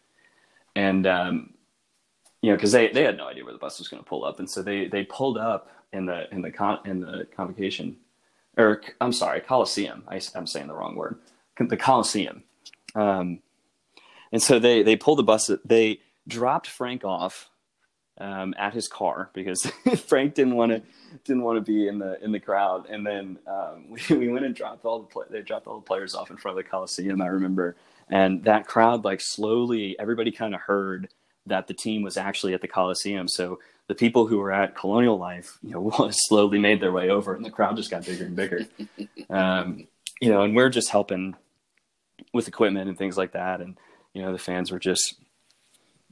and 0.76 1.06
um, 1.08 1.54
you 2.42 2.50
know 2.50 2.56
because 2.56 2.72
they, 2.72 2.90
they 2.90 3.04
had 3.04 3.18
no 3.18 3.28
idea 3.28 3.44
where 3.44 3.54
the 3.54 3.60
bus 3.60 3.80
was 3.80 3.88
going 3.88 4.02
to 4.04 4.08
pull 4.08 4.26
up, 4.26 4.40
and 4.40 4.50
so 4.50 4.62
they 4.62 4.88
they 4.88 5.04
pulled 5.04 5.38
up 5.38 5.70
in 5.92 6.06
the 6.06 6.32
in 6.34 6.42
the 6.42 6.52
con 6.52 6.80
in 6.86 7.00
the 7.00 7.28
convocation 7.36 7.98
or 8.58 8.82
I'm 9.02 9.14
sorry 9.14 9.42
Coliseum. 9.42 10.04
I, 10.08 10.22
am 10.36 10.48
saying 10.48 10.68
the 10.68 10.76
wrong 10.76 10.96
word. 10.96 11.18
The 11.60 11.78
Coliseum. 11.78 12.44
Um, 12.96 13.40
and 14.32 14.42
so 14.42 14.60
they 14.60 14.84
they 14.84 14.96
pulled 14.96 15.20
the 15.20 15.24
bus. 15.24 15.50
They 15.66 16.00
dropped 16.28 16.68
Frank 16.68 17.04
off 17.04 17.50
um, 18.18 18.54
at 18.58 18.74
his 18.74 18.88
car 18.88 19.30
because 19.34 19.66
Frank 20.08 20.36
didn't 20.36 20.56
want 20.56 20.72
to 20.72 20.82
didn't 21.26 21.44
want 21.44 21.58
to 21.58 21.62
be 21.62 21.88
in 21.88 22.00
the 22.00 22.24
in 22.24 22.32
the 22.32 22.40
crowd. 22.40 22.88
And 22.90 23.06
then 23.06 23.40
um, 23.48 23.86
we, 24.10 24.18
we 24.18 24.28
went 24.30 24.46
and 24.46 24.56
dropped 24.56 24.86
all 24.86 25.00
the 25.00 25.08
play, 25.08 25.26
they 25.30 25.42
dropped 25.42 25.68
all 25.68 25.76
the 25.76 25.86
players 25.86 26.16
off 26.16 26.32
in 26.32 26.38
front 26.38 26.58
of 26.58 26.64
the 26.64 26.70
Coliseum. 26.70 27.22
I 27.22 27.28
remember, 27.28 27.76
and 28.10 28.44
that 28.44 28.68
crowd 28.68 29.04
like 29.06 29.22
slowly 29.22 29.98
everybody 30.00 30.32
kind 30.32 30.54
of 30.56 30.62
heard 30.62 31.10
that 31.46 31.68
the 31.68 31.74
team 31.74 32.02
was 32.04 32.16
actually 32.18 32.54
at 32.54 32.62
the 32.62 32.68
Coliseum. 32.68 33.28
So 33.28 33.60
the 33.88 33.96
people 33.96 34.28
who 34.28 34.38
were 34.38 34.52
at 34.52 34.76
Colonial 34.76 35.18
Life, 35.18 35.58
you 35.62 35.72
know, 35.72 36.10
slowly 36.12 36.58
made 36.60 36.80
their 36.80 36.92
way 36.92 37.10
over, 37.10 37.36
and 37.36 37.44
the 37.44 37.50
crowd 37.52 37.76
just 37.76 37.92
got 37.92 38.06
bigger 38.06 38.26
and 38.26 38.36
bigger. 38.36 38.66
um, 39.30 39.88
you 40.22 40.30
know, 40.30 40.44
and 40.44 40.56
we're 40.56 40.70
just 40.70 40.90
helping 40.90 41.36
with 42.34 42.48
equipment 42.48 42.88
and 42.88 42.98
things 42.98 43.18
like 43.18 43.34
that, 43.34 43.60
and 43.62 43.78
you 44.14 44.22
know, 44.22 44.32
the 44.32 44.40
fans 44.40 44.72
were 44.72 44.80
just 44.80 45.16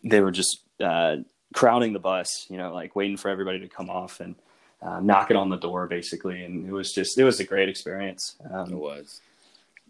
they 0.03 0.19
were 0.19 0.31
just 0.31 0.59
uh, 0.83 1.17
crowding 1.53 1.93
the 1.93 1.99
bus, 1.99 2.45
you 2.49 2.57
know, 2.57 2.73
like 2.73 2.95
waiting 2.95 3.17
for 3.17 3.29
everybody 3.29 3.59
to 3.59 3.67
come 3.67 3.89
off 3.89 4.19
and 4.19 4.35
uh, 4.81 4.99
knocking 4.99 5.37
on 5.37 5.49
the 5.49 5.57
door, 5.57 5.85
basically. 5.87 6.43
And 6.43 6.67
it 6.67 6.71
was 6.71 6.91
just 6.91 7.17
it 7.17 7.23
was 7.23 7.39
a 7.39 7.43
great 7.43 7.69
experience. 7.69 8.35
It 8.43 8.51
Um, 8.51 8.71
was. 8.71 9.21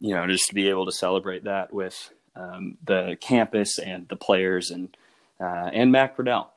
You 0.02 0.16
know, 0.16 0.28
just 0.28 0.48
to 0.48 0.56
be 0.56 0.68
able 0.68 0.88
to 0.88 0.92
celebrate 0.92 1.46
that 1.46 1.72
with 1.72 2.12
um, 2.36 2.78
the 2.84 3.18
campus 3.22 3.78
and 3.78 4.08
the 4.10 4.16
players 4.16 4.72
and 4.72 4.98
uh, 5.40 5.70
and 5.72 5.92
Mac 5.92 6.18
Cradell. 6.18 6.48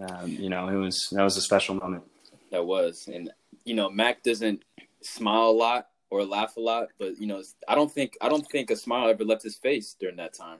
Um, 0.00 0.28
you 0.28 0.48
know, 0.48 0.68
it 0.68 0.76
was 0.76 1.08
that 1.12 1.22
was 1.22 1.36
a 1.36 1.42
special 1.42 1.74
moment. 1.74 2.04
That 2.50 2.66
was. 2.66 3.08
And 3.12 3.30
you 3.64 3.74
know, 3.74 3.90
Mac 3.90 4.22
doesn't 4.22 4.64
smile 5.02 5.50
a 5.50 5.52
lot 5.52 5.88
or 6.10 6.24
laugh 6.24 6.56
a 6.56 6.60
lot, 6.60 6.88
but 6.98 7.18
you 7.18 7.26
know, 7.26 7.42
I 7.68 7.74
don't 7.74 7.92
think 7.92 8.16
I 8.20 8.28
don't 8.30 8.46
think 8.50 8.70
a 8.70 8.76
smile 8.76 9.08
ever 9.08 9.24
left 9.24 9.42
his 9.42 9.56
face 9.56 9.94
during 10.00 10.16
that 10.16 10.34
time. 10.34 10.58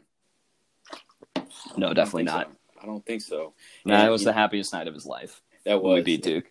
No, 1.76 1.95
definitely 1.95 2.24
not. 2.24 2.49
so. 2.49 2.82
I 2.82 2.87
don't 2.87 3.05
think 3.07 3.22
so. 3.22 3.55
Nah, 3.87 4.07
it 4.07 4.11
was 4.11 4.24
the 4.24 4.32
happiest 4.32 4.74
night 4.74 4.89
of 4.89 4.95
his 4.95 5.07
life. 5.07 5.41
that 5.64 5.82
we 5.82 5.95
was 5.95 6.05
beat 6.05 6.22
Duke. 6.22 6.47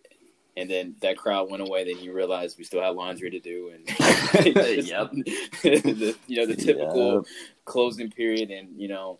And 0.58 0.70
then 0.70 0.96
that 1.02 1.18
crowd 1.18 1.50
went 1.52 1.62
away. 1.62 1.84
Then 1.84 2.02
you 2.02 2.14
realized 2.14 2.58
we 2.58 2.64
still 2.64 2.82
had 2.82 2.96
laundry 2.96 3.30
to 3.30 3.40
do, 3.40 3.72
and 3.74 3.86
Yep. 4.46 5.12
the, 5.12 6.16
you 6.28 6.38
know 6.38 6.46
the 6.46 6.56
typical 6.56 7.16
Yep. 7.16 7.24
closing 7.66 8.10
period, 8.10 8.52
and 8.52 8.70
you 8.80 8.88
know, 8.88 9.20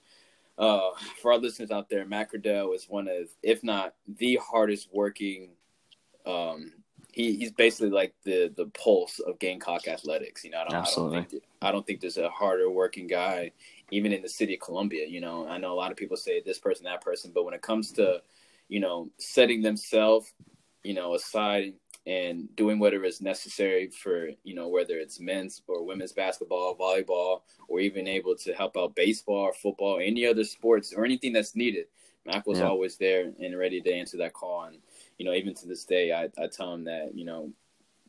uh, 0.58 0.92
for 1.22 1.34
our 1.34 1.38
listeners 1.38 1.72
out 1.72 1.90
there, 1.90 2.06
Matt 2.06 2.32
Cradell 2.32 2.74
is 2.74 2.86
one 2.88 3.08
of, 3.10 3.28
if 3.44 3.64
not 3.64 3.96
the 4.08 4.40
hardest 4.42 4.88
working. 4.94 5.50
Um, 6.26 6.72
he, 7.12 7.36
he's 7.38 7.52
basically 7.52 7.90
like 7.92 8.14
the 8.24 8.54
the 8.56 8.68
pulse 8.68 9.20
of 9.20 9.40
Gamecock 9.40 9.88
athletics. 9.88 10.44
You 10.44 10.52
know, 10.52 10.60
I 10.60 10.64
don't, 10.66 10.74
Absolutely. 10.76 11.18
I 11.18 11.22
don't 11.22 11.30
think 11.30 11.44
I 11.62 11.72
don't 11.72 11.88
think 11.88 12.02
there's 12.02 12.18
a 12.18 12.30
harder 12.30 12.70
working 12.70 13.08
guy, 13.08 13.52
even 13.92 14.12
in 14.12 14.22
the 14.22 14.30
city 14.30 14.54
of 14.56 14.60
Columbia. 14.62 15.06
You 15.08 15.22
know, 15.22 15.48
I 15.48 15.58
know 15.58 15.74
a 15.74 15.76
lot 15.76 15.92
of 15.92 15.98
people 15.98 16.18
say 16.18 16.42
this 16.42 16.60
person, 16.60 16.84
that 16.86 17.02
person, 17.02 17.32
but 17.34 17.44
when 17.46 17.54
it 17.54 17.62
comes 17.62 17.92
to, 17.94 18.22
you 18.68 18.80
know, 18.80 19.10
setting 19.18 19.62
themselves, 19.62 20.34
you 20.86 20.94
know, 20.94 21.16
aside 21.16 21.74
and 22.08 22.56
doing 22.56 22.78
whatever 22.78 23.06
is 23.06 23.20
necessary 23.20 23.90
for 23.90 24.30
you 24.44 24.54
know 24.54 24.68
whether 24.68 24.98
it's 25.00 25.20
men's 25.20 25.62
or 25.68 25.84
women's 25.84 26.14
basketball, 26.14 26.76
volleyball, 26.78 27.42
or 27.68 27.80
even 27.80 28.08
able 28.08 28.36
to 28.36 28.54
help 28.54 28.78
out 28.78 28.96
baseball 28.96 29.38
or 29.46 29.54
football, 29.54 30.00
any 30.00 30.26
other 30.26 30.44
sports 30.44 30.94
or 30.94 31.04
anything 31.06 31.34
that's 31.34 31.56
needed. 31.56 31.86
Mac 32.26 32.46
was 32.48 32.60
Yeah. 32.60 32.66
always 32.68 32.98
there 32.98 33.32
and 33.40 33.58
ready 33.58 33.82
to 33.82 33.94
answer 33.94 34.18
that 34.18 34.34
call. 34.34 34.66
And 34.66 34.78
you 35.18 35.26
know, 35.26 35.34
even 35.34 35.54
to 35.56 35.68
this 35.68 35.86
day, 35.86 36.12
I, 36.12 36.30
I 36.42 36.48
tell 36.48 36.74
him 36.74 36.84
that 36.86 37.16
you 37.16 37.26
know 37.26 37.52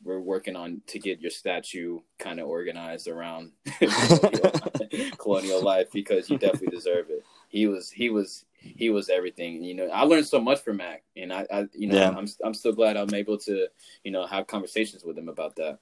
we're 0.04 0.20
working 0.20 0.56
on 0.56 0.82
to 0.86 0.98
get 0.98 1.20
your 1.20 1.30
statue 1.30 2.00
kind 2.18 2.38
of 2.38 2.46
organized 2.46 3.08
around 3.08 3.52
colonial, 3.78 4.52
colonial 5.18 5.62
life 5.62 5.90
because 5.92 6.28
you 6.28 6.38
definitely 6.38 6.68
deserve 6.76 7.06
it. 7.10 7.24
He 7.56 7.66
was 7.66 7.90
he 7.90 8.10
was 8.10 8.44
he 8.58 8.90
was 8.90 9.08
everything. 9.08 9.62
You 9.62 9.74
know, 9.74 9.88
I 9.88 10.02
learned 10.02 10.26
so 10.26 10.40
much 10.40 10.60
from 10.60 10.76
Mac, 10.76 11.04
and 11.16 11.32
I, 11.32 11.46
I 11.50 11.66
you 11.72 11.88
know 11.88 11.96
Yeah. 11.96 12.10
I'm 12.10 12.28
I'm 12.44 12.52
still 12.52 12.72
glad 12.72 12.98
I'm 12.98 13.14
able 13.14 13.38
to 13.38 13.68
you 14.04 14.10
know 14.10 14.26
have 14.26 14.46
conversations 14.46 15.04
with 15.04 15.16
him 15.16 15.30
about 15.30 15.56
that. 15.56 15.78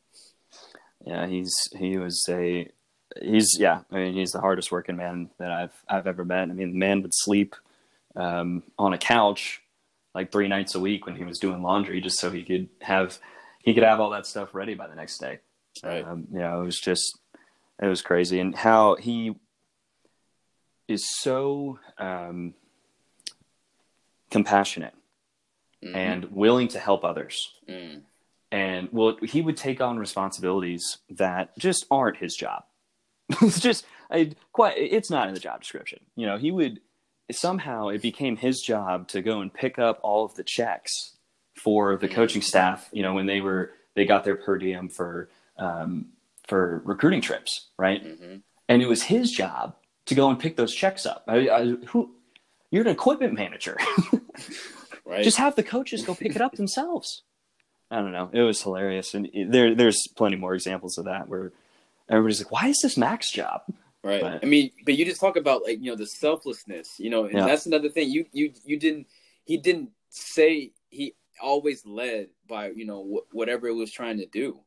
Yeah, 1.04 1.26
he's 1.26 1.52
he 1.76 1.98
was 1.98 2.24
a 2.28 2.70
he's 3.20 3.56
yeah. 3.58 3.80
I 3.90 3.96
mean, 3.96 4.14
he's 4.14 4.30
the 4.30 4.40
hardest 4.40 4.70
working 4.70 4.96
man 4.96 5.30
that 5.38 5.50
I've 5.50 5.82
I've 5.88 6.06
ever 6.06 6.24
met. 6.24 6.48
I 6.48 6.52
mean, 6.52 6.70
the 6.70 6.78
man 6.78 7.02
would 7.02 7.14
sleep 7.14 7.56
um, 8.14 8.62
on 8.78 8.92
a 8.92 8.98
couch 8.98 9.60
like 10.14 10.30
three 10.30 10.46
nights 10.46 10.76
a 10.76 10.80
week 10.80 11.06
when 11.06 11.16
he 11.16 11.24
was 11.24 11.40
doing 11.40 11.60
laundry, 11.60 12.00
just 12.00 12.20
so 12.20 12.30
he 12.30 12.44
could 12.44 12.68
have 12.82 13.18
he 13.64 13.74
could 13.74 13.82
have 13.82 13.98
all 13.98 14.10
that 14.10 14.26
stuff 14.26 14.54
ready 14.54 14.74
by 14.74 14.86
the 14.86 14.94
next 14.94 15.18
day. 15.18 15.40
Right. 15.82 16.04
Um, 16.04 16.28
you 16.32 16.38
know, 16.38 16.62
it 16.62 16.66
was 16.66 16.78
just 16.78 17.18
it 17.82 17.88
was 17.88 18.00
crazy, 18.00 18.38
and 18.38 18.54
how 18.54 18.94
he 18.94 19.34
is 20.88 21.04
so 21.20 21.78
um, 21.98 22.54
compassionate 24.30 24.94
Mhm. 25.82 25.94
and 25.94 26.24
willing 26.32 26.68
to 26.68 26.78
help 26.78 27.04
others 27.04 27.52
Mm. 27.68 28.02
and 28.50 28.88
well 28.92 29.16
he 29.22 29.42
would 29.42 29.56
take 29.56 29.80
on 29.80 29.98
responsibilities 29.98 30.98
that 31.10 31.56
just 31.58 31.86
aren't 31.90 32.16
his 32.16 32.34
job 32.34 32.64
it's 33.42 33.60
just 33.68 33.84
I, 34.10 34.32
quite 34.52 34.76
it's 34.78 35.10
not 35.10 35.28
in 35.28 35.34
the 35.34 35.40
job 35.40 35.60
description 35.60 36.00
you 36.16 36.26
know 36.26 36.38
he 36.38 36.50
would 36.50 36.80
somehow 37.30 37.88
it 37.88 38.02
became 38.02 38.36
his 38.36 38.60
job 38.60 39.08
to 39.08 39.22
go 39.22 39.40
and 39.40 39.52
pick 39.52 39.78
up 39.78 39.98
all 40.02 40.24
of 40.24 40.34
the 40.34 40.44
checks 40.44 41.16
for 41.54 41.96
the 41.96 42.08
coaching 42.08 42.42
staff 42.42 42.88
you 42.92 43.02
know 43.02 43.14
when 43.14 43.26
they 43.26 43.40
were 43.40 43.72
they 43.94 44.04
got 44.04 44.24
their 44.24 44.36
per 44.36 44.58
diem 44.58 44.88
for 44.88 45.28
um, 45.58 46.06
for 46.48 46.82
recruiting 46.84 47.20
trips 47.20 47.68
right 47.78 48.02
Mhm. 48.04 48.42
and 48.68 48.82
it 48.82 48.86
was 48.88 49.04
his 49.04 49.30
job 49.30 49.76
to 50.06 50.14
go 50.14 50.28
and 50.30 50.38
pick 50.38 50.56
those 50.56 50.74
checks 50.74 51.06
up 51.06 51.24
I, 51.28 51.48
I, 51.48 51.64
who 51.86 52.10
you're 52.70 52.82
an 52.82 52.88
equipment 52.88 53.34
manager 53.34 53.76
Right. 55.06 55.22
just 55.22 55.36
have 55.36 55.54
the 55.54 55.62
coaches 55.62 56.02
go 56.04 56.14
pick 56.14 56.34
it 56.34 56.40
up 56.40 56.52
themselves. 56.54 57.22
I 57.90 57.96
don't 57.96 58.12
know. 58.12 58.30
It 58.32 58.40
was 58.40 58.62
hilarious, 58.62 59.12
and 59.14 59.28
there 59.48 59.74
there's 59.74 60.00
plenty 60.16 60.36
more 60.36 60.54
examples 60.54 60.96
of 60.96 61.04
that 61.04 61.28
where 61.28 61.52
everybody's 62.08 62.42
like, 62.42 62.50
"Why 62.50 62.68
is 62.68 62.80
this 62.82 62.96
Mac's 62.96 63.30
job?" 63.30 63.62
Right. 64.02 64.22
But- 64.22 64.42
I 64.42 64.46
mean, 64.46 64.70
but 64.86 64.96
you 64.96 65.04
just 65.04 65.20
talk 65.20 65.36
about 65.36 65.62
like 65.62 65.78
you 65.80 65.90
know 65.90 65.96
the 65.96 66.06
selflessness, 66.06 66.98
you 66.98 67.10
know, 67.10 67.24
and 67.26 67.34
Yeah. 67.34 67.46
that's 67.46 67.66
another 67.66 67.90
thing. 67.90 68.10
You 68.10 68.24
you 68.32 68.52
you 68.64 68.78
didn't 68.78 69.06
he 69.44 69.58
didn't 69.58 69.90
say 70.08 70.72
he 70.88 71.14
always 71.40 71.84
led 71.84 72.28
by 72.48 72.70
you 72.70 72.86
know 72.86 73.04
wh- 73.04 73.34
whatever 73.34 73.68
it 73.68 73.74
was 73.74 73.92
trying 73.92 74.16
to 74.18 74.26
do. 74.26 74.58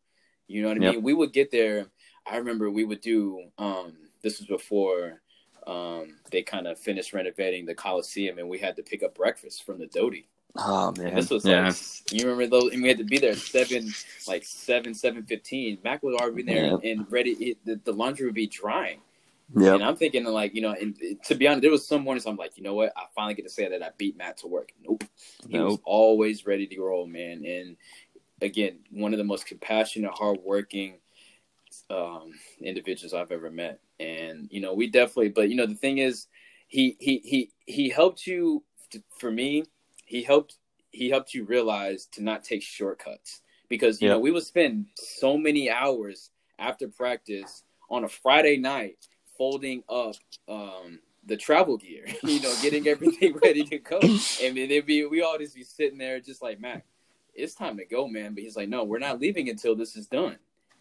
You 0.48 0.62
know 0.62 0.68
what 0.70 0.78
I 0.78 0.82
Yep. 0.86 0.94
mean? 0.94 1.04
We 1.04 1.14
would 1.16 1.34
get 1.34 1.50
there. 1.52 1.88
I 2.32 2.38
remember 2.38 2.70
we 2.70 2.86
would 2.86 3.02
do. 3.02 3.42
um 3.58 3.98
This 4.22 4.38
was 4.40 4.48
before 4.48 5.22
um 5.68 6.16
they 6.32 6.42
kind 6.42 6.66
of 6.68 6.80
finished 6.80 7.14
renovating 7.14 7.66
the 7.66 7.76
Coliseum, 7.76 8.40
and 8.40 8.50
we 8.50 8.58
had 8.58 8.76
to 8.78 8.84
pick 8.84 9.04
up 9.04 9.14
breakfast 9.16 9.66
from 9.66 9.78
the 9.80 9.88
Doty. 9.88 10.28
Oh 10.56 10.92
man, 10.98 11.10
And 11.10 11.18
this 11.18 11.30
was 11.30 11.46
yeah, 11.46 11.66
like 11.68 11.76
you 12.12 12.22
remember 12.28 12.48
those, 12.48 12.74
and 12.74 12.82
we 12.82 12.88
had 12.88 12.98
to 12.98 13.04
be 13.04 13.20
there 13.20 13.32
at 13.32 13.38
seven, 13.38 13.94
like 14.28 14.44
seven, 14.44 14.94
seven 14.96 15.24
fifteen. 15.24 15.78
Mac 15.84 16.02
was 16.02 16.16
already 16.16 16.44
there 16.44 16.66
Yeah. 16.66 16.78
and 16.92 17.06
ready. 17.12 17.32
It, 17.32 17.58
the, 17.66 17.80
the 17.84 17.92
laundry 17.92 18.26
would 18.26 18.34
be 18.34 18.48
drying. 18.48 19.02
Yeah, 19.56 19.76
And 19.76 19.84
I'm 19.84 19.96
thinking, 19.96 20.26
like, 20.26 20.54
you 20.54 20.62
know, 20.62 20.72
and 20.74 20.98
to 21.24 21.36
be 21.36 21.48
honest, 21.48 21.62
there 21.62 21.72
was 21.72 21.88
some 21.88 22.02
mornings 22.04 22.26
I'm 22.26 22.36
like, 22.36 22.58
you 22.58 22.64
know 22.64 22.74
what? 22.74 22.92
I 22.98 23.04
finally 23.16 23.34
get 23.34 23.44
to 23.44 23.50
say 23.50 23.70
that 23.70 23.82
I 23.82 23.92
beat 23.98 24.18
Matt 24.18 24.38
to 24.40 24.48
work. 24.48 24.74
Nope. 24.84 25.06
He 25.48 25.58
was 25.58 25.80
always 25.86 26.46
ready 26.46 26.68
to 26.68 26.82
roll, 26.82 27.08
man. 27.08 27.46
And 27.46 27.78
again, 28.42 28.80
one 28.92 29.14
of 29.14 29.20
the 29.20 29.24
most 29.24 29.46
compassionate, 29.46 30.12
hardworking 30.12 30.96
um, 31.90 32.34
individuals 32.60 33.14
I've 33.14 33.32
ever 33.32 33.50
met. 33.50 33.80
And, 34.00 34.48
you 34.52 34.62
know, 34.62 34.74
we 34.74 34.88
definitely, 34.88 35.30
but, 35.30 35.50
you 35.50 35.56
know, 35.56 35.66
the 35.66 35.76
thing 35.76 35.98
is, 36.00 36.28
he, 36.68 36.98
he, 37.00 37.20
he, 37.24 37.52
he 37.66 37.90
helped 37.90 38.28
you, 38.28 38.64
for 39.20 39.32
me, 39.32 39.64
he 40.06 40.24
helped, 40.24 40.58
he 40.92 41.10
helped 41.10 41.34
you 41.34 41.46
realize 41.46 42.08
to 42.14 42.24
not 42.24 42.44
take 42.44 42.62
shortcuts 42.64 43.42
because, 43.70 44.02
you 44.02 44.08
Yep. 44.08 44.16
know, 44.16 44.20
we 44.20 44.32
would 44.32 44.44
spend 44.44 44.88
so 44.96 45.38
many 45.38 45.70
hours 45.70 46.32
after 46.60 46.88
practice 46.88 47.64
on 47.90 48.04
a 48.04 48.10
Friday 48.10 48.58
night 48.58 48.98
folding 49.38 49.84
up 49.90 50.16
um, 50.48 51.00
the 51.26 51.38
travel 51.38 51.78
gear, 51.78 52.06
you 52.24 52.40
know, 52.42 52.54
getting 52.62 52.88
everything 52.88 53.36
ready 53.42 53.64
to 53.66 53.80
go. 53.80 54.00
And 54.44 54.58
then 54.58 54.72
it'd 54.72 54.86
be 54.86 55.06
we 55.06 55.22
all 55.22 55.38
just 55.38 55.56
be 55.56 55.64
sitting 55.64 55.98
there 55.98 56.20
just 56.20 56.42
like 56.42 56.60
Mac, 56.60 56.86
it's 57.34 57.54
time 57.54 57.78
to 57.78 57.86
go, 57.86 58.08
man. 58.08 58.34
But 58.34 58.44
he's 58.44 58.56
like, 58.58 58.70
no, 58.70 58.84
we're 58.84 59.00
not 59.00 59.20
leaving 59.20 59.50
until 59.50 59.76
this 59.76 59.96
is 59.96 60.08
done. 60.08 60.38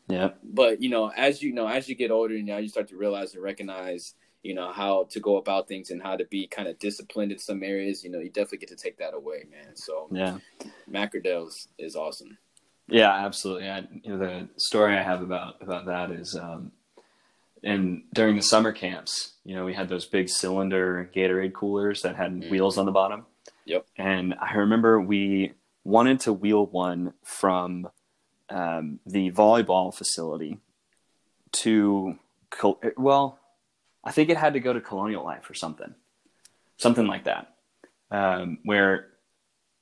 Yep, 0.09 0.39
But 0.43 0.83
you 0.83 0.89
know, 0.89 1.11
as 1.17 1.43
you 1.43 1.53
know, 1.53 1.67
as 1.67 1.89
you 1.89 1.95
get 1.95 2.11
older, 2.11 2.35
and 2.35 2.47
you 2.47 2.53
now 2.53 2.59
you 2.59 2.69
start 2.69 2.89
to 2.89 2.97
realize 2.97 3.35
and 3.35 3.43
recognize, 3.43 4.15
you 4.43 4.55
know, 4.55 4.73
how 4.73 5.05
to 5.11 5.21
go 5.21 5.37
about 5.37 5.69
things 5.69 5.91
and 5.91 6.03
how 6.03 6.17
to 6.17 6.25
be 6.27 6.47
kind 6.47 6.69
of 6.69 6.79
disciplined 6.79 7.33
in 7.33 7.39
some 7.39 7.63
areas. 7.63 8.05
You 8.05 8.11
know, 8.11 8.19
you 8.21 8.31
definitely 8.31 8.59
get 8.59 8.69
to 8.71 8.77
take 8.77 8.99
that 8.99 9.15
away, 9.15 9.45
man. 9.51 9.75
So 9.77 10.09
yeah, 10.13 10.39
Mac 10.87 11.13
is, 11.15 11.69
is 11.79 11.97
awesome. 11.97 12.39
yeah, 12.89 13.13
absolutely. 13.13 13.69
I, 13.69 13.87
you 14.03 14.17
know, 14.17 14.19
the 14.19 14.49
story 14.57 14.97
I 14.97 15.03
have 15.03 15.23
about 15.23 15.61
about 15.61 15.87
that 15.87 16.11
is, 16.13 16.37
um, 16.37 16.73
and 17.65 18.03
during 18.15 18.37
the 18.37 18.43
summer 18.43 18.71
camps, 18.73 19.35
you 19.45 19.57
know, 19.57 19.65
we 19.65 19.75
had 19.75 19.89
those 19.89 20.07
big 20.07 20.29
cylinder 20.29 21.11
Gatorade 21.15 21.53
coolers 21.53 22.03
that 22.03 22.15
had 22.17 22.33
Mhm. 22.33 22.51
wheels 22.51 22.79
on 22.79 22.87
the 22.87 22.93
bottom. 22.93 23.27
Yep. 23.65 23.87
And 23.97 24.35
I 24.41 24.55
remember 24.55 25.01
we 25.01 25.55
wanted 25.83 26.21
to 26.21 26.33
wheel 26.33 26.67
one 26.67 27.15
from 27.25 27.89
um, 28.49 29.01
the 29.07 29.31
volleyball 29.33 29.95
facility 29.95 30.59
to, 31.53 32.19
well, 32.97 33.39
I 34.05 34.13
think 34.13 34.31
it 34.31 34.37
had 34.37 34.55
to 34.55 34.61
go 34.61 34.73
to 34.73 34.81
Colonial 34.81 35.25
Life 35.25 35.51
or 35.51 35.55
something, 35.55 35.95
something 36.77 37.07
like 37.07 37.25
that, 37.25 37.55
um, 38.11 38.59
where 38.65 39.09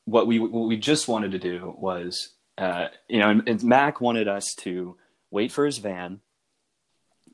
what 0.07 0.27
we 0.27 0.39
what 0.39 0.67
we 0.67 0.77
just 0.77 1.09
wanted 1.09 1.33
to 1.33 1.39
do 1.39 1.75
was, 1.79 2.31
uh, 2.59 2.89
you 3.09 3.19
know, 3.19 3.31
and, 3.31 3.49
and 3.49 3.63
Mac 3.65 4.01
wanted 4.01 4.29
us 4.29 4.55
to 4.57 4.97
wait 5.31 5.53
for 5.53 5.67
his 5.67 5.79
van 5.79 6.21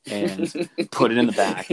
and 0.06 0.68
put 0.90 1.12
it 1.12 1.18
in 1.18 1.26
the 1.26 1.32
back 1.32 1.68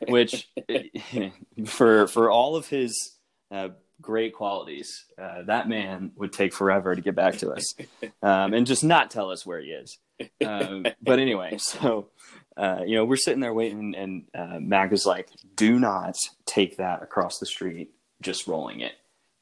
which 0.08 0.48
for 1.66 2.06
for 2.06 2.30
all 2.30 2.56
of 2.56 2.68
his 2.68 3.16
uh, 3.50 3.68
great 4.02 4.34
qualities, 4.34 5.04
uh, 5.18 5.42
that 5.42 5.68
man 5.68 6.12
would 6.16 6.32
take 6.32 6.52
forever 6.52 6.94
to 6.94 7.00
get 7.00 7.14
back 7.14 7.38
to 7.38 7.52
us, 7.52 7.74
um, 8.22 8.52
and 8.52 8.66
just 8.66 8.84
not 8.84 9.10
tell 9.10 9.30
us 9.30 9.46
where 9.46 9.60
he 9.60 9.68
is. 9.68 9.98
Um, 10.44 10.86
but 11.00 11.18
anyway, 11.18 11.56
so 11.58 12.08
uh, 12.56 12.80
you 12.86 12.96
know 12.96 13.04
we're 13.04 13.16
sitting 13.16 13.40
there 13.40 13.54
waiting, 13.54 13.94
and 13.94 14.24
uh, 14.34 14.58
Mac 14.60 14.92
is 14.92 15.06
like, 15.06 15.28
"Do 15.56 15.78
not 15.78 16.16
take 16.44 16.76
that 16.76 17.02
across 17.02 17.38
the 17.38 17.46
street, 17.46 17.90
just 18.20 18.46
rolling 18.46 18.80
it. 18.80 18.92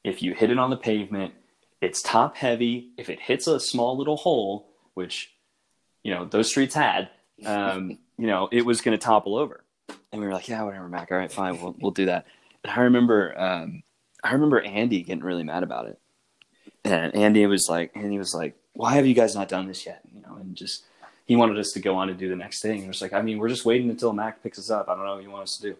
If 0.03 0.21
you 0.21 0.33
hit 0.33 0.51
it 0.51 0.59
on 0.59 0.69
the 0.69 0.77
pavement, 0.77 1.33
it's 1.81 2.01
top 2.01 2.37
heavy. 2.37 2.91
If 2.97 3.09
it 3.09 3.19
hits 3.19 3.47
a 3.47 3.59
small 3.59 3.97
little 3.97 4.17
hole, 4.17 4.69
which 4.93 5.33
you 6.03 6.13
know 6.13 6.25
those 6.25 6.49
streets 6.49 6.75
had." 6.75 7.09
Um, 7.43 7.97
you 8.21 8.27
know, 8.27 8.47
it 8.51 8.63
was 8.63 8.81
going 8.81 8.95
to 8.95 9.03
topple 9.03 9.35
over. 9.35 9.63
And 10.11 10.21
we 10.21 10.27
were 10.27 10.33
like, 10.33 10.47
yeah, 10.47 10.61
whatever, 10.61 10.87
Mac. 10.87 11.11
All 11.11 11.17
right, 11.17 11.31
fine, 11.31 11.59
we'll 11.59 11.75
we'll 11.79 11.91
do 11.91 12.05
that. 12.05 12.25
And 12.63 12.71
I 12.71 12.81
remember, 12.81 13.39
um, 13.39 13.81
I 14.23 14.33
remember 14.33 14.61
Andy 14.61 15.01
getting 15.03 15.23
really 15.23 15.43
mad 15.43 15.63
about 15.63 15.87
it. 15.87 15.99
And 16.83 17.15
Andy 17.15 17.45
was 17.45 17.67
like, 17.69 17.91
Andy 17.95 18.17
was 18.17 18.33
like, 18.33 18.55
why 18.73 18.93
have 18.93 19.05
you 19.05 19.13
guys 19.13 19.35
not 19.35 19.49
done 19.49 19.67
this 19.67 19.85
yet? 19.85 20.01
You 20.13 20.21
know, 20.21 20.35
and 20.35 20.55
just 20.55 20.83
he 21.25 21.35
wanted 21.35 21.57
us 21.57 21.71
to 21.71 21.79
go 21.79 21.95
on 21.95 22.09
and 22.09 22.17
do 22.17 22.29
the 22.29 22.35
next 22.35 22.61
thing. 22.61 22.77
And 22.77 22.85
it 22.85 22.87
was 22.87 23.01
like, 23.01 23.13
I 23.13 23.21
mean, 23.21 23.37
we're 23.37 23.49
just 23.49 23.65
waiting 23.65 23.89
until 23.89 24.13
Mac 24.13 24.41
picks 24.41 24.57
us 24.59 24.69
up. 24.69 24.89
I 24.89 24.95
don't 24.95 25.05
know 25.05 25.15
what 25.15 25.23
you 25.23 25.31
want 25.31 25.43
us 25.43 25.57
to 25.57 25.61
do. 25.61 25.75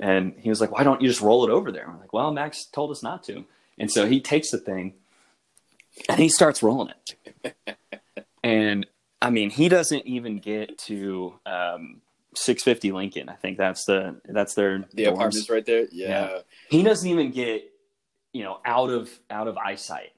And 0.00 0.34
he 0.38 0.48
was 0.48 0.60
like, 0.60 0.72
why 0.72 0.82
don't 0.82 1.00
you 1.00 1.08
just 1.08 1.20
roll 1.20 1.44
it 1.44 1.50
over 1.50 1.70
there? 1.70 1.88
I'm 1.88 1.98
like, 2.00 2.12
well, 2.12 2.32
Max 2.32 2.64
told 2.64 2.90
us 2.90 3.02
not 3.02 3.22
to. 3.24 3.44
And 3.78 3.90
so 3.90 4.06
he 4.06 4.20
takes 4.20 4.50
the 4.50 4.58
thing 4.58 4.94
and 6.08 6.18
he 6.18 6.28
starts 6.28 6.62
rolling 6.62 6.92
it. 7.42 7.56
and 8.44 8.86
I 9.22 9.30
mean, 9.30 9.50
he 9.50 9.68
doesn't 9.68 10.06
even 10.06 10.38
get 10.38 10.78
to 10.78 11.34
um, 11.46 12.00
650 12.34 12.92
Lincoln. 12.92 13.28
I 13.28 13.34
think 13.34 13.56
that's 13.56 13.84
the 13.84 14.20
that's 14.28 14.54
their 14.54 14.84
the 14.92 15.04
dorms. 15.04 15.12
apartments 15.12 15.50
right 15.50 15.64
there. 15.64 15.86
Yeah. 15.90 16.08
Yeah. 16.08 16.38
He 16.68 16.82
doesn't 16.82 17.08
even 17.08 17.30
get 17.30 17.70
you 18.34 18.42
know 18.42 18.58
out 18.66 18.90
of 18.90 19.10
out 19.30 19.48
of 19.48 19.56
eyesight, 19.56 20.12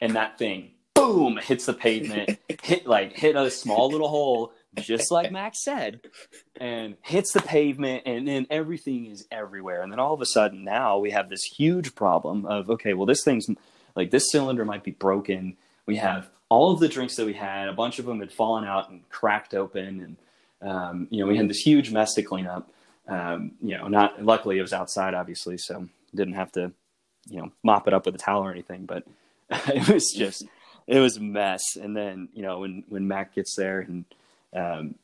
and 0.00 0.14
that 0.14 0.38
thing 0.38 0.70
boom 0.94 1.38
hits 1.42 1.66
the 1.66 1.72
pavement, 1.72 2.38
hit 2.62 2.86
like 2.86 3.12
hit 3.12 3.34
a 3.34 3.50
small 3.50 3.90
little 3.90 4.08
hole, 4.08 4.52
just 4.76 5.10
like 5.10 5.32
Max 5.32 5.64
said, 5.64 6.00
and 6.60 6.96
hits 7.02 7.32
the 7.32 7.42
pavement, 7.42 8.04
and 8.06 8.28
then 8.28 8.46
everything 8.50 9.06
is 9.06 9.26
everywhere. 9.32 9.82
And 9.82 9.90
then 9.90 9.98
all 9.98 10.14
of 10.14 10.20
a 10.20 10.26
sudden, 10.26 10.62
now 10.62 10.98
we 10.98 11.10
have 11.10 11.28
this 11.28 11.42
huge 11.42 11.94
problem 11.96 12.46
of 12.46 12.70
okay, 12.70 12.94
well 12.94 13.06
this 13.06 13.24
thing's 13.24 13.48
like 13.96 14.10
this 14.10 14.30
cylinder 14.30 14.64
might 14.64 14.84
be 14.84 14.92
broken. 14.92 15.56
We 15.86 15.96
have 15.96 16.30
all 16.48 16.72
of 16.72 16.80
the 16.80 16.88
drinks 16.88 17.16
that 17.16 17.26
we 17.26 17.32
had, 17.32 17.68
a 17.68 17.72
bunch 17.72 17.98
of 17.98 18.04
them 18.04 18.20
had 18.20 18.30
fallen 18.30 18.64
out 18.64 18.90
and 18.90 19.08
cracked 19.08 19.54
open, 19.54 20.16
and 20.62 20.70
um, 20.70 21.08
you 21.10 21.20
know 21.20 21.26
we 21.26 21.36
had 21.36 21.48
this 21.48 21.60
huge 21.60 21.90
mess 21.90 22.14
to 22.14 22.22
clean 22.22 22.46
up. 22.46 22.70
Um, 23.08 23.52
you 23.60 23.76
know, 23.76 23.88
not 23.88 24.22
luckily 24.22 24.58
it 24.58 24.62
was 24.62 24.72
outside, 24.72 25.14
obviously, 25.14 25.58
so 25.58 25.88
didn't 26.14 26.34
have 26.34 26.52
to 26.52 26.72
you 27.28 27.38
know 27.40 27.52
mop 27.62 27.86
it 27.88 27.94
up 27.94 28.06
with 28.06 28.14
a 28.14 28.18
towel 28.18 28.42
or 28.42 28.50
anything. 28.50 28.84
But 28.86 29.04
it 29.50 29.88
was 29.88 30.12
just 30.12 30.44
it 30.86 30.98
was 30.98 31.16
a 31.16 31.20
mess. 31.20 31.76
And 31.76 31.96
then 31.96 32.28
you 32.34 32.42
know 32.42 32.60
when 32.60 32.84
when 32.88 33.06
Mac 33.08 33.34
gets 33.34 33.54
there 33.56 33.80
and 33.80 34.04
um, 34.54 34.94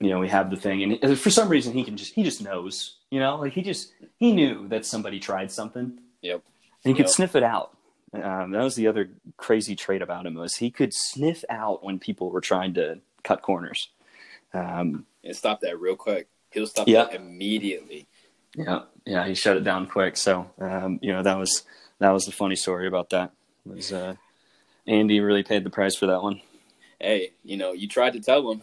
you 0.00 0.10
know 0.10 0.18
we 0.18 0.28
have 0.28 0.50
the 0.50 0.56
thing, 0.56 0.82
and 1.00 1.18
for 1.18 1.30
some 1.30 1.48
reason 1.48 1.72
he 1.72 1.84
can 1.84 1.96
just 1.96 2.14
he 2.14 2.22
just 2.22 2.42
knows, 2.42 2.96
you 3.10 3.20
know, 3.20 3.36
like 3.36 3.52
he 3.52 3.62
just 3.62 3.92
he 4.18 4.32
knew 4.32 4.68
that 4.68 4.84
somebody 4.86 5.18
tried 5.20 5.50
something. 5.52 5.98
Yep. 6.22 6.42
And 6.84 6.90
he 6.90 6.94
could 6.94 7.06
Yep. 7.06 7.14
sniff 7.14 7.36
it 7.36 7.42
out. 7.42 7.76
Um, 8.12 8.52
that 8.52 8.62
was 8.62 8.76
the 8.76 8.86
other 8.86 9.10
crazy 9.36 9.74
trait 9.76 10.00
about 10.00 10.24
him 10.26 10.34
was 10.34 10.56
he 10.56 10.70
could 10.70 10.92
sniff 10.94 11.44
out 11.50 11.84
when 11.84 11.98
people 11.98 12.30
were 12.30 12.40
trying 12.40 12.72
to 12.74 13.00
cut 13.24 13.42
corners. 13.42 13.88
Um, 14.54 15.04
And 15.24 15.36
stop 15.36 15.60
that 15.60 15.78
real 15.80 15.96
quick. 15.96 16.28
He'll 16.52 16.66
stop 16.68 16.86
Yeah. 16.88 17.04
that 17.04 17.14
immediately. 17.14 18.06
Yeah, 18.56 18.80
yeah, 19.04 19.26
he 19.26 19.34
shut 19.34 19.56
it 19.56 19.64
down 19.64 19.86
quick. 19.86 20.16
So 20.16 20.50
um, 20.58 20.98
you 21.02 21.12
know 21.12 21.22
that 21.22 21.38
was 21.38 21.62
that 21.98 22.10
was 22.10 22.24
the 22.24 22.32
funny 22.32 22.56
story 22.56 22.88
about 22.88 23.10
that. 23.10 23.32
Was 23.64 23.92
uh, 23.92 24.14
Andy 24.86 25.20
really 25.20 25.42
paid 25.42 25.64
the 25.64 25.70
price 25.70 25.94
for 25.94 26.06
that 26.06 26.22
one? 26.22 26.40
Hey, 26.98 27.32
you 27.44 27.56
know, 27.56 27.72
you 27.72 27.88
tried 27.88 28.14
to 28.14 28.20
tell 28.20 28.50
him. 28.50 28.62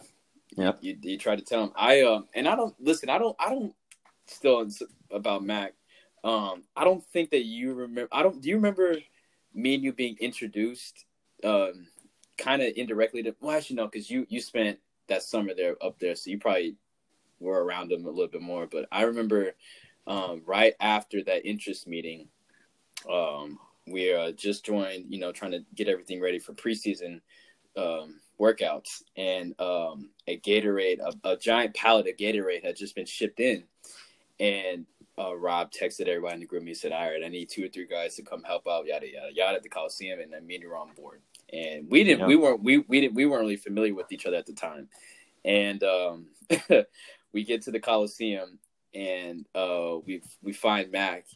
Yep. 0.56 0.78
You 0.80 0.98
you 1.00 1.18
tried 1.18 1.38
to 1.38 1.44
tell 1.44 1.64
him. 1.64 1.72
I 1.76 2.02
um 2.02 2.26
and 2.34 2.48
I 2.48 2.56
don't 2.56 2.74
listen. 2.80 3.08
I 3.08 3.18
don't 3.18 3.36
I 3.38 3.48
don't 3.48 3.74
still 4.26 4.68
about 5.10 5.44
Mac. 5.44 5.74
Um, 6.22 6.62
I 6.74 6.84
don't 6.84 7.04
think 7.12 7.30
that 7.30 7.44
you 7.44 7.74
remember. 7.74 8.08
I 8.10 8.22
don't. 8.22 8.40
Do 8.40 8.48
you 8.48 8.56
remember 8.56 8.96
me 9.54 9.74
and 9.74 9.84
you 9.84 9.92
being 9.92 10.16
introduced? 10.20 11.04
Um, 11.42 11.86
kind 12.38 12.62
of 12.62 12.72
indirectly 12.76 13.22
to. 13.24 13.34
Well, 13.40 13.56
actually, 13.56 13.76
no, 13.76 13.86
because 13.86 14.10
you 14.10 14.26
you 14.28 14.40
spent 14.40 14.78
that 15.08 15.22
summer 15.22 15.54
there 15.54 15.76
up 15.82 15.98
there, 15.98 16.14
so 16.14 16.30
you 16.30 16.38
probably 16.38 16.76
were 17.40 17.62
around 17.62 17.92
him 17.92 18.06
a 18.06 18.10
little 18.10 18.28
bit 18.28 18.40
more. 18.40 18.66
But 18.66 18.86
I 18.90 19.02
remember, 19.02 19.52
um, 20.06 20.42
right 20.46 20.74
after 20.80 21.22
that 21.24 21.46
interest 21.46 21.86
meeting, 21.86 22.28
um, 23.10 23.58
we 23.86 24.14
uh, 24.14 24.32
just 24.32 24.64
joined. 24.64 25.06
You 25.08 25.18
know, 25.18 25.32
trying 25.32 25.52
to 25.52 25.64
get 25.74 25.88
everything 25.88 26.20
ready 26.20 26.38
for 26.38 26.52
preseason 26.52 27.20
um, 27.76 28.20
workouts, 28.40 29.02
and 29.16 29.58
um, 29.60 30.10
a 30.26 30.38
Gatorade, 30.40 31.00
a, 31.00 31.30
a 31.30 31.36
giant 31.36 31.74
pallet 31.74 32.08
of 32.08 32.16
Gatorade 32.16 32.64
had 32.64 32.76
just 32.76 32.94
been 32.94 33.06
shipped 33.06 33.40
in, 33.40 33.64
and 34.40 34.86
uh, 35.18 35.34
Rob 35.36 35.70
texted 35.70 36.08
everybody 36.08 36.34
in 36.34 36.40
the 36.40 36.46
group. 36.46 36.66
He 36.66 36.74
said, 36.74 36.92
"All 36.92 37.08
right, 37.10 37.22
I 37.24 37.28
need 37.28 37.48
two 37.48 37.64
or 37.64 37.68
three 37.68 37.86
guys 37.86 38.16
to 38.16 38.22
come 38.22 38.42
help 38.42 38.66
out, 38.68 38.86
yada 38.86 39.06
yada 39.10 39.32
yada, 39.32 39.56
at 39.56 39.62
the 39.62 39.68
Coliseum." 39.68 40.20
And 40.20 40.32
then 40.32 40.46
me 40.46 40.54
and 40.54 40.62
you 40.62 40.70
were 40.70 40.76
on 40.76 40.92
board, 40.96 41.20
and 41.52 41.88
we 41.90 42.04
didn't, 42.04 42.20
Yeah. 42.20 42.26
we 42.26 42.36
weren't, 42.36 42.62
we 42.62 42.78
we 42.78 43.00
didn't, 43.00 43.14
we 43.14 43.26
weren't 43.26 43.42
really 43.42 43.56
familiar 43.56 43.94
with 43.94 44.10
each 44.12 44.26
other 44.26 44.36
at 44.36 44.46
the 44.46 44.52
time, 44.54 44.88
and 45.44 45.82
um, 45.84 46.26
we 47.32 47.44
get 47.44 47.62
to 47.62 47.70
the 47.70 47.80
Coliseum, 47.80 48.58
and 48.94 49.46
uh, 49.54 49.96
we 50.04 50.22
we 50.42 50.52
find 50.52 50.90
Mac. 50.92 51.26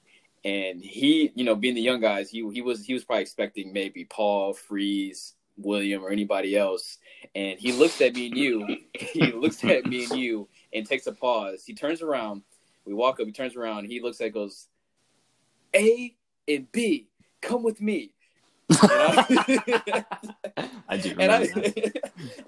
And 0.44 0.82
he, 0.82 1.32
you 1.34 1.44
know, 1.44 1.56
being 1.56 1.74
the 1.74 1.80
young 1.80 2.00
guys, 2.00 2.30
he 2.30 2.48
he 2.52 2.62
was 2.62 2.84
he 2.84 2.94
was 2.94 3.04
probably 3.04 3.22
expecting 3.22 3.72
maybe 3.72 4.04
Paul, 4.04 4.54
Freeze, 4.54 5.34
William, 5.56 6.04
or 6.04 6.11
anybody 6.11 6.56
else. 6.56 6.98
And 7.34 7.59
he 7.59 7.72
looks 7.72 8.00
at 8.00 8.14
me 8.14 8.26
and 8.26 8.36
you. 8.36 8.76
He 8.98 9.32
looks 9.32 9.64
at 9.64 9.86
me 9.86 10.04
and 10.04 10.18
you 10.18 10.48
and 10.72 10.86
takes 10.86 11.06
a 11.06 11.12
pause. 11.12 11.64
He 11.64 11.74
turns 11.74 12.02
around. 12.02 12.42
We 12.84 12.94
walk 12.94 13.20
up. 13.20 13.26
He 13.26 13.32
turns 13.32 13.56
around. 13.56 13.86
He 13.86 14.00
looks 14.00 14.20
at, 14.20 14.32
goes, 14.32 14.68
A 15.74 16.14
and 16.46 16.70
B, 16.72 17.09
come 17.40 17.62
with 17.62 17.80
me. 17.80 18.12
And 18.71 18.79
I, 18.83 20.05
I 20.89 20.97
do 20.99 21.14
and 21.19 21.33
I, 21.33 21.43
and. 21.55 21.99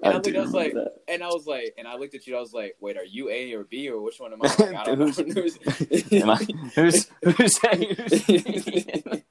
I, 0.03 0.09
I 0.09 0.13
looked, 0.13 0.27
I 0.27 0.39
was 0.39 0.51
like, 0.51 0.73
remember 0.73 0.91
and 1.11 1.23
I 1.23 1.27
was 1.27 1.45
like, 1.45 1.73
and 1.77 1.87
I 1.87 1.95
looked 1.95 2.15
at 2.15 2.25
you. 2.25 2.37
I 2.37 2.39
was 2.39 2.53
like, 2.53 2.75
wait, 2.79 2.97
are 2.97 3.03
you 3.03 3.29
A 3.29 3.53
or 3.53 3.65
B 3.65 3.89
or 3.89 4.01
which 4.01 4.19
one 4.19 4.33
am 4.33 4.39
I? 4.41 4.47
Like, 4.47 4.75
I 4.75 4.83
don't 4.85 4.99
know. 4.99 5.11
that. 5.11 6.07
Am 6.11 6.29
I, 6.29 6.37
who's 6.73 7.11
who's 7.23 7.59
that? 7.59 9.23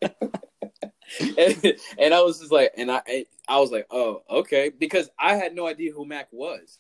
and, 1.39 1.77
and 1.99 2.15
I 2.15 2.21
was 2.21 2.39
just 2.39 2.53
like, 2.53 2.73
and 2.77 2.91
I, 2.91 3.25
I 3.49 3.59
was 3.59 3.73
like, 3.73 3.87
oh, 3.91 4.23
okay, 4.29 4.71
because 4.79 5.09
I 5.19 5.37
had 5.37 5.55
no 5.55 5.67
idea 5.67 5.93
who 5.93 6.05
Mac 6.05 6.29
was. 6.33 6.77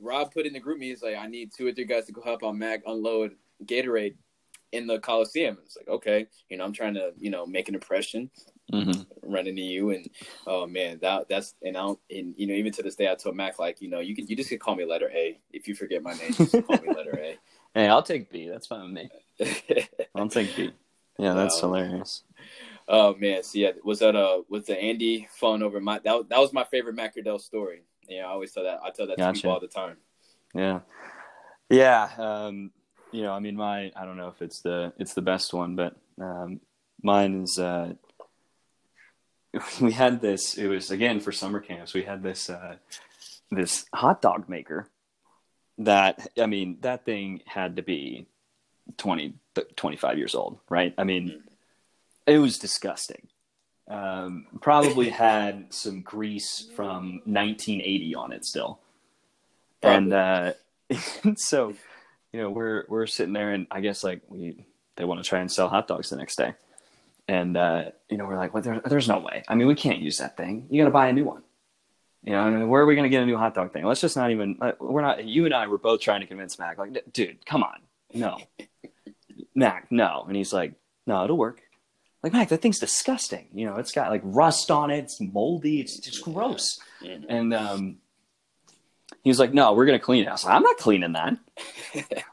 Rob 0.00 0.32
put 0.32 0.46
in 0.46 0.52
the 0.52 0.60
GroupMe. 0.60 0.82
He's 0.84 1.02
like, 1.02 1.16
I 1.16 1.26
need 1.26 1.52
two 1.52 1.66
or 1.66 1.72
three 1.72 1.84
guys 1.84 2.06
to 2.06 2.12
go 2.12 2.22
help 2.22 2.44
out 2.44 2.56
Mac 2.56 2.82
unload 2.86 3.32
Gatorade 3.64 4.14
in 4.72 4.86
the 4.86 4.98
Coliseum. 5.00 5.58
It's 5.64 5.76
like, 5.76 5.88
okay, 5.88 6.26
you 6.48 6.56
know, 6.56 6.64
I'm 6.64 6.72
trying 6.72 6.94
to, 6.94 7.12
you 7.18 7.30
know, 7.30 7.46
make 7.46 7.68
an 7.68 7.74
impression, 7.74 8.30
Mhm. 8.72 9.06
run 9.22 9.46
into 9.46 9.62
you, 9.62 9.90
and 9.90 10.08
oh 10.46 10.66
man, 10.66 10.98
that 11.00 11.28
that's 11.28 11.54
and 11.62 11.76
I 11.76 11.80
don't, 11.80 11.98
and 12.10 12.34
you 12.36 12.46
know, 12.46 12.54
even 12.54 12.72
to 12.72 12.82
this 12.82 12.96
day, 12.96 13.10
I 13.10 13.14
told 13.14 13.36
Mac 13.36 13.58
like, 13.58 13.80
you 13.80 13.88
know, 13.88 14.00
you 14.00 14.14
can, 14.14 14.26
you 14.26 14.36
just 14.36 14.48
can 14.48 14.58
call 14.58 14.74
me 14.74 14.84
letter 14.84 15.10
A. 15.14 15.38
If 15.52 15.68
you 15.68 15.74
forget 15.74 16.02
my 16.02 16.14
name, 16.14 16.32
just 16.32 16.62
call 16.66 16.80
me 16.80 16.90
letter 16.94 17.18
A. 17.18 17.38
Hey, 17.74 17.88
I'll 17.88 18.02
take 18.02 18.30
B. 18.30 18.48
That's 18.48 18.66
fine 18.66 18.94
with 18.94 19.10
me. 19.38 19.88
I'll 20.14 20.28
take 20.28 20.54
B. 20.56 20.72
Yeah, 21.18 21.34
that's 21.34 21.60
Wow. 21.62 21.68
hilarious. 21.68 22.22
Oh 22.88 23.14
man, 23.14 23.42
so 23.42 23.58
yeah, 23.58 23.70
was 23.82 24.00
that 24.00 24.16
uh 24.16 24.42
was 24.48 24.66
the 24.66 24.80
Andy 24.80 25.28
phone 25.30 25.62
over 25.62 25.80
my 25.80 25.98
that, 26.00 26.28
that 26.28 26.38
was 26.38 26.52
my 26.52 26.64
favorite 26.64 26.94
Mac 26.94 27.14
Cardell 27.14 27.38
story. 27.38 27.82
Yeah, 28.08 28.26
I 28.26 28.28
always 28.30 28.52
tell 28.52 28.64
that 28.64 28.80
I 28.82 28.90
tell 28.90 29.06
that 29.06 29.18
to 29.18 29.32
people 29.32 29.50
all 29.50 29.60
the 29.60 29.68
time. 29.68 29.96
Yeah, 30.54 30.80
yeah. 31.70 32.08
Um, 32.18 32.70
you 33.12 33.22
know, 33.22 33.32
I 33.32 33.40
mean, 33.40 33.56
my 33.56 33.90
I 33.96 34.04
don't 34.04 34.16
know 34.16 34.28
if 34.28 34.42
it's 34.42 34.60
the 34.60 34.92
it's 34.98 35.14
the 35.14 35.22
best 35.22 35.54
one, 35.54 35.76
but 35.76 35.96
um, 36.20 36.60
mine 37.02 37.42
is. 37.42 37.58
Uh, 37.58 37.94
we 39.80 39.92
had 39.92 40.20
this. 40.20 40.56
It 40.56 40.68
was 40.68 40.90
again 40.90 41.20
for 41.20 41.32
summer 41.32 41.60
camps. 41.60 41.94
We 41.94 42.02
had 42.02 42.22
this 42.22 42.50
uh, 42.50 42.76
this 43.50 43.86
hot 43.94 44.22
dog 44.22 44.48
maker. 44.48 44.88
That 45.78 46.28
I 46.40 46.46
mean, 46.46 46.78
that 46.82 47.04
thing 47.04 47.42
had 47.46 47.76
to 47.76 47.82
be 47.82 48.26
20, 48.98 49.34
25 49.76 50.18
years 50.18 50.34
old, 50.34 50.58
right? 50.68 50.94
I 50.96 51.04
mean, 51.04 51.42
it 52.26 52.38
was 52.38 52.58
disgusting. 52.58 53.28
Um, 53.88 54.46
probably 54.60 55.08
had 55.10 55.72
some 55.74 56.02
grease 56.02 56.68
from 56.74 57.22
1980 57.24 58.14
on 58.14 58.32
it 58.32 58.44
still, 58.44 58.78
and 59.82 60.12
uh, 60.12 60.52
so 61.36 61.74
you 62.32 62.40
know 62.40 62.50
we're 62.50 62.84
we're 62.88 63.06
sitting 63.06 63.32
there, 63.34 63.52
and 63.52 63.66
I 63.70 63.80
guess 63.80 64.04
like 64.04 64.22
we 64.28 64.64
they 64.96 65.04
want 65.04 65.22
to 65.22 65.28
try 65.28 65.40
and 65.40 65.50
sell 65.50 65.68
hot 65.68 65.88
dogs 65.88 66.10
the 66.10 66.16
next 66.16 66.36
day, 66.36 66.54
and 67.28 67.56
uh, 67.56 67.84
you 68.08 68.16
know 68.16 68.26
we're 68.26 68.36
like, 68.36 68.54
well, 68.54 68.62
there, 68.62 68.80
there's 68.84 69.08
no 69.08 69.18
way. 69.18 69.42
I 69.48 69.54
mean, 69.54 69.66
we 69.66 69.74
can't 69.74 70.00
use 70.00 70.18
that 70.18 70.36
thing. 70.36 70.66
You 70.70 70.82
got 70.82 70.86
to 70.86 70.92
buy 70.92 71.08
a 71.08 71.12
new 71.12 71.24
one. 71.24 71.42
You 72.22 72.32
know, 72.32 72.40
I 72.40 72.50
mean, 72.50 72.68
where 72.68 72.82
are 72.82 72.86
we 72.86 72.94
going 72.94 73.04
to 73.04 73.10
get 73.10 73.22
a 73.22 73.26
new 73.26 73.36
hot 73.36 73.54
dog 73.54 73.72
thing? 73.72 73.84
Let's 73.84 74.00
just 74.00 74.16
not 74.16 74.30
even. 74.30 74.58
We're 74.80 75.02
not. 75.02 75.24
You 75.24 75.44
and 75.44 75.54
I 75.54 75.66
were 75.66 75.78
both 75.78 76.00
trying 76.00 76.20
to 76.20 76.26
convince 76.26 76.58
Mac, 76.58 76.78
like, 76.78 77.12
dude, 77.12 77.44
come 77.44 77.62
on, 77.62 77.80
no, 78.12 78.38
Mac, 79.54 79.90
no, 79.90 80.24
and 80.26 80.36
he's 80.36 80.52
like, 80.52 80.74
no, 81.06 81.24
it'll 81.24 81.36
work. 81.36 81.60
Like 82.22 82.32
Mac, 82.32 82.48
that 82.48 82.62
thing's 82.62 82.78
disgusting. 82.78 83.48
You 83.52 83.66
know, 83.66 83.76
it's 83.76 83.92
got 83.92 84.10
like 84.10 84.22
rust 84.24 84.70
on 84.70 84.90
it. 84.90 85.04
It's 85.04 85.20
moldy. 85.20 85.80
It's 85.80 85.98
just 85.98 86.22
gross. 86.22 86.80
And 87.28 87.52
um, 87.52 87.98
he 89.22 89.28
was 89.28 89.38
like, 89.38 89.52
"No, 89.52 89.74
we're 89.74 89.84
gonna 89.86 89.98
clean 89.98 90.24
it." 90.24 90.28
I 90.28 90.32
was 90.32 90.44
like, 90.44 90.54
"I'm 90.54 90.62
not 90.62 90.78
cleaning 90.78 91.12
that. 91.12 91.36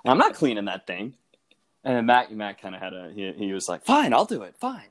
I'm 0.06 0.18
not 0.18 0.34
cleaning 0.34 0.66
that 0.66 0.88
thing." 0.88 1.16
And 1.84 1.96
then 1.96 2.06
Matt, 2.06 2.32
Matt 2.32 2.62
kind 2.62 2.76
of 2.76 2.82
had 2.82 2.94
a 2.94 3.12
he, 3.14 3.32
he 3.34 3.54
was 3.54 3.68
like, 3.68 3.84
"Fine, 3.86 4.14
I'll 4.14 4.26
do 4.26 4.44
it. 4.44 4.56
Fine," 4.60 4.90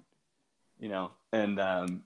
you 0.79 0.89
know. 0.89 1.13
And 1.33 1.61
um, 1.61 2.03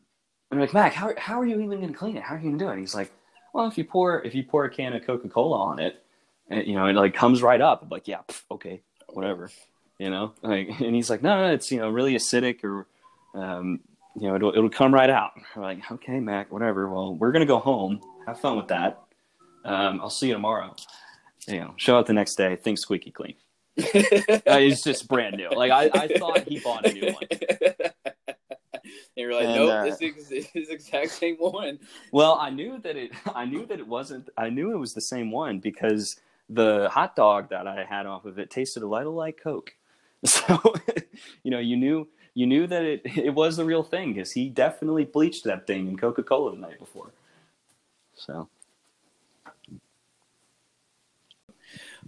I'm 0.51 0.61
like, 0.61 0.75
"Mac, 0.75 0.93
how 0.93 1.13
how 1.17 1.41
are 1.41 1.47
you 1.47 1.61
even 1.61 1.81
gonna 1.81 1.95
clean 1.95 2.17
it? 2.17 2.23
How 2.23 2.35
are 2.35 2.39
you 2.39 2.45
gonna 2.45 2.59
do 2.59 2.69
it?" 2.69 2.73
And 2.73 2.81
he's 2.81 2.95
like, 2.95 3.11
"Well, 3.55 3.67
if 3.67 3.79
you 3.79 3.85
pour 3.85 4.23
if 4.23 4.35
you 4.35 4.45
pour 4.45 4.65
a 4.65 4.71
can 4.71 4.93
of 4.93 5.05
Coca 5.07 5.29
Cola 5.29 5.59
on 5.59 5.79
it, 5.79 6.03
and, 6.51 6.67
you 6.67 6.75
know, 6.75 6.87
it 6.87 6.95
like 6.95 7.15
comes 7.15 7.43
right 7.43 7.61
up." 7.61 7.83
I'm 7.83 7.89
like, 7.89 8.07
"Yeah, 8.07 8.21
pff, 8.29 8.43
okay, 8.51 8.83
whatever." 9.09 9.51
You 9.99 10.11
know, 10.11 10.33
like, 10.43 10.69
and 10.81 10.95
he's 10.95 11.09
like, 11.09 11.23
"No, 11.23 11.47
no, 11.47 11.53
it's 11.55 11.71
you 11.73 11.79
know 11.79 11.91
really 11.91 12.15
acidic 12.15 12.63
or." 12.65 12.87
Um, 13.35 13.81
you 14.17 14.29
know, 14.29 14.37
it'll, 14.37 14.51
it'll 14.51 14.71
come 14.71 14.95
right 14.95 15.11
out. 15.11 15.33
We're 15.57 15.63
like, 15.63 15.91
okay, 15.91 16.21
Mac, 16.21 16.53
whatever. 16.53 16.89
Well, 16.89 17.17
we're 17.17 17.33
gonna 17.33 17.47
go 17.47 17.59
home. 17.59 18.01
Have 18.27 18.41
fun 18.41 18.57
with 18.57 18.69
that. 18.69 19.03
Um, 19.65 20.01
I'll 20.01 20.11
see 20.11 20.29
you 20.29 20.35
tomorrow. 20.35 20.75
You 21.49 21.61
know, 21.61 21.75
show 21.77 21.99
up 21.99 22.07
the 22.07 22.13
next 22.13 22.37
day. 22.37 22.57
Things 22.57 22.81
squeaky 22.81 23.11
clean. 23.11 23.35
Uh, 24.47 24.59
it's 24.59 24.83
just 24.83 25.09
brand 25.09 25.37
new. 25.37 25.51
Like 25.51 25.71
I, 25.71 25.91
I 25.93 26.09
thought 26.19 26.47
he 26.47 26.61
bought 26.61 26.87
a 26.87 26.93
new 26.93 27.13
one. 27.13 27.25
and 28.85 28.93
you're 29.17 29.35
like, 29.35 29.47
And, 29.47 29.55
nope, 29.55 29.71
uh, 29.73 29.85
this 29.85 30.01
is 30.01 30.29
this 30.29 30.51
the 30.53 30.71
exact 30.71 31.11
same 31.11 31.37
one. 31.37 31.79
Well, 32.13 32.39
I 32.41 32.51
knew 32.51 32.79
that 32.81 32.97
it. 32.97 33.13
I 33.35 33.45
knew 33.45 33.67
that 33.67 33.81
it 33.81 33.87
wasn't. 33.87 34.29
I 34.37 34.51
knew 34.51 34.73
it 34.73 34.79
was 34.79 34.95
the 34.95 35.01
same 35.01 35.31
one 35.31 35.59
because 35.59 36.21
the 36.49 36.89
hot 36.91 37.17
dog 37.17 37.49
that 37.51 37.67
I 37.67 37.85
had 37.85 38.07
off 38.07 38.27
of 38.27 38.39
it 38.39 38.51
tasted 38.51 38.83
a 38.83 38.87
little 38.87 39.15
like 39.15 39.41
Coke. 39.43 39.75
So, 40.27 40.59
you 41.43 41.51
know, 41.51 41.59
you 41.59 41.77
knew 41.77 42.09
you 42.33 42.47
knew 42.47 42.67
that 42.67 42.83
it 42.83 43.03
it 43.05 43.35
was 43.35 43.59
the 43.59 43.65
real 43.65 43.83
thing 43.83 44.15
because 44.15 44.33
he 44.33 44.49
definitely 44.49 45.05
bleached 45.05 45.45
that 45.45 45.67
thing 45.67 45.87
in 45.87 45.99
Coca 45.99 46.23
Cola 46.23 46.53
the 46.53 46.61
night 46.61 46.79
before. 46.79 47.11
So. 48.15 48.49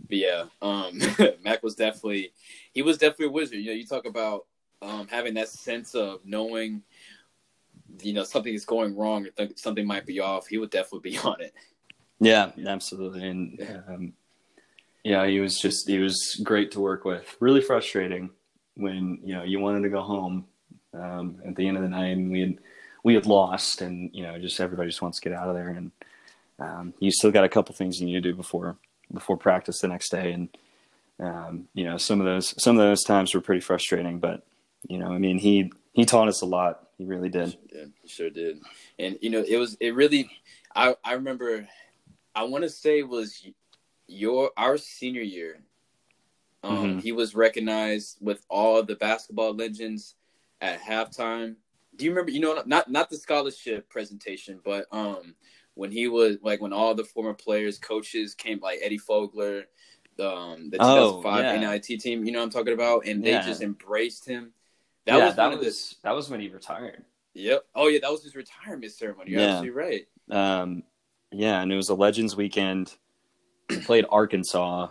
But 0.09 0.19
yeah, 0.19 0.45
um, 0.63 0.99
Mac 1.45 1.63
was 1.63 1.75
definitely 1.75 2.33
he 2.73 2.83
was 2.83 2.99
definitely 2.99 3.27
a 3.27 3.31
wizard. 3.31 3.59
You 3.59 3.67
know, 3.67 3.73
you 3.73 3.87
talk 3.87 4.07
about 4.07 4.47
um, 4.83 5.09
having 5.09 5.35
that 5.35 5.49
sense 5.49 5.95
of 5.95 6.21
knowing, 6.25 6.83
you 8.03 8.13
know, 8.13 8.25
something 8.25 8.53
is 8.53 8.65
going 8.65 8.97
wrong 8.97 9.27
or 9.27 9.31
th- 9.31 9.59
something 9.59 9.87
might 9.87 10.07
be 10.07 10.21
off. 10.21 10.47
He 10.47 10.59
would 10.59 10.71
definitely 10.71 11.11
be 11.11 11.19
on 11.25 11.41
it. 11.41 11.55
Yeah, 12.21 12.51
absolutely, 12.67 13.29
and 13.29 13.85
um, 13.89 14.13
yeah, 15.05 15.27
he 15.27 15.41
was 15.41 15.59
just 15.59 15.89
he 15.89 15.99
was 15.99 16.41
great 16.43 16.71
to 16.73 16.81
work 16.81 17.05
with. 17.05 17.37
Really 17.41 17.61
frustrating 17.61 18.31
when 18.75 19.19
you 19.23 19.35
know 19.35 19.43
you 19.43 19.61
wanted 19.61 19.83
to 19.83 19.91
go 19.91 20.01
home 20.01 20.47
um, 20.95 21.41
at 21.47 21.57
the 21.57 21.67
end 21.67 21.77
of 21.77 21.83
the 21.83 21.89
night 21.89 22.17
and 22.17 22.31
we 22.31 22.41
had 22.41 22.59
we 23.05 23.15
had 23.15 23.27
lost, 23.27 23.83
and 23.83 24.11
you 24.15 24.23
know 24.23 24.39
just 24.39 24.61
everybody 24.61 24.89
just 24.89 25.03
wants 25.03 25.21
to 25.21 25.29
get 25.29 25.37
out 25.37 25.49
of 25.49 25.55
there, 25.55 25.69
and 25.69 25.91
um, 26.59 26.95
you 27.01 27.11
still 27.11 27.31
got 27.31 27.45
a 27.45 27.51
couple 27.51 27.75
things 27.75 28.01
you 28.01 28.07
need 28.07 28.15
to 28.15 28.21
do 28.21 28.35
before 28.35 28.79
before 29.13 29.37
practice 29.37 29.81
the 29.81 29.89
next 29.89 30.11
day, 30.11 30.33
and 30.33 30.49
um, 31.21 31.69
you 31.75 31.85
know 31.85 31.97
some 31.97 32.21
of 32.21 32.27
those 32.27 32.55
some 32.63 32.79
of 32.79 32.85
those 32.85 33.03
times 33.05 33.35
were 33.35 33.41
pretty 33.41 33.61
frustrating, 33.61 34.19
but 34.19 34.47
you 34.89 34.99
know 34.99 35.13
I 35.13 35.19
mean 35.19 35.39
he 35.39 35.73
he 35.93 36.05
taught 36.05 36.29
us 36.29 36.43
a 36.43 36.47
lot. 36.47 36.89
He 36.99 37.05
really 37.05 37.29
did. 37.29 37.57
Yeah, 37.73 37.85
he 38.03 38.09
sure 38.09 38.31
did. 38.31 38.61
And 38.99 39.19
you 39.21 39.31
know 39.31 39.45
it 39.47 39.57
was 39.57 39.77
it 39.81 39.95
really 39.95 40.31
I 40.75 40.95
I 41.05 41.15
remember 41.15 41.69
I 42.35 42.45
want 42.45 42.65
to 42.65 42.71
say 42.71 43.03
was 43.03 43.47
your 44.07 44.51
our 44.57 44.77
senior 44.77 45.23
year. 45.23 45.61
Um, 46.63 46.97
Mhm. 46.97 47.03
He 47.03 47.13
was 47.13 47.35
recognized 47.35 48.19
with 48.21 48.45
all 48.49 48.83
the 48.83 48.97
basketball 48.97 49.55
legends 49.55 50.17
at 50.61 50.81
halftime. 50.81 51.57
Do 51.97 52.05
you 52.05 52.11
remember? 52.11 52.31
You 52.31 52.41
know, 52.41 52.63
not 52.67 52.91
not 52.91 53.09
the 53.09 53.17
scholarship 53.17 53.89
presentation, 53.89 54.61
but 54.65 54.87
um, 54.91 55.35
when 55.77 55.93
he 55.93 56.09
was 56.09 56.39
like 56.43 56.61
when 56.61 56.73
all 56.73 56.95
the 56.95 57.05
former 57.05 57.35
players, 57.35 57.79
coaches 57.79 58.35
came, 58.35 58.59
like 58.61 58.81
Eddie 58.83 58.99
Fogler, 58.99 59.65
um, 60.19 60.71
the 60.71 60.79
Oh, 60.81 61.23
2005 61.23 61.45
yeah. 61.45 61.71
NIT 61.71 62.01
team. 62.01 62.25
You 62.25 62.33
know 62.33 62.39
what 62.41 62.47
I'm 62.47 62.51
talking 62.51 62.73
about, 62.73 63.07
and 63.07 63.23
they 63.23 63.33
Yeah. 63.33 63.47
just 63.47 63.63
embraced 63.63 64.27
him. 64.27 64.53
That 65.05 65.19
yeah, 65.19 65.27
was 65.27 65.37
that 65.37 65.53
of 65.53 65.61
the. 65.61 65.67
was 65.67 65.97
that 66.03 66.13
was 66.13 66.29
when 66.31 66.41
he 66.41 66.49
retired. 66.49 67.05
Yep. 67.35 67.67
Oh 67.75 67.89
yeah, 67.89 68.01
that 68.01 68.11
was 68.11 68.25
his 68.25 68.35
retirement 68.35 68.91
ceremony. 68.93 69.31
You're 69.33 69.41
Yeah. 69.41 69.47
absolutely 69.49 69.71
right. 69.79 70.09
Um, 70.31 70.83
yeah, 71.31 71.61
and 71.61 71.71
it 71.71 71.77
was 71.77 71.91
a 71.91 71.95
Legends 71.95 72.35
weekend. 72.35 72.95
We 73.69 73.81
played 73.81 74.07
Arkansas. 74.09 74.89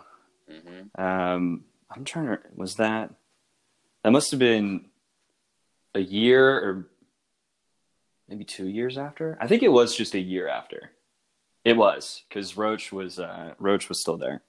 hmm 0.48 0.82
Um, 1.02 1.64
I'm 1.90 2.04
trying 2.04 2.26
to. 2.26 2.38
Was 2.54 2.76
that? 2.76 3.12
That 4.04 4.12
must 4.12 4.30
have 4.30 4.38
been 4.38 4.90
a 5.94 6.00
year 6.00 6.48
or 6.48 6.88
maybe 8.28 8.44
two 8.44 8.68
years 8.68 8.98
after. 8.98 9.36
I 9.40 9.46
think 9.46 9.62
it 9.62 9.72
was 9.72 9.96
just 9.96 10.14
a 10.14 10.20
year 10.20 10.48
after. 10.48 10.90
It 11.64 11.76
was 11.76 12.22
because 12.28 12.56
Roach 12.56 12.92
was 12.92 13.18
uh, 13.18 13.54
Roach 13.58 13.88
was 13.88 14.00
still 14.00 14.16
there. 14.16 14.42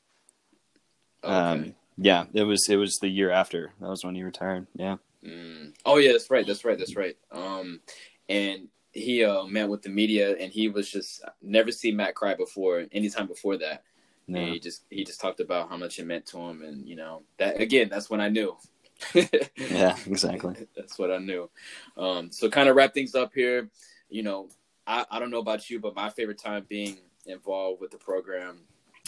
Okay. 1.24 1.34
Um, 1.34 1.76
yeah, 1.98 2.26
it 2.34 2.44
was 2.44 2.68
it 2.70 2.76
was 2.76 2.98
the 3.02 3.10
year 3.10 3.32
after. 3.32 3.74
That 3.82 3.90
was 3.90 4.04
when 4.04 4.16
he 4.16 4.24
retired. 4.24 4.68
Yeah. 4.76 4.98
Mm. 5.26 5.74
Oh 5.86 5.98
yeah, 5.98 6.12
that's 6.12 6.30
right. 6.30 6.46
That's 6.46 6.64
right. 6.64 6.78
That's 6.78 6.96
right. 6.96 7.18
Um, 7.32 7.82
and 8.30 8.68
he 8.92 9.24
uh, 9.24 9.46
met 9.46 9.68
with 9.68 9.82
the 9.82 9.90
media, 9.90 10.36
and 10.38 10.52
he 10.52 10.70
was 10.70 10.92
just 10.92 11.24
never 11.42 11.72
seen 11.72 11.96
Matt 11.96 12.16
cry 12.16 12.36
before. 12.36 12.86
Anytime 12.92 13.28
before 13.28 13.58
that, 13.58 13.84
and 14.28 14.38
he 14.54 14.60
just 14.60 14.84
he 14.90 15.04
just 15.04 15.22
talked 15.22 15.40
about 15.40 15.70
how 15.70 15.78
much 15.78 16.00
it 16.00 16.06
meant 16.06 16.26
to 16.28 16.38
him, 16.38 16.62
and 16.62 16.88
you 16.88 16.96
know 16.96 17.24
that 17.38 17.60
again. 17.60 17.90
That's 17.90 18.10
when 18.10 18.22
I 18.22 18.30
knew. 18.30 18.58
Yeah. 19.58 19.96
Exactly. 20.06 20.56
That's 20.76 20.98
what 20.98 21.12
I 21.12 21.18
knew. 21.18 21.50
Um, 21.98 22.32
so 22.32 22.50
kind 22.50 22.70
of 22.70 22.76
wrap 22.76 22.94
things 22.94 23.16
up 23.16 23.34
here. 23.34 23.70
You 24.10 24.24
know, 24.24 24.50
I, 24.86 25.06
I 25.12 25.20
don't 25.20 25.32
know 25.32 25.40
about 25.40 25.70
you, 25.70 25.80
but 25.80 25.96
my 25.96 26.10
favorite 26.10 26.38
time 26.40 26.66
being 26.70 26.98
involved 27.26 27.82
with 27.82 27.92
the 27.92 27.98
program 27.98 28.60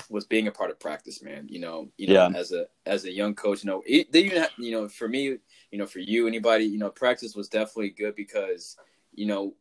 was 0.10 0.26
being 0.26 0.48
a 0.48 0.52
part 0.52 0.72
of 0.72 0.80
practice, 0.80 1.22
man. 1.22 1.48
You 1.50 1.60
know, 1.60 1.90
you 1.98 2.08
know, 2.08 2.14
Yeah. 2.14 2.38
as 2.38 2.52
a 2.52 2.66
as 2.86 3.06
a 3.06 3.12
young 3.12 3.36
coach, 3.36 3.64
you 3.64 3.70
know, 3.70 3.84
it, 3.86 4.12
they 4.12 4.32
you 4.58 4.72
know, 4.72 4.88
for 4.88 5.08
me, 5.08 5.38
you 5.72 5.78
know, 5.78 5.86
for 5.86 6.00
you, 6.00 6.28
anybody, 6.28 6.66
you 6.66 6.78
know, 6.80 6.90
practice 6.90 7.36
was 7.36 7.48
definitely 7.50 7.90
good 7.92 8.16
because, 8.16 8.78
you 9.14 9.26
know, 9.26 9.54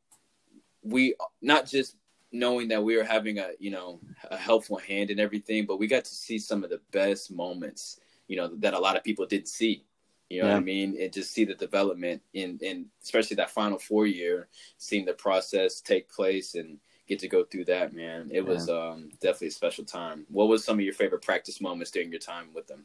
we 0.82 1.14
not 1.42 1.66
just 1.66 1.96
knowing 2.32 2.68
that 2.68 2.82
we 2.82 2.96
were 2.96 3.04
having 3.04 3.38
a 3.38 3.50
you 3.58 3.70
know 3.70 4.00
a 4.30 4.36
helpful 4.36 4.76
hand 4.76 5.10
in 5.10 5.18
everything, 5.18 5.66
but 5.66 5.78
we 5.78 5.86
got 5.86 6.04
to 6.04 6.14
see 6.14 6.38
some 6.38 6.64
of 6.64 6.70
the 6.70 6.80
best 6.92 7.30
moments, 7.32 8.00
you 8.26 8.36
know, 8.36 8.48
that 8.56 8.74
a 8.74 8.78
lot 8.78 8.96
of 8.96 9.04
people 9.04 9.26
didn't 9.26 9.48
see. 9.48 9.84
You 10.28 10.42
know 10.42 10.48
what 10.48 10.56
I 10.56 10.60
mean? 10.60 10.96
And 11.00 11.12
just 11.12 11.32
see 11.32 11.44
the 11.44 11.54
development 11.54 12.22
in 12.34 12.58
in 12.62 12.86
especially 13.02 13.36
that 13.36 13.50
final 13.50 13.78
four 13.78 14.06
year, 14.06 14.48
seeing 14.76 15.04
the 15.06 15.14
process 15.14 15.80
take 15.80 16.10
place 16.10 16.54
and 16.54 16.78
get 17.06 17.18
to 17.20 17.28
go 17.28 17.44
through 17.44 17.64
that, 17.66 17.94
man. 17.94 18.30
It 18.32 18.44
was 18.44 18.68
um, 18.68 19.10
definitely 19.20 19.48
a 19.48 19.52
special 19.52 19.84
time. 19.84 20.26
What 20.28 20.48
was 20.48 20.64
some 20.64 20.78
of 20.78 20.84
your 20.84 20.92
favorite 20.92 21.22
practice 21.22 21.60
moments 21.60 21.90
during 21.90 22.10
your 22.10 22.20
time 22.20 22.50
with 22.54 22.66
them? 22.66 22.84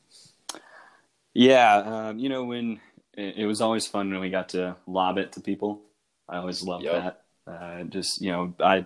Yeah, 1.33 1.75
um, 1.75 2.19
you 2.19 2.29
know 2.29 2.43
when 2.45 2.79
it, 3.13 3.37
it 3.37 3.45
was 3.45 3.61
always 3.61 3.87
fun 3.87 4.11
when 4.11 4.21
we 4.21 4.29
got 4.29 4.49
to 4.49 4.75
lob 4.87 5.17
it 5.17 5.33
to 5.33 5.41
people. 5.41 5.81
I 6.29 6.37
always 6.37 6.63
loved 6.63 6.85
Yep. 6.85 6.93
that. 6.93 7.51
Uh, 7.51 7.83
just 7.83 8.21
you 8.21 8.31
know, 8.31 8.53
I 8.59 8.85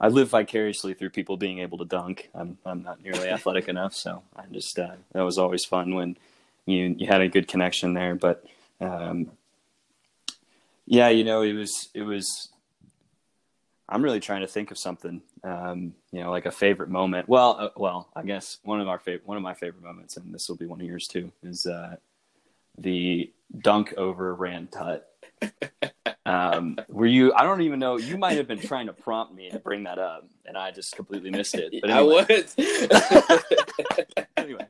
I 0.00 0.08
live 0.08 0.28
vicariously 0.30 0.94
through 0.94 1.10
people 1.10 1.36
being 1.36 1.60
able 1.60 1.78
to 1.78 1.84
dunk. 1.84 2.30
I'm 2.34 2.58
I'm 2.64 2.82
not 2.82 3.02
nearly 3.02 3.28
athletic 3.28 3.68
enough, 3.68 3.94
so 3.94 4.22
I 4.34 4.44
just 4.50 4.78
uh, 4.78 4.96
that 5.12 5.22
was 5.22 5.38
always 5.38 5.64
fun 5.64 5.94
when 5.94 6.16
you 6.66 6.94
you 6.98 7.06
had 7.06 7.20
a 7.20 7.28
good 7.28 7.48
connection 7.48 7.94
there. 7.94 8.14
But 8.14 8.44
um, 8.80 9.30
yeah, 10.86 11.08
you 11.08 11.24
know, 11.24 11.42
it 11.42 11.52
was 11.52 11.88
it 11.94 12.02
was. 12.02 12.48
I'm 13.88 14.02
really 14.02 14.20
trying 14.20 14.40
to 14.40 14.46
think 14.46 14.70
of 14.70 14.78
something, 14.78 15.20
um, 15.44 15.94
you 16.12 16.22
know, 16.22 16.30
like 16.30 16.46
a 16.46 16.50
favorite 16.50 16.88
moment. 16.88 17.28
Well, 17.28 17.56
uh, 17.58 17.68
well, 17.76 18.08
I 18.16 18.22
guess 18.22 18.58
one 18.62 18.80
of 18.80 18.88
our 18.88 18.98
favorite, 18.98 19.26
one 19.26 19.36
of 19.36 19.42
my 19.42 19.52
favorite 19.52 19.82
moments, 19.82 20.16
and 20.16 20.32
this 20.32 20.48
will 20.48 20.56
be 20.56 20.64
one 20.64 20.80
of 20.80 20.86
yours 20.86 21.06
too, 21.06 21.30
is 21.42 21.66
uh, 21.66 21.96
the 22.78 23.30
dunk 23.58 23.92
over 23.96 24.34
Ran 24.34 24.68
Tut. 24.68 25.06
Um, 26.32 26.78
were 26.88 27.06
you? 27.06 27.34
I 27.34 27.42
don't 27.42 27.60
even 27.60 27.78
know. 27.78 27.98
You 27.98 28.16
might 28.16 28.38
have 28.38 28.48
been 28.48 28.58
trying 28.58 28.86
to 28.86 28.94
prompt 28.94 29.34
me 29.34 29.50
to 29.50 29.58
bring 29.58 29.84
that 29.84 29.98
up, 29.98 30.26
and 30.46 30.56
I 30.56 30.70
just 30.70 30.96
completely 30.96 31.30
missed 31.30 31.54
it. 31.54 31.74
But 31.82 31.90
anyway, 31.90 32.24
I 32.28 32.32
was. 32.32 32.54
anyway, 34.38 34.66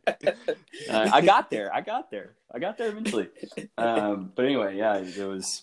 uh, 0.91 1.11
I 1.13 1.21
got 1.21 1.51
there. 1.51 1.73
I 1.73 1.81
got 1.81 2.11
there. 2.11 2.35
I 2.53 2.59
got 2.59 2.79
there 2.79 2.89
eventually. 2.89 3.29
Um, 3.79 4.33
but 4.35 4.45
anyway, 4.45 4.77
yeah, 4.77 4.97
it 4.97 5.25
was. 5.25 5.63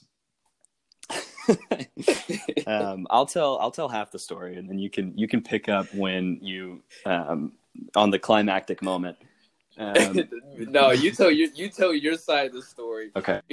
um, 2.67 3.05
I'll 3.09 3.25
tell. 3.25 3.57
I'll 3.59 3.71
tell 3.71 3.89
half 3.89 4.11
the 4.11 4.19
story, 4.19 4.55
and 4.55 4.69
then 4.69 4.79
you 4.79 4.89
can 4.89 5.17
you 5.17 5.27
can 5.27 5.41
pick 5.41 5.67
up 5.67 5.93
when 5.93 6.39
you 6.41 6.81
um, 7.05 7.51
on 7.95 8.09
the 8.09 8.19
climactic 8.19 8.81
moment. 8.81 9.17
Um, 9.79 10.29
no, 10.57 10.91
you 10.91 11.11
tell 11.11 11.31
your 11.31 11.49
you 11.55 11.69
tell 11.69 11.93
your 11.93 12.17
side 12.17 12.47
of 12.47 12.53
the 12.53 12.61
story. 12.61 13.11
okay. 13.15 13.41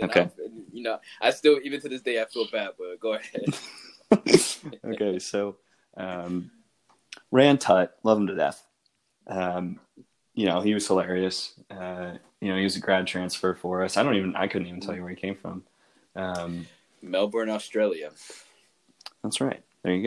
Okay. 0.00 0.20
I'll- 0.20 0.32
you 0.72 0.82
know, 0.82 0.98
I 1.20 1.30
still 1.30 1.58
even 1.64 1.80
to 1.80 1.88
this 1.88 2.02
day 2.02 2.20
I 2.20 2.24
feel 2.24 2.46
bad, 2.50 2.70
but 2.78 2.98
go 3.00 3.14
ahead. 3.14 3.54
okay, 4.84 5.18
so 5.18 5.56
um, 5.96 6.50
Ran 7.30 7.58
Tut, 7.58 7.96
love 8.02 8.18
him 8.18 8.26
to 8.28 8.34
death. 8.34 8.64
Um, 9.26 9.80
you 10.34 10.46
know, 10.46 10.60
he 10.60 10.72
was 10.72 10.86
hilarious. 10.86 11.58
Uh, 11.70 12.12
you 12.40 12.48
know, 12.48 12.56
he 12.56 12.64
was 12.64 12.76
a 12.76 12.80
grad 12.80 13.06
transfer 13.06 13.54
for 13.54 13.82
us. 13.82 13.96
I 13.96 14.02
don't 14.02 14.14
even, 14.14 14.36
I 14.36 14.46
couldn't 14.46 14.68
even 14.68 14.80
tell 14.80 14.94
you 14.94 15.00
where 15.02 15.10
he 15.10 15.16
came 15.16 15.34
from. 15.34 15.64
Um, 16.14 16.66
Melbourne, 17.02 17.50
Australia. 17.50 18.10
that's 19.22 19.40
right. 19.40 19.62
There 19.82 19.94
you 19.94 20.02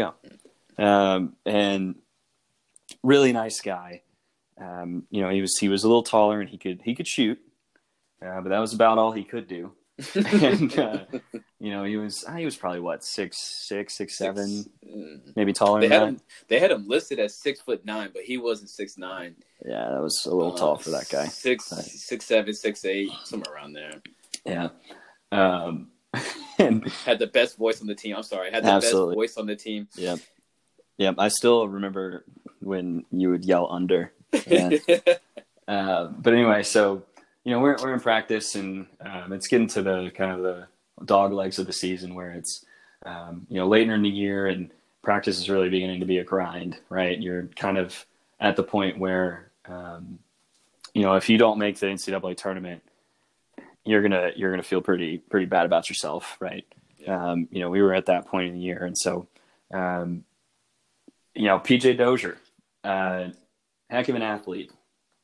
go. 0.78 0.84
Um, 0.84 1.36
and 1.46 1.96
really 3.04 3.34
nice 3.34 3.62
guy. 3.62 4.04
Um, 4.62 5.04
you 5.10 5.22
know, 5.22 5.30
he 5.30 5.42
was 5.42 5.58
he 5.58 5.70
was 5.70 5.84
a 5.84 5.88
little 5.88 6.04
taller 6.04 6.40
and 6.40 6.50
he 6.50 6.58
could 6.58 6.82
he 6.84 6.94
could 6.96 7.08
shoot, 7.08 7.40
uh, 8.26 8.42
but 8.42 8.50
that 8.50 8.60
was 8.60 8.74
about 8.74 8.98
all 8.98 9.12
he 9.12 9.24
could 9.24 9.48
do. 9.48 9.72
and 10.16 10.78
uh, 10.80 11.00
you 11.60 11.70
know, 11.72 11.84
he 11.84 11.98
was 11.98 12.24
he 12.38 12.46
was 12.46 12.56
probably 12.56 12.80
what 12.80 13.04
six 13.04 13.38
six 13.68 13.96
six 13.98 14.18
seven, 14.18 14.66
Mm. 14.88 15.36
maybe 15.36 15.54
taller 15.54 15.80
They 15.80 15.88
than 15.88 15.92
had 16.00 16.02
that. 16.02 16.08
him. 16.10 16.22
They 16.50 16.60
had 16.60 16.72
him 16.72 16.88
listed 16.88 17.20
as 17.20 17.36
six 17.36 17.62
foot 17.62 17.86
nine, 17.86 18.10
but 18.14 18.24
he 18.24 18.38
wasn't 18.38 18.70
six 18.70 18.98
nine. 18.98 19.36
Yeah, 19.66 19.90
that 19.92 20.02
was 20.02 20.26
a 20.26 20.34
little 20.36 20.54
tall 20.54 20.78
for 20.78 20.90
that 20.92 21.08
guy. 21.10 21.28
Six, 21.28 21.66
six 21.66 22.26
seven, 22.26 22.54
six 22.54 22.84
eight, 22.86 23.10
somewhere 23.26 23.54
around 23.54 23.74
there. 23.74 24.02
Yeah. 24.46 24.70
Um, 25.32 25.90
and 26.60 26.88
Had 27.06 27.20
the 27.20 27.28
best 27.28 27.58
voice 27.58 27.80
on 27.80 27.88
the 27.88 27.96
team. 27.96 28.16
I'm 28.16 28.24
sorry, 28.24 28.52
had 28.52 28.64
the 28.64 28.70
Absolutely. 28.70 29.14
best 29.16 29.18
voice 29.36 29.38
on 29.38 29.46
the 29.46 29.56
team. 29.56 29.88
yeah, 29.96 30.16
yeah. 30.98 31.12
I 31.18 31.28
still 31.30 31.68
remember 31.68 32.26
when 32.60 33.06
you 33.12 33.30
would 33.30 33.46
yell 33.46 33.68
under. 33.72 34.12
Yeah. 34.48 34.78
Uh, 35.68 36.08
but 36.08 36.34
anyway, 36.34 36.62
so 36.64 37.02
you 37.46 37.52
know 37.52 37.60
we're 37.60 37.78
we're 37.82 37.94
in 37.94 38.00
practice 38.00 38.56
and 38.56 38.88
um, 39.00 39.32
it's 39.32 39.48
getting 39.48 39.68
to 39.68 39.82
the 39.82 40.12
kind 40.14 40.32
of 40.32 40.42
the 40.42 40.68
dog 41.06 41.32
legs 41.32 41.60
of 41.60 41.66
the 41.66 41.72
season 41.72 42.14
where 42.14 42.32
it's 42.32 42.66
um, 43.06 43.46
you 43.48 43.56
know 43.56 43.68
later 43.68 43.94
in 43.94 44.02
the 44.02 44.10
year 44.10 44.48
and 44.48 44.70
practice 45.02 45.38
is 45.38 45.50
really 45.50 45.70
beginning 45.70 46.02
to 46.02 46.06
be 46.06 46.18
a 46.18 46.26
grind, 46.26 46.78
right? 46.90 47.18
You're 47.18 47.44
kind 47.56 47.78
of 47.78 48.06
at 48.40 48.58
the 48.58 48.64
point 48.64 49.00
where 49.00 49.52
um, 49.66 50.20
you 50.94 51.04
know 51.04 51.16
if 51.16 51.30
you 51.30 51.38
don't 51.38 51.58
make 51.58 51.80
the 51.80 51.86
NCAA 51.86 52.36
tournament, 52.36 52.82
you're 53.86 54.02
gonna 54.02 54.32
you're 54.36 54.52
gonna 54.52 54.64
feel 54.64 54.82
pretty 54.82 55.20
pretty 55.20 55.46
bad 55.46 55.66
about 55.66 55.90
yourself, 55.90 56.36
right? 56.42 56.66
Yeah. 56.98 57.32
Um, 57.32 57.48
you 57.50 57.62
know, 57.62 57.70
we 57.70 57.82
were 57.82 57.94
at 57.94 58.08
that 58.08 58.28
point 58.28 58.50
in 58.50 58.56
the 58.56 58.60
year, 58.60 58.84
and 58.84 58.98
so 58.98 59.28
um, 59.74 60.26
you 61.34 61.46
know, 61.46 61.60
PJ 61.60 61.98
Dozier, 61.98 62.38
uh, 62.84 63.30
heck 63.92 64.10
of 64.10 64.16
an 64.16 64.22
athlete. 64.22 64.72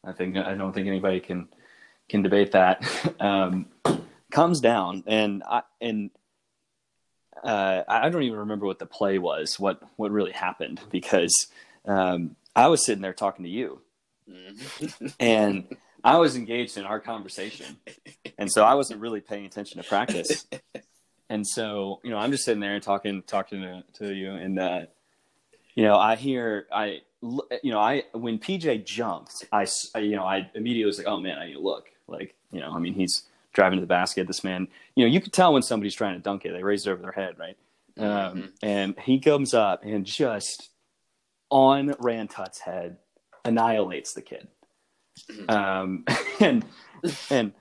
I 0.05 0.11
think 0.11 0.37
I 0.37 0.53
don't 0.53 0.73
think 0.73 0.87
anybody 0.87 1.19
can 1.19 1.47
can 2.09 2.21
debate 2.21 2.51
that. 2.51 2.85
um, 3.19 3.67
comes 4.29 4.59
down 4.59 5.03
and 5.07 5.41
I 5.43 5.63
and 5.81 6.11
uh, 7.43 7.83
I 7.87 8.09
don't 8.09 8.23
even 8.23 8.39
remember 8.39 8.65
what 8.65 8.79
the 8.79 8.85
play 8.85 9.17
was, 9.17 9.59
what 9.59 9.81
what 9.95 10.11
really 10.11 10.31
happened 10.31 10.79
because 10.91 11.47
um, 11.85 12.35
I 12.55 12.67
was 12.67 12.85
sitting 12.85 13.01
there 13.01 13.13
talking 13.13 13.45
to 13.45 13.51
you, 13.51 13.81
mm-hmm. 14.29 15.07
and 15.19 15.75
I 16.03 16.17
was 16.17 16.35
engaged 16.35 16.77
in 16.77 16.83
our 16.83 16.99
conversation, 16.99 17.77
and 18.37 18.51
so 18.51 18.63
I 18.63 18.75
wasn't 18.75 19.01
really 19.01 19.21
paying 19.21 19.45
attention 19.45 19.81
to 19.81 19.87
practice. 19.87 20.45
And 21.29 21.45
so, 21.45 21.99
you 22.03 22.09
know, 22.09 22.17
I'm 22.17 22.31
just 22.31 22.45
sitting 22.45 22.61
there 22.61 22.79
talking 22.79 23.21
talking 23.21 23.61
to, 23.61 23.83
to 23.99 24.13
you, 24.13 24.31
and 24.31 24.59
uh, 24.59 24.81
you 25.75 25.83
know, 25.83 25.97
I 25.97 26.15
hear 26.15 26.67
I 26.71 27.01
you 27.21 27.71
know 27.71 27.79
I 27.79 28.03
when 28.13 28.39
PJ 28.39 28.85
jumped, 28.85 29.45
I 29.51 29.67
you 29.95 30.15
know 30.15 30.23
I 30.23 30.49
immediately 30.53 30.85
was 30.85 30.97
like, 30.97 31.07
oh 31.07 31.19
man, 31.19 31.37
I 31.37 31.47
need 31.47 31.53
to 31.53 31.59
look. 31.59 31.89
Like, 32.07 32.35
you 32.51 32.59
know, 32.59 32.71
I 32.71 32.79
mean, 32.79 32.93
he's 32.93 33.23
driving 33.53 33.77
to 33.77 33.81
the 33.81 33.87
basket. 33.87 34.27
This 34.27 34.43
man, 34.43 34.67
you 34.95 35.05
know, 35.05 35.11
you 35.11 35.19
can 35.19 35.31
tell 35.31 35.53
when 35.53 35.61
somebody's 35.61 35.95
trying 35.95 36.15
to 36.15 36.21
dunk 36.21 36.45
it. 36.45 36.51
They 36.51 36.63
raise 36.63 36.87
it 36.87 36.91
over 36.91 37.01
their 37.01 37.11
head, 37.11 37.37
right? 37.37 37.57
Mm-hmm. 37.97 38.37
Um, 38.39 38.53
and 38.61 38.99
he 38.99 39.19
comes 39.19 39.53
up 39.53 39.83
and 39.83 40.05
just 40.05 40.69
on 41.49 41.95
Ran 41.99 42.27
Tut's 42.27 42.59
head 42.59 42.97
annihilates 43.43 44.13
the 44.13 44.21
kid. 44.21 44.47
Mm-hmm. 45.29 45.49
Um, 45.49 46.05
and 46.39 46.65
and 47.29 47.53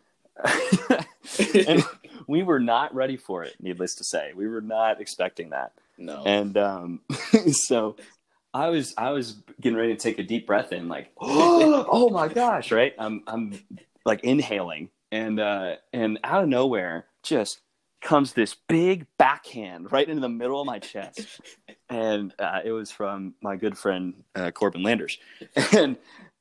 and 1.66 1.84
we 2.26 2.42
were 2.42 2.60
not 2.60 2.94
ready 2.94 3.16
for 3.16 3.44
it. 3.44 3.54
Needless 3.60 3.94
to 3.96 4.04
say, 4.04 4.32
we 4.34 4.48
were 4.48 4.60
not 4.60 5.00
expecting 5.00 5.50
that. 5.50 5.72
No. 5.98 6.22
And 6.24 6.56
um, 6.58 7.00
so 7.50 7.96
I 8.56 8.70
was 8.70 8.94
I 8.96 9.10
was 9.10 9.36
getting 9.60 9.76
ready 9.76 9.94
to 9.94 9.98
take 9.98 10.18
a 10.18 10.22
deep 10.22 10.46
breath 10.46 10.72
in, 10.72 10.88
like, 10.88 11.10
oh 11.20 12.08
my 12.10 12.28
gosh, 12.28 12.72
right? 12.72 12.94
I'm 12.98 13.22
I'm 13.26 13.60
like 14.06 14.24
inhaling, 14.24 14.88
and 15.12 15.38
uh, 15.38 15.76
and 15.92 16.18
out 16.24 16.42
of 16.42 16.48
nowhere, 16.48 17.04
just 17.22 17.60
comes 18.00 18.32
this 18.32 18.56
big 18.68 19.06
backhand 19.18 19.92
right 19.92 20.08
into 20.08 20.20
the 20.20 20.28
middle 20.28 20.60
of 20.60 20.66
my 20.66 20.78
chest, 20.78 21.40
and 21.90 22.32
uh, 22.38 22.60
it 22.64 22.72
was 22.72 22.90
from 22.90 23.34
my 23.42 23.56
good 23.56 23.76
friend 23.76 24.24
uh, 24.34 24.50
Corbin 24.52 24.82
Landers, 24.82 25.18
and 25.72 25.98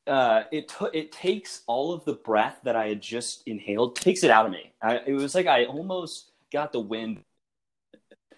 uh, 0.08 0.44
it 0.54 0.70
t- 0.70 0.98
it 0.98 1.12
takes 1.12 1.64
all 1.68 1.92
of 1.92 2.06
the 2.06 2.14
breath 2.14 2.60
that 2.64 2.78
I 2.78 2.88
had 2.88 3.02
just 3.02 3.44
inhaled, 3.46 3.98
takes 3.98 4.24
it 4.24 4.32
out 4.32 4.46
of 4.46 4.54
me. 4.54 4.72
I, 4.82 5.02
it 5.06 5.14
was 5.14 5.36
like 5.36 5.48
I 5.48 5.66
almost 5.66 6.32
got 6.50 6.72
the 6.72 6.80
wind 6.80 7.24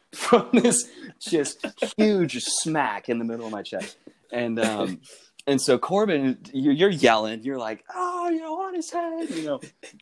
from 0.15 0.47
this 0.53 0.89
just 1.19 1.65
huge 1.97 2.41
smack 2.43 3.09
in 3.09 3.19
the 3.19 3.25
middle 3.25 3.45
of 3.45 3.51
my 3.51 3.61
chest, 3.61 3.97
and 4.31 4.59
um, 4.59 5.01
and 5.47 5.61
so 5.61 5.77
Corbin, 5.77 6.37
you're, 6.53 6.89
yelling, 6.89 7.43
you're 7.43 7.57
like, 7.57 7.83
oh, 7.95 8.29
you 8.29 8.39
know, 8.39 8.61
on 8.61 8.73
his 8.73 8.91
head, 8.91 9.29
you 9.29 9.43
know, 9.43 9.61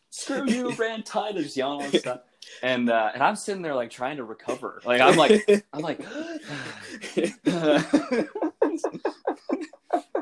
screw 0.10 0.50
you, 0.50 0.72
Ran 0.72 1.04
Tut, 1.04 1.36
just 1.36 1.56
yelling 1.56 1.86
all 1.86 1.92
this 1.92 2.02
stuff. 2.02 2.22
And 2.62 2.90
uh, 2.90 3.12
and 3.14 3.24
I'm 3.24 3.36
sitting 3.36 3.62
there 3.62 3.76
like 3.76 3.92
trying 3.92 4.18
to 4.18 4.24
recover. 4.24 4.82
Like 4.86 5.02
I'm 5.02 5.18
like 5.18 5.66
I'm 5.74 5.82
like 5.82 6.00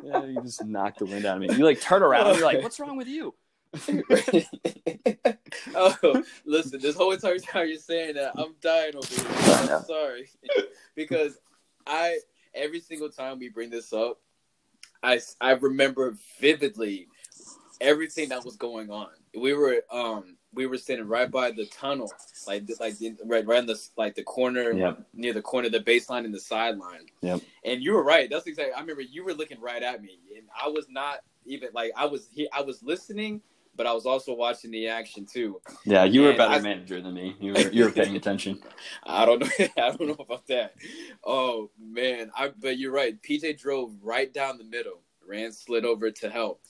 yeah, 0.03 0.25
you 0.25 0.41
just 0.41 0.65
knocked 0.65 0.99
the 0.99 1.05
wind 1.05 1.25
out 1.25 1.37
of 1.37 1.41
me. 1.41 1.55
You 1.55 1.65
like 1.65 1.81
turn 1.81 2.03
around, 2.03 2.35
you're 2.35 2.45
like, 2.45 2.61
what's 2.61 2.79
wrong 2.79 2.97
with 2.97 3.07
you? 3.07 3.33
oh, 5.75 6.23
listen, 6.45 6.79
this 6.79 6.95
whole 6.95 7.11
entire 7.11 7.39
time 7.39 7.67
you're 7.67 7.77
saying 7.77 8.15
that, 8.15 8.33
I'm 8.37 8.55
dying 8.61 8.95
over 8.95 9.07
here. 9.07 9.25
I'm 9.75 9.83
sorry. 9.83 10.29
because 10.95 11.37
I 11.87 12.19
every 12.53 12.79
single 12.79 13.09
time 13.09 13.39
we 13.39 13.49
bring 13.49 13.69
this 13.69 13.91
up, 13.93 14.19
I 15.01 15.19
I 15.41 15.51
remember 15.51 16.15
vividly 16.39 17.07
everything 17.81 18.29
that 18.29 18.45
was 18.45 18.55
going 18.55 18.89
on. 18.89 19.09
We 19.35 19.53
were 19.53 19.81
um 19.91 20.37
we 20.53 20.67
were 20.67 20.77
sitting 20.77 21.07
right 21.07 21.29
by 21.29 21.51
the 21.51 21.65
tunnel, 21.65 22.11
like 22.47 22.63
like 22.79 22.95
right 23.25 23.45
right 23.45 23.59
in 23.59 23.65
the 23.65 23.89
like 23.97 24.15
the 24.15 24.23
corner 24.23 24.71
yep. 24.71 25.01
near 25.13 25.33
the 25.33 25.41
corner 25.41 25.69
the 25.69 25.79
baseline 25.79 26.25
and 26.25 26.33
the 26.33 26.39
sideline. 26.39 27.07
Yep. 27.21 27.41
And 27.65 27.81
you 27.81 27.93
were 27.93 28.03
right. 28.03 28.29
That's 28.29 28.47
exactly. 28.47 28.73
I 28.73 28.79
remember 28.79 29.01
you 29.01 29.25
were 29.25 29.33
looking 29.33 29.59
right 29.59 29.81
at 29.81 30.01
me, 30.01 30.19
and 30.37 30.45
I 30.63 30.69
was 30.69 30.85
not 30.89 31.19
even 31.45 31.69
like 31.73 31.91
I 31.97 32.05
was 32.05 32.27
here. 32.31 32.47
I 32.53 32.61
was 32.61 32.83
listening, 32.83 33.41
but 33.75 33.87
I 33.87 33.93
was 33.93 34.05
also 34.05 34.33
watching 34.33 34.71
the 34.71 34.87
action 34.87 35.25
too. 35.25 35.61
Yeah, 35.85 36.03
you 36.03 36.21
were 36.21 36.31
a 36.31 36.37
better 36.37 36.53
I, 36.53 36.59
manager 36.59 37.01
than 37.01 37.13
me. 37.13 37.35
You 37.39 37.53
were 37.53 37.71
you 37.71 37.85
were 37.85 37.91
paying 37.91 38.15
attention. 38.15 38.61
I 39.03 39.25
don't 39.25 39.39
know. 39.39 39.47
I 39.77 39.89
don't 39.89 40.07
know 40.07 40.17
about 40.19 40.47
that. 40.47 40.75
Oh 41.23 41.69
man, 41.79 42.31
I 42.35 42.51
but 42.59 42.77
you're 42.77 42.91
right. 42.91 43.21
PJ 43.21 43.59
drove 43.59 43.93
right 44.01 44.33
down 44.33 44.57
the 44.57 44.63
middle 44.63 45.01
Ran 45.27 45.51
slid 45.51 45.85
over 45.85 46.11
to 46.11 46.29
help, 46.29 46.61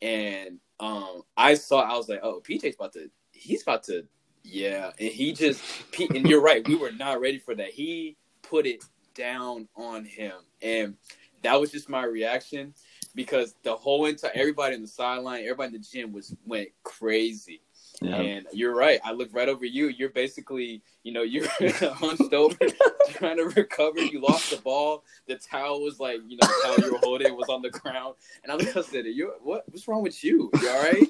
and 0.00 0.58
um, 0.80 1.22
I 1.36 1.54
saw. 1.54 1.80
I 1.80 1.96
was 1.96 2.08
like, 2.08 2.20
"Oh, 2.22 2.40
PJ's 2.40 2.74
about 2.74 2.92
to. 2.94 3.10
He's 3.32 3.62
about 3.62 3.84
to. 3.84 4.04
Yeah." 4.42 4.90
And 4.98 5.10
he 5.10 5.32
just. 5.32 5.62
and 5.98 6.28
you're 6.28 6.40
right. 6.40 6.66
We 6.66 6.76
were 6.76 6.92
not 6.92 7.20
ready 7.20 7.38
for 7.38 7.54
that. 7.54 7.68
He 7.70 8.16
put 8.42 8.66
it 8.66 8.82
down 9.14 9.68
on 9.76 10.04
him, 10.04 10.34
and 10.62 10.96
that 11.42 11.60
was 11.60 11.70
just 11.70 11.88
my 11.88 12.04
reaction 12.04 12.74
because 13.18 13.56
the 13.64 13.74
whole 13.74 14.06
entire 14.06 14.30
everybody 14.32 14.76
in 14.76 14.80
the 14.80 14.86
sideline, 14.86 15.42
everybody 15.42 15.74
in 15.74 15.82
the 15.82 15.88
gym 15.88 16.12
was 16.12 16.36
went 16.46 16.68
crazy. 16.84 17.60
Yeah. 18.00 18.14
And 18.14 18.46
you're 18.52 18.76
right. 18.76 19.00
I 19.04 19.10
looked 19.10 19.34
right 19.34 19.48
over 19.48 19.66
you. 19.66 19.88
You're 19.88 20.10
basically, 20.10 20.82
you 21.02 21.10
know, 21.10 21.22
you're 21.22 21.48
hunched 21.80 22.32
over 22.32 22.56
trying 23.10 23.38
to 23.38 23.46
recover. 23.56 23.98
You 23.98 24.20
lost 24.20 24.52
the 24.52 24.58
ball. 24.58 25.02
The 25.26 25.34
towel 25.34 25.82
was 25.82 25.98
like, 25.98 26.20
you 26.28 26.36
know, 26.36 26.46
the 26.46 26.54
towel 26.62 26.78
you 26.78 26.92
were 26.92 26.98
holding 26.98 27.36
was 27.36 27.48
on 27.48 27.60
the 27.60 27.70
ground. 27.70 28.14
And 28.44 28.52
I 28.52 28.54
looked 28.54 28.76
I 28.76 28.82
said, 28.82 29.06
you 29.06 29.32
what 29.42 29.64
what's 29.66 29.88
wrong 29.88 30.04
with 30.04 30.22
you? 30.22 30.48
You 30.62 30.68
all 30.68 30.82
right? 30.84 31.08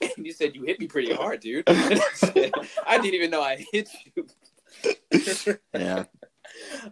and 0.00 0.12
you 0.24 0.32
said, 0.32 0.54
You 0.54 0.62
hit 0.62 0.78
me 0.78 0.86
pretty 0.86 1.12
hard, 1.12 1.40
dude. 1.40 1.64
I, 1.66 1.98
said, 2.14 2.52
I 2.86 2.98
didn't 2.98 3.14
even 3.14 3.32
know 3.32 3.42
I 3.42 3.66
hit 3.72 3.90
you. 4.14 4.28
yeah. 5.74 6.04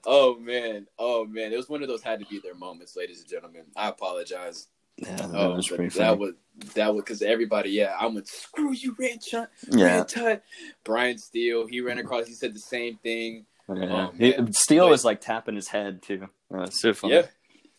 Oh 0.04 0.38
man. 0.38 0.86
Oh 0.98 1.24
man. 1.24 1.52
It 1.52 1.56
was 1.56 1.68
one 1.68 1.82
of 1.82 1.88
those 1.88 2.02
had 2.02 2.20
to 2.20 2.26
be 2.26 2.40
their 2.40 2.54
moments, 2.54 2.96
ladies 2.96 3.20
and 3.20 3.28
gentlemen. 3.28 3.64
I 3.76 3.88
apologize. 3.88 4.68
Yeah, 4.98 5.16
that 5.16 5.30
oh, 5.34 5.54
was 5.54 5.68
pretty 5.68 5.88
that 5.98 6.18
was 6.18 6.34
that 6.74 6.94
was 6.94 7.02
because 7.02 7.22
everybody, 7.22 7.70
yeah, 7.70 7.96
I 7.98 8.06
went 8.06 8.28
screw 8.28 8.72
you, 8.72 8.94
Ran 8.98 9.18
Tut, 9.18 9.50
yeah. 9.70 10.36
Brian 10.84 11.16
Steele, 11.16 11.66
he 11.66 11.80
ran 11.80 11.98
across, 11.98 12.26
he 12.26 12.34
said 12.34 12.54
the 12.54 12.60
same 12.60 12.98
thing. 12.98 13.46
Yeah. 13.74 14.10
Um, 14.38 14.52
Steele 14.52 14.90
was 14.90 15.02
like 15.04 15.22
tapping 15.22 15.54
his 15.54 15.68
head 15.68 16.02
too. 16.02 16.28
So 16.70 16.92
funny. 16.92 17.14
Yeah, 17.14 17.26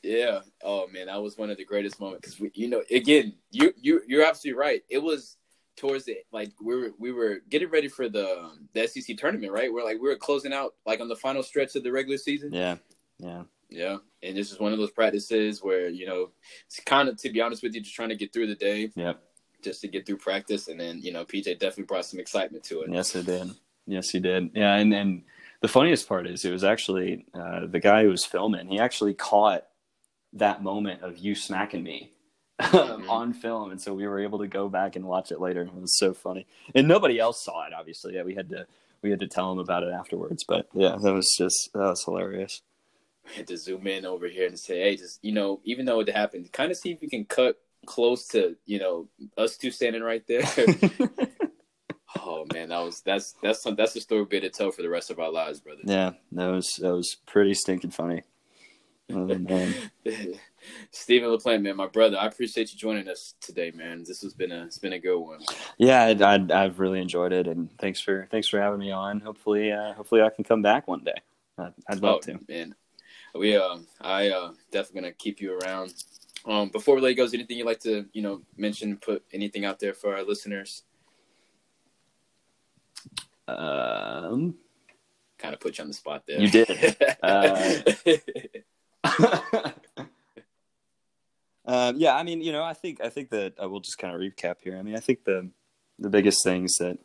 yeah. 0.01 0.39
Oh 0.63 0.87
man, 0.87 1.05
that 1.05 1.21
was 1.21 1.37
one 1.37 1.51
of 1.51 1.57
the 1.57 1.65
greatest 1.65 1.99
moments 1.99 2.35
because 2.35 2.57
you 2.57 2.67
know, 2.67 2.81
again, 2.89 3.33
you 3.51 3.73
you 3.79 4.01
you're 4.07 4.25
absolutely 4.25 4.59
right. 4.59 4.81
It 4.89 5.01
was 5.01 5.37
towards 5.75 6.07
it, 6.07 6.25
like 6.31 6.51
we 6.61 6.75
were 6.75 6.91
we 6.99 7.11
were 7.11 7.41
getting 7.49 7.69
ready 7.69 7.87
for 7.87 8.09
the 8.09 8.51
the 8.73 8.87
SEC 8.87 9.17
tournament, 9.17 9.51
right? 9.51 9.71
We're 9.71 9.83
like 9.83 10.01
we 10.01 10.07
were 10.07 10.15
closing 10.15 10.53
out 10.53 10.75
like 10.85 10.99
on 10.99 11.07
the 11.07 11.15
final 11.15 11.43
stretch 11.43 11.75
of 11.75 11.83
the 11.83 11.91
regular 11.91 12.17
season. 12.17 12.53
Yeah, 12.53 12.75
yeah. 13.19 13.43
Yeah, 13.69 13.97
and 14.21 14.37
this 14.37 14.51
is 14.51 14.59
one 14.59 14.71
of 14.71 14.77
those 14.77 14.91
practices 14.91 15.63
where 15.63 15.89
you 15.89 16.05
know 16.05 16.29
it's 16.67 16.79
kind 16.81 17.09
of, 17.09 17.17
to 17.17 17.31
be 17.31 17.41
honest 17.41 17.63
with 17.63 17.73
you, 17.73 17.81
just 17.81 17.95
trying 17.95 18.09
to 18.09 18.15
get 18.15 18.31
through 18.31 18.47
the 18.47 18.55
day. 18.55 18.91
Yep. 18.95 19.19
Just 19.63 19.81
to 19.81 19.87
get 19.87 20.05
through 20.05 20.17
practice, 20.17 20.67
and 20.67 20.79
then 20.79 20.99
you 21.01 21.11
know 21.11 21.25
PJ 21.25 21.57
definitely 21.57 21.85
brought 21.85 22.05
some 22.05 22.19
excitement 22.19 22.63
to 22.65 22.81
it. 22.81 22.91
Yes, 22.91 23.13
he 23.13 23.23
did. 23.23 23.49
Yes, 23.87 24.09
he 24.11 24.19
did. 24.19 24.51
Yeah, 24.53 24.75
and 24.75 24.93
and 24.93 25.23
the 25.61 25.67
funniest 25.67 26.07
part 26.07 26.27
is 26.27 26.45
it 26.45 26.51
was 26.51 26.63
actually 26.63 27.25
uh, 27.33 27.65
the 27.65 27.79
guy 27.79 28.03
who 28.03 28.09
was 28.09 28.25
filming. 28.25 28.67
He 28.67 28.79
actually 28.79 29.13
caught 29.15 29.65
that 30.33 30.61
moment 30.61 31.01
of 31.01 31.17
you 31.17 31.33
smacking 31.33 31.83
me 31.83 32.12
mm-hmm. 32.61 33.09
on 33.09 33.33
film, 33.33 33.71
and 33.71 33.81
so 33.81 33.93
we 33.93 34.07
were 34.07 34.19
able 34.19 34.39
to 34.39 34.47
go 34.47 34.69
back 34.69 34.95
and 34.95 35.05
watch 35.05 35.31
it 35.31 35.41
later. 35.41 35.63
It 35.63 35.73
was 35.73 35.97
so 35.97 36.13
funny, 36.13 36.45
and 36.75 36.87
nobody 36.87 37.19
else 37.19 37.43
saw 37.43 37.65
it. 37.65 37.73
Obviously, 37.73 38.15
yeah, 38.15 38.23
we 38.23 38.35
had 38.35 38.49
to 38.49 38.67
we 39.01 39.09
had 39.09 39.19
to 39.19 39.27
tell 39.27 39.49
them 39.49 39.59
about 39.59 39.83
it 39.83 39.91
afterwards. 39.91 40.43
But 40.47 40.67
yeah, 40.73 40.95
that 41.01 41.13
was 41.13 41.33
just 41.37 41.69
that 41.73 41.79
was 41.79 42.03
hilarious 42.03 42.61
We 43.25 43.35
had 43.35 43.47
to 43.47 43.57
zoom 43.57 43.87
in 43.87 44.05
over 44.05 44.27
here 44.27 44.47
and 44.47 44.59
say, 44.59 44.81
hey, 44.81 44.95
just 44.95 45.23
you 45.23 45.31
know, 45.31 45.61
even 45.63 45.85
though 45.85 45.99
it 45.99 46.09
happened, 46.09 46.51
kind 46.51 46.71
of 46.71 46.77
see 46.77 46.91
if 46.91 47.01
you 47.01 47.09
can 47.09 47.25
cut 47.25 47.59
close 47.85 48.27
to 48.27 48.55
you 48.65 48.79
know 48.79 49.07
us 49.37 49.57
two 49.57 49.71
standing 49.71 50.03
right 50.03 50.25
there. 50.27 50.43
oh 52.19 52.45
man, 52.53 52.69
that 52.69 52.79
was 52.79 53.01
that's 53.01 53.33
that's 53.41 53.61
some, 53.63 53.75
that's 53.75 53.95
a 53.95 54.01
story 54.01 54.23
we 54.23 54.39
to 54.39 54.49
tell 54.49 54.71
for 54.71 54.83
the 54.83 54.89
rest 54.89 55.09
of 55.09 55.19
our 55.19 55.31
lives, 55.31 55.59
brother. 55.59 55.81
Yeah, 55.83 56.11
that 56.33 56.47
was 56.47 56.71
that 56.81 56.93
was 56.93 57.17
pretty 57.25 57.55
stinking 57.55 57.91
funny. 57.91 58.21
Oh, 59.11 59.25
man. 59.25 59.73
Stephen 60.91 61.29
LaPlante, 61.29 61.61
man, 61.61 61.75
my 61.75 61.87
brother, 61.87 62.17
I 62.17 62.27
appreciate 62.27 62.71
you 62.71 62.77
joining 62.77 63.07
us 63.07 63.35
today, 63.41 63.71
man. 63.71 64.03
This 64.07 64.21
has 64.21 64.33
been 64.33 64.51
a 64.51 64.63
it's 64.65 64.77
been 64.77 64.93
a 64.93 64.99
good 64.99 65.19
one. 65.19 65.39
Yeah, 65.77 66.13
I, 66.21 66.63
have 66.63 66.79
really 66.79 67.01
enjoyed 67.01 67.33
it, 67.33 67.47
and 67.47 67.69
thanks 67.79 67.99
for 67.99 68.27
thanks 68.31 68.47
for 68.47 68.59
having 68.59 68.79
me 68.79 68.91
on. 68.91 69.19
Hopefully, 69.19 69.71
uh, 69.71 69.93
hopefully 69.93 70.21
I 70.21 70.29
can 70.29 70.43
come 70.43 70.61
back 70.61 70.87
one 70.87 71.03
day. 71.03 71.15
I'd, 71.57 71.73
I'd 71.87 72.01
love 72.01 72.21
oh, 72.23 72.31
to. 72.31 72.39
Man, 72.47 72.75
we 73.35 73.55
uh, 73.55 73.77
I 74.01 74.29
uh, 74.29 74.51
definitely 74.71 75.01
gonna 75.01 75.13
keep 75.13 75.41
you 75.41 75.57
around. 75.59 75.93
Um, 76.45 76.69
before 76.69 76.95
we 76.95 77.01
let 77.01 77.09
you 77.09 77.15
go, 77.15 77.23
is 77.23 77.33
anything 77.33 77.57
you'd 77.57 77.65
like 77.65 77.79
to, 77.81 78.05
you 78.11 78.21
know, 78.21 78.41
mention, 78.57 78.97
put 78.97 79.23
anything 79.31 79.63
out 79.63 79.79
there 79.79 79.93
for 79.93 80.13
our 80.15 80.23
listeners? 80.23 80.83
Um, 83.47 84.55
kind 85.37 85.53
of 85.53 85.59
put 85.59 85.77
you 85.77 85.83
on 85.83 85.87
the 85.87 85.93
spot 85.93 86.23
there. 86.27 86.41
You 86.41 86.49
did. 86.49 86.97
uh, 87.23 87.81
um, 91.93 91.99
yeah, 91.99 92.15
I 92.15 92.23
mean, 92.23 92.41
you 92.41 92.51
know, 92.51 92.63
I 92.63 92.73
think 92.73 93.01
I 93.01 93.09
think 93.09 93.29
that 93.29 93.53
we'll 93.59 93.79
just 93.79 93.97
kind 93.97 94.13
of 94.13 94.21
recap 94.21 94.57
here. 94.61 94.77
I 94.77 94.81
mean, 94.81 94.95
I 94.95 94.99
think 94.99 95.23
the 95.23 95.49
the 95.99 96.09
biggest 96.09 96.43
things 96.43 96.75
that 96.79 96.97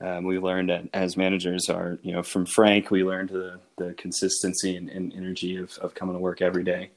um, 0.00 0.24
we 0.24 0.38
learned 0.38 0.70
at, 0.70 0.84
as 0.92 1.16
managers 1.16 1.68
are, 1.68 1.98
you 2.02 2.12
know, 2.12 2.22
from 2.22 2.46
Frank, 2.46 2.90
we 2.90 3.04
learned 3.04 3.30
the 3.30 3.60
the 3.76 3.94
consistency 3.94 4.76
and, 4.76 4.88
and 4.88 5.12
energy 5.12 5.56
of 5.56 5.76
of 5.78 5.94
coming 5.94 6.14
to 6.14 6.20
work 6.20 6.42
every 6.42 6.64
day, 6.64 6.90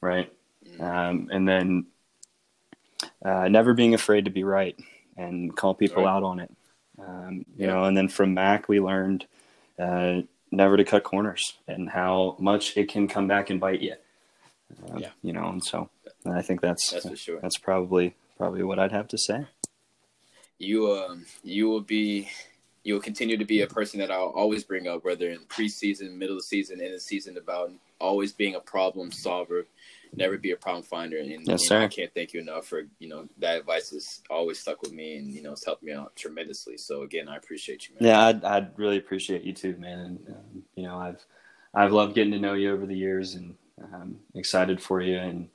right? 0.00 0.32
Mm-hmm. 0.66 0.82
Um, 0.82 1.28
and 1.32 1.48
then 1.48 1.86
uh, 3.24 3.48
never 3.48 3.74
being 3.74 3.94
afraid 3.94 4.24
to 4.26 4.30
be 4.30 4.44
right 4.44 4.78
and 5.16 5.54
call 5.56 5.74
people 5.74 6.04
right. 6.04 6.10
out 6.10 6.22
on 6.22 6.40
it. 6.40 6.50
Um, 6.98 7.44
you 7.56 7.66
yeah. 7.66 7.74
know, 7.74 7.84
and 7.84 7.96
then 7.96 8.08
from 8.08 8.34
Mac, 8.34 8.68
we 8.68 8.80
learned 8.80 9.26
uh, 9.78 10.20
never 10.50 10.76
to 10.76 10.84
cut 10.84 11.02
corners 11.02 11.54
and 11.66 11.88
how 11.88 12.36
much 12.38 12.76
it 12.76 12.88
can 12.88 13.08
come 13.08 13.26
back 13.26 13.50
and 13.50 13.58
bite 13.58 13.80
you. 13.80 13.94
Uh, 14.90 14.98
yeah. 14.98 15.10
You 15.22 15.32
know, 15.32 15.48
and 15.48 15.64
so 15.64 15.90
I 16.26 16.42
think 16.42 16.60
that's 16.60 16.90
that's 16.90 17.08
for 17.08 17.16
sure. 17.16 17.40
That's 17.40 17.58
probably 17.58 18.14
probably 18.38 18.62
what 18.62 18.78
I'd 18.78 18.92
have 18.92 19.08
to 19.08 19.18
say. 19.18 19.46
You 20.58 20.92
um 20.92 21.26
you 21.42 21.68
will 21.68 21.80
be 21.80 22.28
you 22.84 22.94
will 22.94 23.00
continue 23.00 23.36
to 23.36 23.44
be 23.44 23.60
a 23.60 23.66
person 23.66 24.00
that 24.00 24.10
I'll 24.10 24.32
always 24.34 24.64
bring 24.64 24.88
up, 24.88 25.04
whether 25.04 25.30
in 25.30 25.40
preseason, 25.40 26.16
middle 26.16 26.36
of 26.36 26.42
the 26.42 26.46
season, 26.46 26.80
end 26.80 26.88
of 26.88 26.94
the 26.94 27.00
season, 27.00 27.36
about 27.36 27.70
always 28.00 28.32
being 28.32 28.56
a 28.56 28.60
problem 28.60 29.12
solver, 29.12 29.66
never 30.16 30.36
be 30.36 30.50
a 30.50 30.56
problem 30.56 30.82
finder. 30.82 31.18
And, 31.18 31.46
yes, 31.46 31.68
sir. 31.68 31.82
I 31.82 31.88
can't 31.88 32.12
thank 32.12 32.32
you 32.32 32.40
enough 32.40 32.66
for 32.66 32.82
you 32.98 33.08
know 33.08 33.28
that 33.38 33.60
advice 33.60 33.90
has 33.90 34.20
always 34.30 34.58
stuck 34.58 34.82
with 34.82 34.92
me, 34.92 35.16
and 35.16 35.28
you 35.28 35.42
know 35.42 35.52
it's 35.52 35.64
helped 35.64 35.82
me 35.82 35.92
out 35.92 36.14
tremendously. 36.16 36.76
So 36.76 37.02
again, 37.02 37.28
I 37.28 37.36
appreciate 37.36 37.88
you, 37.88 37.94
man. 37.94 38.08
Yeah, 38.08 38.26
I'd, 38.26 38.44
I'd 38.44 38.78
really 38.78 38.98
appreciate 38.98 39.42
you 39.42 39.52
too, 39.52 39.76
man. 39.78 39.98
And 39.98 40.18
um, 40.28 40.62
you 40.74 40.84
know, 40.84 40.96
I've 40.96 41.24
I've 41.74 41.92
loved 41.92 42.14
getting 42.14 42.32
to 42.32 42.38
know 42.38 42.54
you 42.54 42.72
over 42.72 42.86
the 42.86 42.96
years, 42.96 43.34
and 43.34 43.54
I'm 43.94 44.18
excited 44.34 44.82
for 44.82 45.00
you. 45.00 45.18
And 45.18 45.48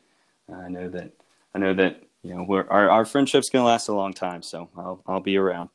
I 0.53 0.69
know 0.69 0.89
that 0.89 1.11
I 1.53 1.59
know 1.59 1.73
that 1.73 2.03
you 2.23 2.33
know 2.33 2.45
our 2.69 2.89
our 2.89 3.05
friendship's 3.05 3.49
gonna 3.49 3.65
last 3.65 3.87
a 3.87 3.93
long 3.93 4.13
time. 4.13 4.41
So 4.41 4.69
I'll 4.77 5.03
I'll 5.07 5.19
be 5.19 5.37
around. 5.37 5.69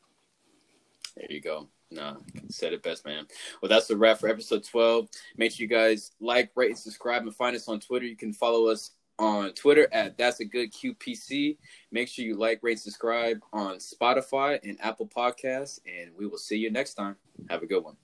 There 1.15 1.27
you 1.29 1.41
go. 1.41 1.67
No, 1.91 2.17
said 2.49 2.73
it 2.73 2.81
best, 2.81 3.05
man. 3.05 3.27
Well, 3.61 3.69
that's 3.69 3.85
the 3.85 3.95
wrap 3.95 4.19
for 4.19 4.27
episode 4.27 4.63
12. 4.63 5.09
Make 5.37 5.51
sure 5.51 5.63
you 5.63 5.69
guys 5.69 6.11
like, 6.19 6.51
rate, 6.55 6.69
and 6.69 6.77
subscribe, 6.77 7.21
and 7.21 7.35
find 7.35 7.55
us 7.55 7.67
on 7.67 7.79
Twitter. 7.79 8.05
You 8.05 8.15
can 8.15 8.33
follow 8.33 8.67
us 8.67 8.91
on 9.19 9.53
Twitter 9.53 9.87
at 9.91 10.17
That's 10.17 10.39
a 10.39 10.45
Good 10.45 10.73
QPC. 10.73 11.57
Make 11.91 12.07
sure 12.07 12.25
you 12.25 12.35
like, 12.35 12.59
rate, 12.63 12.79
subscribe 12.79 13.41
on 13.51 13.75
Spotify 13.75 14.59
and 14.63 14.77
Apple 14.81 15.07
Podcasts, 15.07 15.79
and 15.85 16.11
we 16.17 16.25
will 16.25 16.39
see 16.39 16.57
you 16.57 16.71
next 16.71 16.95
time. 16.95 17.15
Have 17.49 17.61
a 17.61 17.67
good 17.67 17.83
one. 17.83 17.95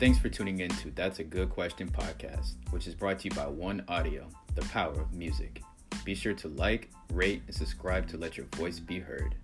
Thanks 0.00 0.18
for 0.18 0.30
tuning 0.30 0.60
in 0.60 0.70
to 0.76 0.90
That's 0.92 1.18
a 1.18 1.24
Good 1.24 1.50
Question 1.50 1.86
podcast, 1.90 2.54
which 2.70 2.86
is 2.86 2.94
brought 2.94 3.18
to 3.18 3.28
you 3.28 3.34
by 3.34 3.46
One 3.46 3.84
Audio, 3.86 4.26
the 4.54 4.62
power 4.62 4.98
of 4.98 5.12
music. 5.12 5.62
Be 6.06 6.14
sure 6.14 6.32
to 6.32 6.48
like, 6.48 6.88
rate, 7.12 7.42
and 7.46 7.54
subscribe 7.54 8.08
to 8.08 8.16
let 8.16 8.38
your 8.38 8.46
voice 8.56 8.80
be 8.80 8.98
heard. 8.98 9.34